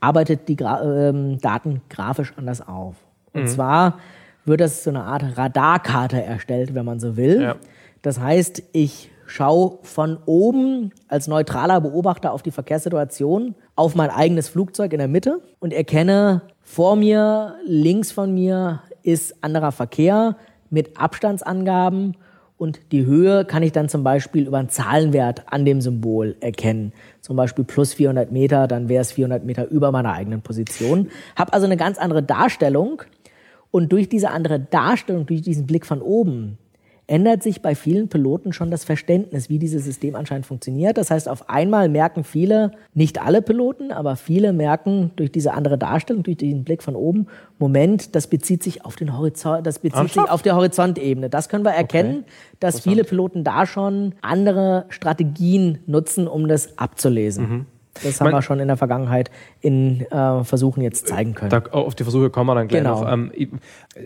arbeitet 0.00 0.48
die 0.48 0.56
Gra 0.56 1.08
ähm, 1.08 1.38
Daten 1.40 1.82
grafisch 1.90 2.32
anders 2.36 2.66
auf. 2.66 2.94
Und 3.32 3.48
zwar 3.48 3.98
wird 4.46 4.60
das 4.60 4.84
so 4.84 4.90
eine 4.90 5.02
Art 5.02 5.36
Radarkarte 5.36 6.22
erstellt, 6.22 6.74
wenn 6.74 6.84
man 6.84 7.00
so 7.00 7.16
will. 7.16 7.42
Ja. 7.42 7.56
Das 8.02 8.20
heißt, 8.20 8.62
ich 8.72 9.10
schaue 9.26 9.78
von 9.82 10.18
oben 10.24 10.92
als 11.08 11.26
neutraler 11.26 11.80
Beobachter 11.80 12.32
auf 12.32 12.42
die 12.42 12.52
Verkehrssituation 12.52 13.54
auf 13.74 13.94
mein 13.94 14.10
eigenes 14.10 14.48
Flugzeug 14.48 14.92
in 14.92 14.98
der 14.98 15.08
Mitte 15.08 15.42
und 15.58 15.72
erkenne 15.72 16.42
vor 16.62 16.96
mir, 16.96 17.56
links 17.66 18.12
von 18.12 18.32
mir 18.32 18.82
ist 19.02 19.42
anderer 19.42 19.72
Verkehr 19.72 20.36
mit 20.70 20.98
Abstandsangaben 20.98 22.16
und 22.58 22.80
die 22.90 23.04
Höhe 23.04 23.44
kann 23.44 23.62
ich 23.62 23.72
dann 23.72 23.88
zum 23.88 24.02
Beispiel 24.02 24.46
über 24.46 24.58
einen 24.58 24.70
Zahlenwert 24.70 25.44
an 25.52 25.64
dem 25.64 25.80
Symbol 25.80 26.36
erkennen. 26.40 26.92
Zum 27.20 27.36
Beispiel 27.36 27.64
plus 27.64 27.92
400 27.94 28.32
Meter, 28.32 28.66
dann 28.66 28.88
wäre 28.88 29.02
es 29.02 29.12
400 29.12 29.44
Meter 29.44 29.68
über 29.68 29.92
meiner 29.92 30.12
eigenen 30.12 30.40
Position. 30.40 31.10
Hab 31.36 31.52
also 31.52 31.66
eine 31.66 31.76
ganz 31.76 31.98
andere 31.98 32.22
Darstellung 32.22 33.02
und 33.70 33.92
durch 33.92 34.08
diese 34.08 34.30
andere 34.30 34.58
Darstellung, 34.58 35.26
durch 35.26 35.42
diesen 35.42 35.66
Blick 35.66 35.84
von 35.84 36.00
oben, 36.00 36.56
ändert 37.08 37.42
sich 37.42 37.62
bei 37.62 37.74
vielen 37.74 38.08
Piloten 38.08 38.52
schon 38.52 38.70
das 38.70 38.84
Verständnis, 38.84 39.48
wie 39.48 39.58
dieses 39.58 39.84
System 39.84 40.16
anscheinend 40.16 40.46
funktioniert. 40.46 40.98
Das 40.98 41.10
heißt, 41.10 41.28
auf 41.28 41.48
einmal 41.48 41.88
merken 41.88 42.24
viele, 42.24 42.72
nicht 42.94 43.22
alle 43.22 43.42
Piloten, 43.42 43.92
aber 43.92 44.16
viele 44.16 44.52
merken 44.52 45.12
durch 45.14 45.30
diese 45.30 45.54
andere 45.54 45.78
Darstellung, 45.78 46.24
durch 46.24 46.36
diesen 46.36 46.64
Blick 46.64 46.82
von 46.82 46.96
oben, 46.96 47.28
Moment, 47.58 48.14
das 48.16 48.26
bezieht 48.26 48.62
sich 48.62 48.84
auf 48.84 48.96
den 48.96 49.16
Horizont, 49.16 49.66
das 49.66 49.78
bezieht 49.78 50.12
sich 50.12 50.30
auf 50.30 50.42
der 50.42 50.56
Horizontebene. 50.56 51.30
Das 51.30 51.48
können 51.48 51.64
wir 51.64 51.72
erkennen, 51.72 52.24
dass 52.60 52.80
viele 52.80 53.04
Piloten 53.04 53.44
da 53.44 53.66
schon 53.66 54.14
andere 54.20 54.86
Strategien 54.88 55.78
nutzen, 55.86 56.26
um 56.26 56.48
das 56.48 56.76
abzulesen. 56.76 57.66
Das 58.02 58.20
haben 58.20 58.26
Man- 58.26 58.34
wir 58.34 58.42
schon 58.42 58.60
in 58.60 58.68
der 58.68 58.76
Vergangenheit 58.76 59.30
in 59.60 60.02
äh, 60.10 60.44
Versuchen 60.44 60.82
jetzt 60.82 61.08
zeigen 61.08 61.34
können. 61.34 61.50
Da, 61.50 61.62
auf 61.72 61.94
die 61.94 62.02
Versuche 62.04 62.30
kommen 62.30 62.48
wir 62.50 62.54
dann 62.54 62.68
gleich 62.68 62.82
Genau. 62.82 63.02
noch. 63.02 63.12
Ähm, 63.12 63.32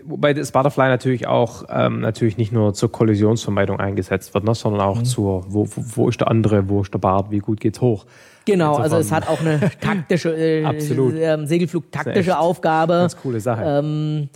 wobei 0.05 0.33
das 0.35 0.53
Butterfly 0.53 0.89
natürlich 0.89 1.27
auch 1.27 1.65
ähm, 1.69 2.01
natürlich 2.01 2.37
nicht 2.37 2.53
nur 2.53 2.75
zur 2.75 2.91
Kollisionsvermeidung 2.93 3.81
eingesetzt 3.81 4.35
wird, 4.35 4.45
ne, 4.45 4.55
sondern 4.55 4.81
Mhm. 4.83 4.87
auch 4.87 5.03
zur, 5.03 5.45
wo, 5.49 5.67
wo, 5.75 6.09
ist 6.09 6.21
der 6.21 6.29
andere, 6.29 6.69
wo 6.69 6.83
ist 6.83 6.93
der 6.95 6.99
Bart, 6.99 7.31
wie 7.31 7.39
gut 7.39 7.61
geht's 7.61 7.81
hoch. 7.81 8.07
Genau, 8.47 8.77
also 8.77 8.97
es 8.97 9.13
hat 9.13 9.29
auch 9.29 9.41
eine 9.41 9.61
taktische, 9.81 10.35
äh, 10.35 10.65
Absolut. 10.65 11.15
ähm, 11.17 11.47
Segelflug 11.47 11.93
taktische 11.93 12.31
echt 12.31 12.39
Aufgabe. 12.39 12.95
Ganz 12.95 13.17
coole 13.17 13.39
Sache. 13.41 13.63
Ähm, 13.65 14.29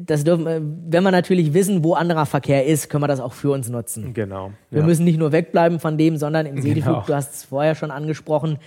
das 0.00 0.24
dürfen, 0.24 0.44
wir- 0.44 0.62
wenn 0.90 1.02
wir 1.04 1.10
natürlich 1.10 1.52
wissen, 1.54 1.84
wo 1.84 1.94
anderer 1.94 2.26
Verkehr 2.26 2.66
ist, 2.66 2.88
können 2.88 3.02
wir 3.04 3.08
das 3.08 3.20
auch 3.20 3.32
für 3.32 3.50
uns 3.50 3.68
nutzen. 3.68 4.14
genau. 4.14 4.52
Wir 4.70 4.80
ja. 4.80 4.86
müssen 4.86 5.04
nicht 5.04 5.18
nur 5.18 5.30
wegbleiben 5.32 5.78
von 5.78 5.96
dem, 5.98 6.16
sondern 6.16 6.46
im 6.46 6.60
Segelflug, 6.60 6.94
Genau. 6.94 7.06
du 7.06 7.14
hast 7.14 7.34
es 7.34 7.44
vorher 7.44 7.74
schon 7.74 7.90
angesprochen, 7.90 8.58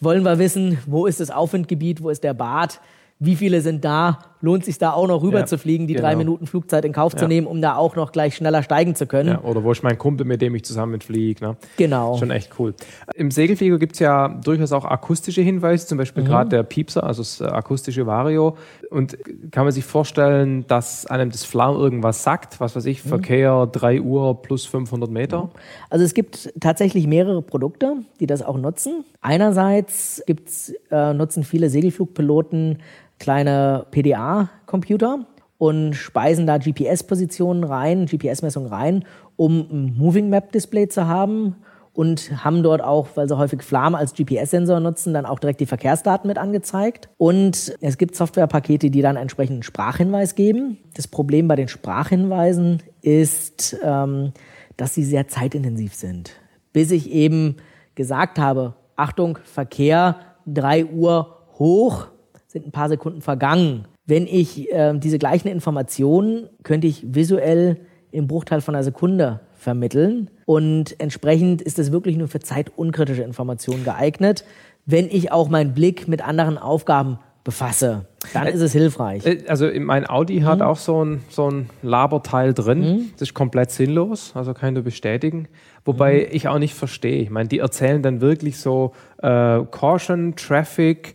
wollen 0.00 0.22
wir 0.24 0.38
wissen, 0.38 0.78
wo 0.86 1.06
ist 1.06 1.20
das 1.20 1.30
Aufwindgebiet, 1.30 2.02
wo 2.02 2.10
ist 2.10 2.24
der 2.24 2.34
Bad, 2.34 2.80
wie 3.18 3.34
viele 3.36 3.62
sind 3.62 3.82
da, 3.84 4.18
lohnt 4.42 4.66
sich 4.66 4.76
da 4.76 4.92
auch 4.92 5.06
noch 5.08 5.22
rüber 5.22 5.38
Ja, 5.40 5.46
zu 5.46 5.56
fliegen, 5.56 5.86
die 5.86 5.94
genau. 5.94 6.06
drei 6.06 6.16
Minuten 6.16 6.46
Flugzeit 6.46 6.84
in 6.84 6.92
Kauf 6.92 7.14
zu 7.16 7.22
Ja. 7.24 7.28
nehmen, 7.28 7.46
um 7.46 7.62
da 7.62 7.76
auch 7.76 7.96
noch 7.96 8.12
gleich 8.12 8.36
schneller 8.36 8.62
steigen 8.62 8.94
zu 8.94 9.06
können. 9.06 9.30
ja, 9.30 9.40
oder 9.42 9.64
wo 9.64 9.72
ist 9.72 9.82
mein 9.82 9.96
Kumpel, 9.96 10.26
mit 10.26 10.42
dem 10.42 10.54
ich 10.54 10.64
zusammen 10.64 11.00
fliege. 11.00 11.42
Ne? 11.42 11.56
Genau. 11.78 12.18
Schon 12.18 12.30
echt 12.30 12.52
cool. 12.58 12.74
Im 13.14 13.30
Segelflieger 13.30 13.78
gibt 13.78 13.94
es 13.94 14.00
ja 14.00 14.28
durchaus 14.28 14.72
auch 14.72 14.84
akustische 14.84 15.40
Hinweise, 15.40 15.86
zum 15.86 15.96
Beispiel 15.96 16.22
Mhm. 16.24 16.26
gerade 16.28 16.50
der 16.50 16.62
Piepser, 16.62 17.04
also 17.04 17.22
das 17.22 17.40
äh, 17.40 17.44
akustische 17.46 18.06
Vario. 18.06 18.56
Und 18.90 19.16
kann 19.50 19.64
man 19.64 19.72
sich 19.72 19.84
vorstellen, 19.84 20.66
dass 20.68 21.06
einem 21.06 21.30
das 21.30 21.42
Flaum 21.44 21.76
irgendwas 21.76 22.22
sagt? 22.22 22.60
Was 22.60 22.76
weiß 22.76 22.84
ich, 22.84 23.02
Mhm. 23.04 23.08
Verkehr 23.08 23.66
3 23.66 24.02
Uhr 24.02 24.42
plus 24.42 24.66
500 24.66 25.10
Meter? 25.10 25.48
Also 25.88 26.04
es 26.04 26.12
gibt 26.12 26.52
tatsächlich 26.60 27.06
mehrere 27.06 27.40
Produkte, 27.40 27.94
die 28.20 28.26
das 28.26 28.42
auch 28.42 28.58
nutzen. 28.58 29.04
Einerseits 29.22 30.22
gibt's, 30.26 30.72
äh, 30.90 31.14
nutzen 31.14 31.42
viele 31.42 31.70
Segelflugpiloten 31.70 32.78
kleine 33.18 33.86
PDA-Computer 33.90 35.26
und 35.58 35.94
speisen 35.94 36.46
da 36.46 36.58
GPS-Positionen 36.58 37.64
rein, 37.64 38.06
GPS-Messungen 38.06 38.68
rein, 38.68 39.04
um 39.36 39.60
ein 39.70 39.94
Moving 39.96 40.28
Map 40.28 40.52
Display 40.52 40.88
zu 40.88 41.06
haben 41.06 41.56
und 41.96 42.44
haben 42.44 42.62
dort 42.62 42.82
auch, 42.82 43.08
weil 43.14 43.26
sie 43.26 43.38
häufig 43.38 43.62
Flam 43.62 43.94
als 43.94 44.12
GPS-Sensor 44.12 44.80
nutzen, 44.80 45.14
dann 45.14 45.24
auch 45.24 45.38
direkt 45.38 45.60
die 45.60 45.66
Verkehrsdaten 45.66 46.28
mit 46.28 46.36
angezeigt. 46.36 47.08
Und 47.16 47.74
es 47.80 47.96
gibt 47.96 48.14
Softwarepakete, 48.14 48.90
die 48.90 49.00
dann 49.00 49.16
entsprechend 49.16 49.54
einen 49.54 49.62
Sprachhinweis 49.62 50.34
geben. 50.34 50.76
Das 50.94 51.08
Problem 51.08 51.48
bei 51.48 51.56
den 51.56 51.68
Sprachhinweisen 51.68 52.82
ist, 53.00 53.78
ähm, 53.82 54.32
dass 54.76 54.94
sie 54.94 55.04
sehr 55.04 55.28
zeitintensiv 55.28 55.94
sind. 55.94 56.32
Bis 56.74 56.90
ich 56.90 57.10
eben 57.10 57.56
gesagt 57.94 58.38
habe, 58.38 58.74
Achtung, 58.96 59.38
Verkehr, 59.44 60.16
3 60.46 60.86
Uhr 60.86 61.38
hoch, 61.58 62.08
sind 62.56 62.66
ein 62.68 62.72
paar 62.72 62.88
Sekunden 62.88 63.20
vergangen. 63.20 63.84
Wenn 64.06 64.26
ich 64.26 64.72
äh, 64.72 64.94
diese 64.98 65.18
gleichen 65.18 65.48
Informationen 65.48 66.48
könnte 66.62 66.86
ich 66.86 67.04
visuell 67.14 67.76
im 68.12 68.26
Bruchteil 68.26 68.62
von 68.62 68.74
einer 68.74 68.84
Sekunde 68.84 69.40
vermitteln 69.58 70.30
und 70.46 70.98
entsprechend 70.98 71.60
ist 71.60 71.78
es 71.78 71.92
wirklich 71.92 72.16
nur 72.16 72.28
für 72.28 72.40
zeitunkritische 72.40 73.22
Informationen 73.22 73.84
geeignet. 73.84 74.44
Wenn 74.86 75.06
ich 75.10 75.32
auch 75.32 75.48
meinen 75.48 75.74
Blick 75.74 76.08
mit 76.08 76.26
anderen 76.26 76.56
Aufgaben 76.56 77.18
befasse, 77.44 78.06
dann 78.32 78.46
ist 78.46 78.60
es 78.60 78.72
hilfreich. 78.72 79.26
Äh, 79.26 79.44
Also 79.48 79.68
mein 79.78 80.08
Audi 80.08 80.40
hat 80.40 80.62
auch 80.62 80.78
so 80.78 81.04
ein, 81.04 81.20
so 81.28 81.50
ein 81.50 81.68
Laberteil 81.82 82.54
drin. 82.54 83.10
Das 83.12 83.28
ist 83.28 83.34
komplett 83.34 83.70
sinnlos, 83.70 84.32
also 84.34 84.54
kann 84.54 84.70
ich 84.70 84.74
nur 84.74 84.82
bestätigen. 84.84 85.46
Wobei 85.84 86.26
ich 86.32 86.48
auch 86.48 86.58
nicht 86.58 86.74
verstehe. 86.74 87.20
Ich 87.22 87.30
meine, 87.30 87.48
die 87.48 87.58
erzählen 87.58 88.02
dann 88.02 88.20
wirklich 88.20 88.58
so 88.58 88.92
äh, 89.18 89.60
Caution, 89.70 90.34
Traffic, 90.36 91.10
äh, 91.10 91.14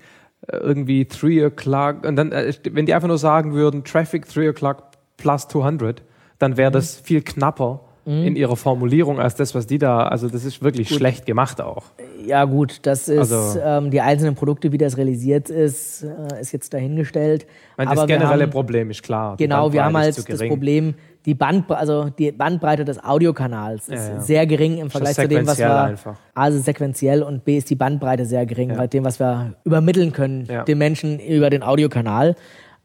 irgendwie 0.51 1.05
3 1.05 1.45
o'clock. 1.47 2.05
Und 2.05 2.15
dann, 2.15 2.31
äh, 2.31 2.53
wenn 2.71 2.85
die 2.85 2.93
einfach 2.93 3.07
nur 3.07 3.17
sagen 3.17 3.53
würden, 3.53 3.83
Traffic 3.83 4.27
3 4.27 4.49
o'clock 4.49 4.83
plus 5.17 5.47
200, 5.47 6.01
dann 6.39 6.57
wäre 6.57 6.71
das 6.71 6.95
viel 6.95 7.21
knapper 7.21 7.81
in 8.03 8.35
ihrer 8.35 8.55
Formulierung 8.57 9.19
als 9.19 9.35
das, 9.35 9.53
was 9.53 9.67
die 9.67 9.77
da, 9.77 9.99
also 10.07 10.27
das 10.27 10.43
ist 10.43 10.63
wirklich 10.63 10.89
schlecht 10.89 11.27
gemacht 11.27 11.61
auch. 11.61 11.83
Ja 12.25 12.45
gut, 12.45 12.79
das 12.81 13.07
ist 13.07 13.31
Also- 13.31 13.59
ähm, 13.63 13.91
die 13.91 14.01
einzelnen 14.01 14.33
Produkte, 14.33 14.71
wie 14.71 14.79
das 14.79 14.97
realisiert 14.97 15.51
ist, 15.51 16.01
äh, 16.03 16.41
ist 16.41 16.51
jetzt 16.51 16.73
dahingestellt. 16.73 17.45
Meine, 17.77 17.93
das 17.93 18.07
generelle 18.07 18.43
haben- 18.45 18.49
Problem 18.49 18.89
ist 18.89 19.03
klar. 19.03 19.35
Genau, 19.37 19.71
wir 19.71 19.85
haben 19.85 19.95
halt 19.95 20.17
das. 20.17 20.47
Problem, 20.47 20.95
die, 21.25 21.33
Bandbre 21.35 21.77
also 21.77 22.09
die 22.09 22.31
Bandbreite 22.31 22.83
des 22.85 23.03
Audiokanals 23.03 23.87
ist 23.89 24.07
Ja, 24.07 24.13
ja. 24.15 24.21
sehr 24.21 24.47
gering 24.47 24.77
im 24.77 24.89
Vergleich 24.89 25.15
zu 25.15 25.27
dem, 25.27 25.45
was 25.47 25.57
wir. 25.59 25.81
einfach. 25.81 26.15
A, 26.33 26.47
es 26.47 26.55
ist 26.55 26.65
sequenziell 26.65 27.21
und 27.23 27.45
B 27.45 27.57
ist 27.57 27.69
die 27.69 27.75
Bandbreite 27.75 28.25
sehr 28.25 28.45
gering, 28.45 28.69
Ja. 28.71 28.75
bei 28.77 28.87
dem, 28.87 29.03
was 29.05 29.19
wir 29.19 29.53
übermitteln 29.63 30.11
können, 30.13 30.47
den 30.67 30.77
Menschen 30.77 31.19
über 31.19 31.49
den 31.49 31.63
Audiokanal. 31.63 32.35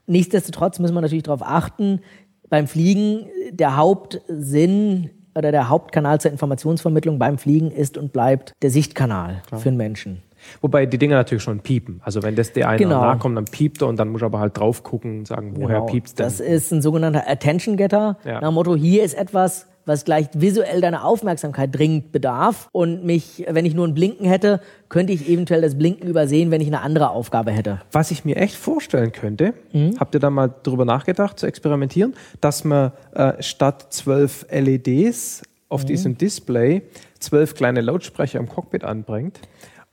Nichtsdestotrotz 0.07 0.79
müssen 0.79 0.95
wir 0.95 1.01
natürlich 1.01 1.25
darauf 1.25 1.43
achten, 1.43 2.01
beim 2.49 2.67
Fliegen, 2.69 3.27
der 3.51 3.77
Hauptsinn 3.77 5.11
oder 5.35 5.51
der 5.53 5.69
Hauptkanal 5.69 6.21
zur 6.21 6.31
Informationsvermittlung 6.31 7.19
beim 7.19 7.39
Fliegen 7.39 7.71
ist 7.71 7.99
und 7.99 8.13
bleibt 8.13 8.53
der 8.63 8.71
Sichtkanal 8.71 9.43
für 9.51 9.69
den 9.71 9.77
Menschen. 9.77 10.23
Wobei 10.61 10.87
die 10.87 10.99
Dinger 10.99 11.17
natürlich 11.17 11.43
schon 11.45 11.61
piepen. 11.61 12.01
Also 12.05 12.23
wenn 12.23 12.37
das 12.37 12.53
der 12.53 12.69
einer 12.69 12.79
Genau. 12.79 13.01
nahe 13.01 13.19
kommt, 13.19 13.37
dann 13.37 13.45
piept 13.47 13.83
er 13.83 13.89
und 13.89 13.97
dann 13.99 14.09
muss 14.09 14.23
er 14.23 14.27
aber 14.27 14.41
halt 14.41 14.57
drauf 14.59 14.83
gucken 14.83 15.19
und 15.21 15.27
sagen, 15.29 15.53
woher 15.57 15.81
Genau. 15.81 15.87
piept's 15.87 16.15
denn? 16.15 16.25
Das 16.27 16.41
ist 16.41 16.73
ein 16.73 16.83
sogenannter 16.83 17.29
Attention 17.29 17.77
Getter. 17.77 18.19
Ja. 18.25 18.41
Nach 18.41 18.49
dem 18.49 18.55
Motto, 18.55 18.75
hier 18.77 19.03
ist 19.05 19.15
etwas, 19.15 19.67
was 19.89 20.05
gleich 20.05 20.27
visuell 20.35 20.81
deine 20.81 21.05
Aufmerksamkeit 21.05 21.73
dringend 21.73 22.11
bedarf. 22.11 22.69
Und 22.73 23.05
mich, 23.05 23.45
wenn 23.49 23.65
ich 23.65 23.73
nur 23.75 23.87
ein 23.87 23.95
Blinken 23.95 24.27
hätte, 24.27 24.61
könnte 24.89 25.13
ich 25.13 25.29
eventuell 25.29 25.61
das 25.63 25.79
Blinken 25.79 26.09
übersehen, 26.09 26.51
wenn 26.51 26.61
ich 26.61 26.67
eine 26.67 26.81
andere 26.81 27.11
Aufgabe 27.11 27.53
hätte. 27.53 27.81
Was 27.93 28.11
ich 28.11 28.25
mir 28.25 28.35
echt 28.37 28.57
vorstellen 28.57 29.13
könnte, 29.13 29.55
Mhm. 29.73 29.97
habt 30.01 30.13
ihr 30.15 30.21
da 30.21 30.29
mal 30.31 30.53
drüber 30.65 30.85
nachgedacht, 30.85 31.39
zu 31.39 31.47
experimentieren, 31.47 32.15
dass 32.41 32.65
man 32.65 32.91
äh, 33.15 33.41
statt 33.41 33.87
zwölf 33.91 34.45
LEDs 34.51 35.43
auf 35.69 35.83
Mhm. 35.83 35.87
diesem 35.87 36.19
Display 36.19 36.83
zwölf 37.21 37.55
kleine 37.55 37.81
Lautsprecher 37.81 38.41
im 38.41 38.49
Cockpit 38.49 38.83
anbringt 38.83 39.39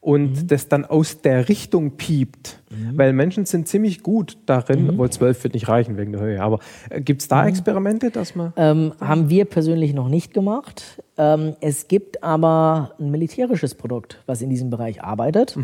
und 0.04 0.32
Mhm. 0.44 0.48
das 0.48 0.68
dann 0.68 0.84
aus 0.86 1.22
der 1.22 1.48
Richtung 1.48 1.92
piept. 1.92 2.60
Weil 2.96 3.14
Menschen 3.14 3.46
sind 3.46 3.68
ziemlich 3.68 4.04
gut 4.04 4.38
darin, 4.48 4.84
Mhm. 4.84 4.90
obwohl 4.90 5.10
zwölf 5.12 5.42
wird 5.44 5.54
nicht 5.54 5.70
reichen 5.70 5.96
wegen 5.96 6.12
der 6.12 6.22
Höhe, 6.22 6.42
aber 6.42 6.60
äh, 6.90 7.00
gibt 7.00 7.22
es 7.22 7.28
da 7.30 7.48
Experimente, 7.48 8.12
dass 8.12 8.36
man... 8.36 8.52
Ähm, 8.58 8.94
haben 9.00 9.30
wir 9.30 9.46
persönlich 9.46 9.94
noch 9.94 10.10
nicht 10.10 10.34
gemacht. 10.34 11.02
Ähm, 11.18 11.56
es 11.62 11.88
gibt 11.88 12.22
aber 12.24 12.96
ein 13.00 13.12
militärisches 13.12 13.76
Produkt, 13.76 14.22
was 14.26 14.42
in 14.42 14.50
diesem 14.50 14.70
Bereich 14.70 15.02
arbeitet. 15.04 15.58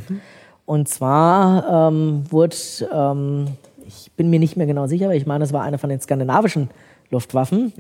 Und 0.66 0.88
zwar 0.88 1.90
ähm, 1.92 2.24
wurde, 2.30 2.56
ähm, 2.94 3.48
ich 3.88 4.12
bin 4.16 4.30
mir 4.30 4.40
nicht 4.40 4.56
mehr 4.56 4.68
genau 4.68 4.88
sicher, 4.88 5.06
aber 5.06 5.16
ich 5.16 5.26
meine, 5.26 5.44
es 5.44 5.52
war 5.52 5.64
eine 5.64 5.80
von 5.80 5.90
den 5.90 6.00
skandinavischen 6.00 6.70
Luftwaffen, 7.10 7.74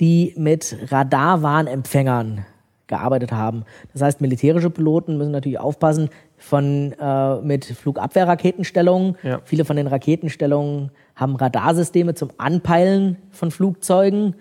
die 0.00 0.32
mit 0.36 0.76
Radarwarnempfängern 0.90 2.44
gearbeitet 2.92 3.32
haben. 3.32 3.64
Das 3.94 4.02
heißt, 4.02 4.20
militärische 4.20 4.68
Piloten 4.68 5.16
müssen 5.16 5.32
natürlich 5.32 5.58
aufpassen 5.58 6.10
von 6.36 6.92
äh, 7.00 7.36
mit 7.36 7.64
Flugabwehrraketenstellungen. 7.64 9.16
Ja. 9.22 9.40
Viele 9.44 9.64
von 9.64 9.76
den 9.76 9.86
Raketenstellungen 9.86 10.90
haben 11.16 11.36
Radarsysteme 11.36 12.14
zum 12.14 12.30
Anpeilen 12.36 13.16
von 13.30 13.50
Flugzeugen 13.50 14.34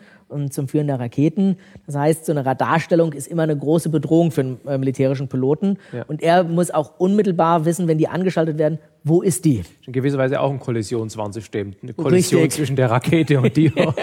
zum 0.51 0.67
Führen 0.67 0.87
der 0.87 0.99
Raketen. 0.99 1.57
Das 1.85 1.95
heißt, 1.95 2.25
so 2.25 2.31
eine 2.31 2.45
Radarstellung 2.45 3.13
ist 3.13 3.27
immer 3.27 3.43
eine 3.43 3.57
große 3.57 3.89
Bedrohung 3.89 4.31
für 4.31 4.41
einen 4.41 4.59
äh, 4.67 4.77
militärischen 4.77 5.27
Piloten. 5.27 5.77
Ja. 5.91 6.03
Und 6.07 6.21
er 6.21 6.43
muss 6.43 6.71
auch 6.71 6.99
unmittelbar 6.99 7.65
wissen, 7.65 7.87
wenn 7.87 7.97
die 7.97 8.07
angeschaltet 8.07 8.57
werden, 8.57 8.79
wo 9.03 9.21
ist 9.21 9.45
die? 9.45 9.63
In 9.85 9.93
gewisser 9.93 10.17
Weise 10.17 10.39
auch 10.39 10.51
ein 10.51 10.59
Kollisionswarnsystem. 10.59 11.73
Eine 11.81 11.93
Kollision 11.93 12.41
Richtig. 12.41 12.57
zwischen 12.57 12.75
der 12.75 12.91
Rakete 12.91 13.39
und 13.41 13.55
dir. 13.57 13.71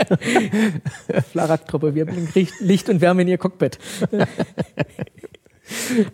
Flaraktruppe, 1.33 1.95
wir 1.95 2.05
bringen 2.07 2.29
Licht- 2.35 2.61
Licht 2.61 2.89
und 2.89 3.01
Wärme 3.01 3.23
in 3.23 3.29
ihr 3.29 3.39
Cockpit. 3.39 3.79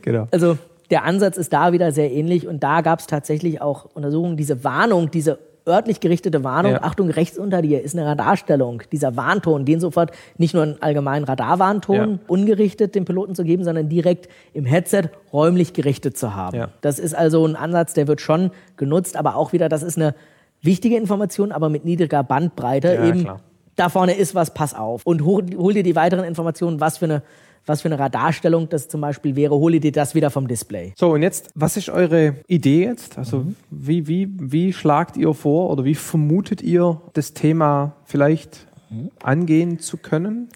genau. 0.02 0.28
Also 0.30 0.58
der 0.90 1.04
Ansatz 1.04 1.36
ist 1.36 1.52
da 1.52 1.72
wieder 1.72 1.92
sehr 1.92 2.12
ähnlich 2.12 2.46
und 2.46 2.62
da 2.62 2.82
gab 2.82 3.00
es 3.00 3.06
tatsächlich 3.06 3.60
auch 3.60 3.86
Untersuchungen, 3.94 4.36
diese 4.36 4.64
Warnung, 4.64 5.10
diese 5.10 5.38
örtlich 5.66 6.00
gerichtete 6.00 6.44
Warnung, 6.44 6.72
Ja. 6.72 6.82
Achtung, 6.82 7.08
rechts 7.10 7.38
unter 7.38 7.62
dir 7.62 7.82
ist 7.82 7.96
eine 7.96 8.06
Radarstellung, 8.06 8.82
dieser 8.92 9.16
Warnton, 9.16 9.64
den 9.64 9.80
sofort 9.80 10.10
nicht 10.36 10.52
nur 10.54 10.62
einen 10.62 10.82
allgemeinen 10.82 11.24
Radarwarnton 11.24 11.96
Ja. 11.96 12.18
ungerichtet 12.26 12.94
dem 12.94 13.04
Piloten 13.04 13.34
zu 13.34 13.44
geben, 13.44 13.64
sondern 13.64 13.88
direkt 13.88 14.28
im 14.52 14.64
Headset 14.66 15.04
räumlich 15.32 15.72
gerichtet 15.72 16.18
zu 16.18 16.34
haben. 16.34 16.56
Ja. 16.56 16.68
Das 16.82 16.98
ist 16.98 17.14
also 17.14 17.46
ein 17.46 17.56
Ansatz, 17.56 17.94
der 17.94 18.06
wird 18.08 18.20
schon 18.20 18.50
genutzt, 18.76 19.16
aber 19.16 19.36
auch 19.36 19.52
wieder, 19.52 19.68
das 19.68 19.82
ist 19.82 19.96
eine 19.96 20.14
wichtige 20.60 20.96
Information, 20.96 21.52
aber 21.52 21.68
mit 21.70 21.84
niedriger 21.84 22.22
Bandbreite 22.22 22.94
Ja, 22.94 23.04
eben. 23.06 23.20
klar. 23.22 23.40
Da 23.76 23.88
vorne 23.88 24.14
ist 24.16 24.34
was, 24.34 24.54
pass 24.54 24.72
auf. 24.74 25.04
Und 25.04 25.24
hol, 25.24 25.44
hol 25.56 25.72
dir 25.72 25.82
die 25.82 25.96
weiteren 25.96 26.24
Informationen, 26.24 26.80
was 26.80 26.98
für 26.98 27.06
eine 27.06 27.22
was 27.66 27.82
für 27.82 27.88
eine 27.88 27.98
Radarstellung 27.98 28.68
das 28.68 28.88
zum 28.88 29.00
Beispiel 29.00 29.36
wäre, 29.36 29.54
hole 29.54 29.80
dir 29.80 29.92
das 29.92 30.14
wieder 30.14 30.30
vom 30.30 30.48
Display. 30.48 30.92
So, 30.98 31.12
und 31.12 31.22
jetzt, 31.22 31.50
was 31.54 31.76
ist 31.76 31.88
eure 31.88 32.34
Idee 32.46 32.84
jetzt? 32.84 33.16
Also, 33.18 33.38
Mhm. 33.38 33.56
wie, 33.70 34.06
wie, 34.06 34.28
wie 34.38 34.72
schlagt 34.72 35.16
ihr 35.16 35.32
vor 35.34 35.70
oder 35.70 35.84
wie 35.84 35.94
vermutet 35.94 36.62
ihr, 36.62 37.00
das 37.14 37.32
Thema 37.32 37.96
vielleicht 38.04 38.66
Mhm. 38.90 39.10
angehen 39.22 39.78
zu 39.78 39.96
können? 39.96 40.48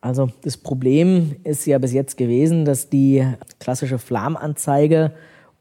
Also 0.00 0.28
das 0.42 0.56
Problem 0.56 1.36
ist 1.44 1.66
ja 1.66 1.78
bis 1.78 1.92
jetzt 1.92 2.16
gewesen, 2.16 2.64
dass 2.64 2.88
die 2.90 3.24
klassische 3.58 3.98
Flam-Anzeige 3.98 5.12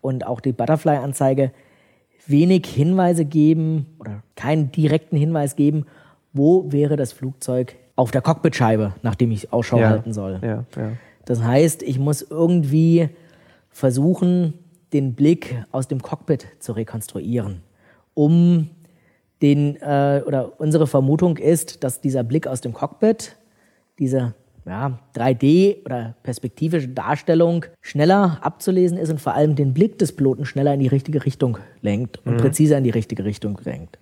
und 0.01 0.27
auch 0.27 0.39
die 0.39 0.51
Butterfly-Anzeige 0.51 1.51
wenig 2.27 2.65
Hinweise 2.67 3.25
geben 3.25 3.85
oder 3.99 4.21
keinen 4.35 4.71
direkten 4.71 5.17
Hinweis 5.17 5.55
geben, 5.55 5.85
wo 6.33 6.71
wäre 6.71 6.95
das 6.95 7.11
Flugzeug 7.13 7.75
auf 7.95 8.11
der 8.11 8.21
Cockpitscheibe, 8.21 8.93
nachdem 9.01 9.31
ich 9.31 9.53
Ausschau 9.53 9.79
halten 9.79 10.13
soll. 10.13 10.39
Ja, 10.41 10.65
ja. 10.75 10.91
Das 11.25 11.41
heißt, 11.41 11.81
ich 11.81 11.97
muss 11.97 12.21
irgendwie 12.21 13.09
versuchen, 13.69 14.53
den 14.93 15.13
Blick 15.15 15.65
aus 15.71 15.87
dem 15.87 16.01
Cockpit 16.01 16.47
zu 16.59 16.73
rekonstruieren, 16.73 17.61
um 18.13 18.69
den 19.41 19.75
äh, 19.81 20.23
oder 20.25 20.59
unsere 20.59 20.87
Vermutung 20.87 21.37
ist, 21.37 21.83
dass 21.83 22.01
dieser 22.01 22.23
Blick 22.23 22.47
aus 22.47 22.61
dem 22.61 22.73
Cockpit, 22.73 23.35
diese 23.99 24.33
ja, 24.65 24.99
3D 25.15 25.85
oder 25.85 26.15
perspektivische 26.23 26.87
Darstellung 26.87 27.65
schneller 27.81 28.39
abzulesen 28.41 28.97
ist 28.97 29.09
und 29.09 29.21
vor 29.21 29.33
allem 29.33 29.55
den 29.55 29.73
Blick 29.73 29.99
des 29.99 30.15
Piloten 30.15 30.45
schneller 30.45 30.73
in 30.73 30.79
die 30.79 30.87
richtige 30.87 31.25
Richtung 31.25 31.57
lenkt 31.81 32.25
und 32.25 32.37
präziser 32.37 32.77
in 32.77 32.83
die 32.83 32.89
richtige 32.89 33.25
Richtung 33.25 33.59
lenkt. 33.63 33.99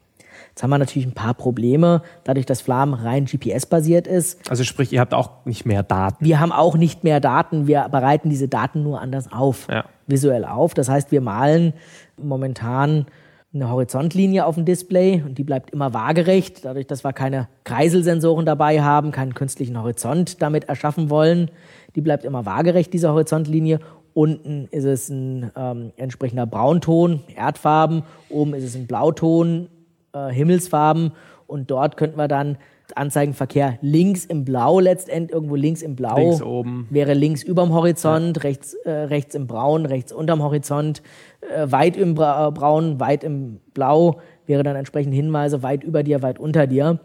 Jetzt 0.54 0.62
haben 0.62 0.70
wir 0.70 0.78
natürlich 0.78 1.08
ein 1.08 1.14
paar 1.14 1.34
Probleme, 1.34 2.04
dadurch, 2.26 2.45
dass 2.45 2.62
Flam 2.62 2.93
rein 2.93 3.26
GPS-basiert 3.26 4.06
ist. 4.06 4.39
Also 4.51 4.64
sprich, 4.64 4.93
ihr 4.93 4.99
habt 4.99 5.16
auch 5.16 5.45
nicht 5.45 5.66
mehr 5.66 5.82
Daten. 5.82 6.24
Wir 6.24 6.39
haben 6.39 6.51
auch 6.51 6.78
nicht 6.78 7.04
mehr 7.04 7.20
Daten, 7.20 7.66
wir 7.66 7.89
bereiten 7.89 8.30
diese 8.30 8.47
Daten 8.47 8.84
nur 8.84 9.01
anders 9.01 9.32
auf, 9.32 9.68
Ja. 9.68 9.86
visuell 10.06 10.45
auf. 10.45 10.76
Das 10.76 10.89
heißt, 10.89 11.12
wir 11.12 11.22
malen 11.22 11.74
momentan 12.22 13.08
eine 13.54 13.70
Horizontlinie 13.70 14.45
auf 14.45 14.56
dem 14.56 14.66
Display 14.66 15.24
und 15.26 15.38
die 15.38 15.43
bleibt 15.43 15.72
immer 15.72 15.93
waagerecht, 15.93 16.66
dadurch, 16.66 16.88
dass 16.88 17.04
wir 17.04 17.14
keine 17.14 17.47
Kreiselsensoren 17.64 18.45
dabei 18.45 18.82
haben, 18.82 19.12
keinen 19.12 19.34
künstlichen 19.36 19.78
Horizont 19.80 20.41
damit 20.41 20.66
erschaffen 20.66 21.10
wollen. 21.10 21.49
Die 21.95 22.01
bleibt 22.01 22.26
immer 22.26 22.45
waagerecht, 22.45 22.93
diese 22.93 23.10
Horizontlinie. 23.10 23.80
Unten 24.16 24.68
ist 24.70 24.84
es 24.86 25.10
ein 25.10 25.51
ähm, 25.56 25.91
entsprechender 25.97 26.45
Braunton, 26.45 27.22
Erdfarben. 27.36 28.04
Oben 28.30 28.54
ist 28.54 28.64
es 28.64 28.76
ein 28.76 28.86
Blauton, 28.88 29.70
äh, 30.14 30.30
Himmelsfarben. 30.30 31.11
Und 31.47 31.70
dort 31.72 31.97
könnten 31.97 32.18
wir 32.18 32.28
dann 32.28 32.57
Anzeigenverkehr 32.95 33.78
links 33.82 34.26
im 34.26 34.45
Blau 34.45 34.80
letztendlich, 34.80 35.34
irgendwo 35.34 35.55
links 35.55 35.82
im 35.82 35.95
Blau. 35.95 36.18
Links 36.18 36.41
oben. 36.41 36.88
Wäre 36.89 37.14
links 37.14 37.43
überm 37.43 37.74
Horizont, 37.74 38.43
rechts, 38.43 38.74
äh, 38.86 38.91
rechts 38.91 39.36
im 39.36 39.47
Braun, 39.47 39.86
rechts 39.86 40.11
unterm 40.11 40.41
Horizont, 40.41 41.01
äh, 41.41 41.72
weit 41.72 41.97
im 41.97 42.16
Bra 42.16 42.47
äh, 42.47 42.51
Braun, 42.51 42.99
weit 42.99 43.24
im 43.24 43.59
Blau, 43.74 44.20
wäre 44.45 44.64
dann 44.64 44.76
entsprechend 44.76 45.14
Hinweise, 45.14 45.64
weit 45.64 45.84
über 45.84 46.03
dir, 46.03 46.22
weit 46.22 46.39
unter 46.39 46.68
dir. 46.68 46.99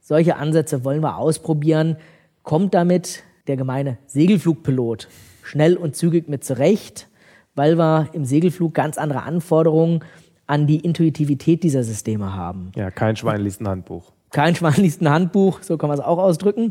Solche 0.00 0.36
Ansätze 0.36 0.84
wollen 0.84 1.02
wir 1.02 1.18
ausprobieren. 1.18 1.96
Kommt 2.42 2.74
damit 2.74 3.24
der 3.46 3.56
gemeine 3.56 3.98
Segelflugpilot 4.06 5.08
schnell 5.42 5.76
und 5.76 5.96
zügig 5.96 6.28
mit 6.28 6.44
zurecht, 6.44 7.08
weil 7.54 7.78
wir 7.78 8.08
im 8.12 8.24
Segelflug 8.24 8.74
ganz 8.74 8.98
andere 8.98 9.22
Anforderungen 9.22 10.00
an 10.46 10.66
die 10.66 10.80
Intuitivität 10.80 11.62
dieser 11.62 11.84
Systeme 11.84 12.34
haben. 12.34 12.72
Ja, 12.76 12.90
kein 12.90 13.16
Schwein 13.16 13.40
liest 13.40 13.60
ein 13.60 13.68
Handbuch. 13.68 14.12
Kein 14.30 14.54
Schwein 14.54 14.74
liest 14.76 15.00
ein 15.00 15.08
Handbuch, 15.08 15.62
so 15.62 15.76
kann 15.78 15.88
man 15.88 15.98
es 15.98 16.04
auch 16.04 16.18
ausdrücken. 16.18 16.70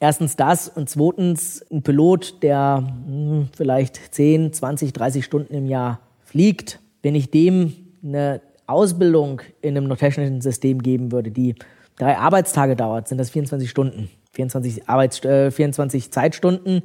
Erstens 0.00 0.36
das 0.36 0.68
und 0.68 0.90
zweitens 0.90 1.64
ein 1.70 1.82
Pilot, 1.82 2.42
der 2.42 2.84
hm, 3.06 3.48
vielleicht 3.56 4.14
10, 4.14 4.52
20, 4.52 4.92
30 4.92 5.24
Stunden 5.24 5.54
im 5.54 5.66
Jahr 5.66 6.00
fliegt. 6.24 6.80
Wenn 7.02 7.14
ich 7.14 7.30
dem 7.30 7.72
eine 8.02 8.40
Ausbildung 8.66 9.40
in 9.62 9.76
einem 9.76 9.96
technischen 9.96 10.40
System 10.40 10.82
geben 10.82 11.12
würde, 11.12 11.30
die 11.30 11.54
drei 11.96 12.18
Arbeitstage 12.18 12.76
dauert, 12.76 13.08
sind 13.08 13.18
das 13.18 13.30
24 13.30 13.70
Stunden, 13.70 14.10
24, 14.32 14.88
Arbeits 14.88 15.24
äh, 15.24 15.50
24 15.50 16.10
Zeitstunden. 16.10 16.82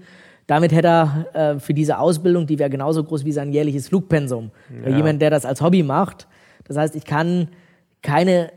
Damit 0.50 0.72
hätte 0.72 0.88
er 0.88 1.26
äh, 1.34 1.60
für 1.60 1.76
diese 1.76 2.00
Ausbildung, 2.00 2.48
die 2.48 2.58
wäre 2.58 2.72
genauso 2.72 3.04
groß 3.04 3.24
wie 3.24 3.32
sein 3.32 3.52
jährliches 3.52 3.90
Flugpensum. 3.90 4.50
Ja. 4.84 4.98
Jemand, 4.98 5.22
der 5.22 5.30
das 5.30 5.46
als 5.46 5.62
Hobby 5.62 5.84
macht. 5.84 6.26
Das 6.68 6.76
heißt, 6.76 6.96
ich 6.96 7.06
kann 7.06 7.50
keine 8.02 8.52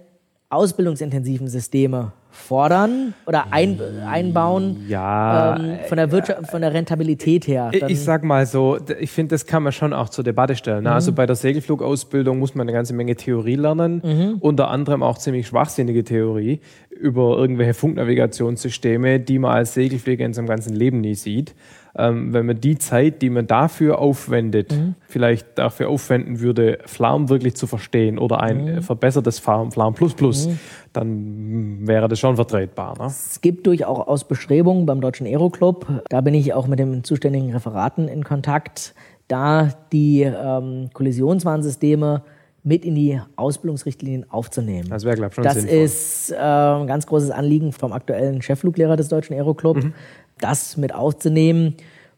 ausbildungsintensiven 0.49 1.49
Systeme 1.49 2.12
fordern 2.30 3.12
oder 3.26 3.53
ein, 3.53 3.78
einbauen 4.07 4.86
ja, 4.88 5.57
ähm, 5.57 5.80
von, 5.86 5.99
der 5.99 6.11
Wirtschaft, 6.11 6.51
von 6.51 6.62
der 6.62 6.72
Rentabilität 6.72 7.47
her. 7.47 7.70
Dann 7.78 7.90
ich 7.90 8.01
sag 8.01 8.24
mal 8.24 8.47
so, 8.47 8.78
ich 8.99 9.11
finde, 9.11 9.34
das 9.34 9.45
kann 9.45 9.62
man 9.62 9.72
schon 9.72 9.93
auch 9.93 10.09
zur 10.09 10.24
Debatte 10.24 10.57
stellen. 10.57 10.84
Ne? 10.84 10.88
Mhm. 10.88 10.95
Also 10.95 11.12
bei 11.12 11.26
der 11.26 11.36
Segelflugausbildung 11.36 12.38
muss 12.38 12.55
man 12.55 12.66
eine 12.66 12.72
ganze 12.72 12.95
Menge 12.95 13.16
Theorie 13.16 13.57
lernen, 13.57 14.01
mhm. 14.03 14.36
unter 14.40 14.68
anderem 14.68 15.03
auch 15.03 15.18
ziemlich 15.18 15.47
schwachsinnige 15.47 16.05
Theorie 16.05 16.61
über 16.88 17.36
irgendwelche 17.36 17.74
Funknavigationssysteme, 17.74 19.20
die 19.20 19.38
man 19.38 19.53
als 19.53 19.74
Segelflieger 19.74 20.24
in 20.24 20.32
seinem 20.32 20.47
ganzen 20.47 20.74
Leben 20.74 21.03
nie 21.03 21.16
sieht 21.16 21.55
ähm, 21.97 22.32
wenn 22.32 22.47
man 22.47 22.61
die 22.61 22.78
Zeit, 22.78 23.20
die 23.20 23.28
man 23.28 23.47
dafür 23.47 23.99
aufwendet, 23.99 24.72
mhm. 24.72 24.95
vielleicht 25.07 25.59
dafür 25.59 25.90
aufwenden 25.90 26.40
würde, 26.40 26.78
Flarm 26.86 27.28
wirklich 27.28 27.55
zu 27.55 27.66
verstehen 27.66 28.18
oder 28.18 28.40
ein 28.40 28.76
mhm. 28.76 28.82
verbessertes 28.82 29.38
Flarm, 29.38 29.72
Flarm 29.72 29.95
Plus 29.95 30.14
Plus, 30.14 30.47
mhm. 30.49 30.59
dann 30.93 31.86
wäre 31.86 32.09
das 32.09 32.18
schon 32.18 32.36
vertretbar. 32.36 32.99
Ne? 32.99 33.07
Es 33.07 33.40
gibt 33.40 33.66
durchaus 33.66 34.24
Bestrebungen 34.24 34.86
beim 34.86 35.01
Deutschen 35.01 35.26
Aeroclub. 35.26 35.86
Da 36.09 36.22
bin 36.22 36.34
ich 36.34 36.55
auch 36.55 36.66
mit 36.66 36.78
dem 36.78 37.05
zuständigen 37.05 37.53
Referaten 37.53 38.09
in 38.09 38.24
Kontakt, 38.24 38.95
da 39.28 39.70
die 39.93 40.22
ähm, 40.22 40.88
Kollisionswarnsysteme 40.95 42.22
mit 42.64 42.84
in 42.84 42.95
die 42.95 43.20
Ausbildungsrichtlinien 43.34 44.30
aufzunehmen. 44.30 44.88
Das 44.88 45.05
wäre, 45.05 45.16
glaube 45.16 45.30
ich, 45.30 45.34
schon 45.34 45.45
Das 45.45 45.55
sinnvoll. 45.55 45.78
ist 45.78 46.30
äh, 46.30 46.36
ein 46.36 46.86
ganz 46.86 47.07
großes 47.07 47.32
Anliegen 47.32 47.72
vom 47.72 47.93
aktuellen 47.93 48.40
Cheffluglehrer 48.40 48.97
des 48.97 49.09
Deutschen 49.09 49.34
Aeroclub. 49.34 49.82
Mhm 49.82 49.95
das 50.43 50.76
mit 50.76 50.95
aufzunehmen. 50.95 51.76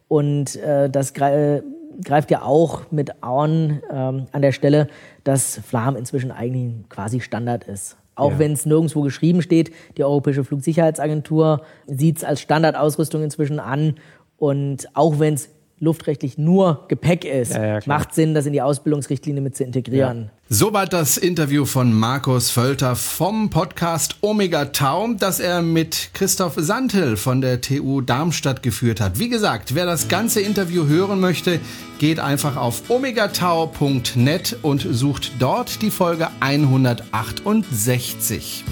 Und 0.09 0.57
äh, 0.57 0.91
das 0.91 1.15
greift 1.15 2.31
ja 2.31 2.43
auch 2.43 2.91
mit 2.91 3.23
an 3.23 3.83
ähm, 3.91 4.27
an 4.33 4.43
der 4.43 4.53
Stelle, 4.53 4.89
dass 5.25 5.61
Flam 5.67 5.97
inzwischen 5.97 6.31
eigentlich 6.31 6.73
quasi 6.89 7.21
Standard 7.21 7.65
ist. 7.65 7.97
Auch 8.17 8.33
ja. 8.33 8.39
wenn 8.39 8.53
es 8.53 8.65
nirgendwo 8.65 9.03
geschrieben 9.03 9.43
steht, 9.43 9.73
die 9.97 10.05
Europäische 10.05 10.45
Flugsicherheitsagentur 10.45 11.63
sieht 11.87 12.19
es 12.19 12.25
als 12.25 12.41
Standardausrüstung 12.41 13.23
inzwischen 13.23 13.59
an. 13.59 13.97
Und 14.37 14.89
auch 14.95 15.19
wenn 15.19 15.35
es 15.35 15.49
luftrechtlich 15.81 16.39
nur 16.39 16.85
Gepäck 16.89 17.25
ist, 17.25 17.55
ja, 17.55 17.65
ja, 17.65 17.81
macht 17.87 18.15
Sinn, 18.15 18.35
das 18.35 18.47
in 18.47 18.53
die 18.53 18.63
Ausbildungsrichtlinie 18.63 19.43
mit 19.43 19.57
zu 19.57 19.65
integrieren. 19.65 20.31
Soweit 20.49 20.93
das 20.93 21.17
Interview 21.17 21.65
von 21.65 21.93
Markus 21.93 22.51
Völter 22.51 22.95
vom 22.97 23.51
Podcast 23.51 24.17
Omega 24.21 24.67
Tau, 24.67 25.09
das 25.19 25.41
er 25.41 25.63
mit 25.63 26.11
Christoph 26.13 26.55
Sandhill 26.57 27.17
von 27.17 27.41
der 27.41 27.61
TU 27.61 28.03
Darmstadt 28.03 28.63
geführt 28.63 29.01
hat. 29.01 29.19
Wie 29.19 29.29
gesagt, 29.29 29.75
wer 29.75 29.87
das 29.87 30.07
ganze 30.09 30.43
Interview 30.43 30.87
hören 30.87 31.19
möchte, 31.21 31.59
geht 31.99 32.21
einfach 32.21 32.57
auf 32.57 32.89
omegatau.net 32.91 34.59
und 34.63 34.87
sucht 34.91 35.33
dort 35.39 35.83
die 35.83 35.91
Folge 35.91 36.29
168. 36.41 38.65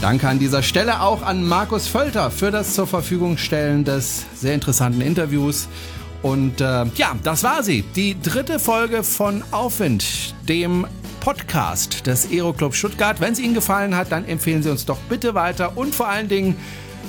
Danke 0.00 0.28
an 0.28 0.38
dieser 0.38 0.62
Stelle 0.62 1.00
auch 1.00 1.22
an 1.22 1.46
Markus 1.46 1.88
Völter 1.88 2.30
für 2.30 2.50
das 2.50 2.74
zur 2.74 2.86
Verfügung 2.86 3.38
stellen 3.38 3.84
des 3.84 4.26
sehr 4.34 4.54
interessanten 4.54 5.00
Interviews. 5.00 5.68
Und 6.22 6.60
äh, 6.60 6.84
ja, 6.94 7.16
das 7.22 7.42
war 7.42 7.62
sie. 7.62 7.82
Die 7.94 8.20
dritte 8.20 8.58
Folge 8.58 9.02
von 9.02 9.42
Aufwind, 9.52 10.34
dem 10.48 10.86
Podcast 11.20 12.06
des 12.06 12.30
Aeroclub 12.30 12.74
Stuttgart. 12.74 13.20
Wenn 13.20 13.34
sie 13.34 13.42
Ihnen 13.42 13.54
gefallen 13.54 13.96
hat, 13.96 14.12
dann 14.12 14.26
empfehlen 14.26 14.62
Sie 14.62 14.70
uns 14.70 14.84
doch 14.84 14.98
bitte 15.08 15.34
weiter 15.34 15.76
und 15.76 15.94
vor 15.94 16.08
allen 16.08 16.28
Dingen 16.28 16.56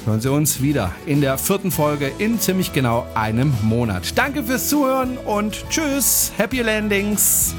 hören 0.06 0.22
Sie 0.22 0.32
uns 0.32 0.62
wieder 0.62 0.92
in 1.06 1.22
der 1.22 1.38
vierten 1.38 1.72
Folge 1.72 2.12
in 2.18 2.40
ziemlich 2.40 2.74
genau 2.74 3.06
einem 3.14 3.54
Monat. 3.62 4.18
Danke 4.18 4.44
fürs 4.44 4.70
Zuhören 4.70 5.18
und 5.18 5.66
tschüss, 5.70 6.32
Happy 6.38 6.62
Landings. 6.62 7.54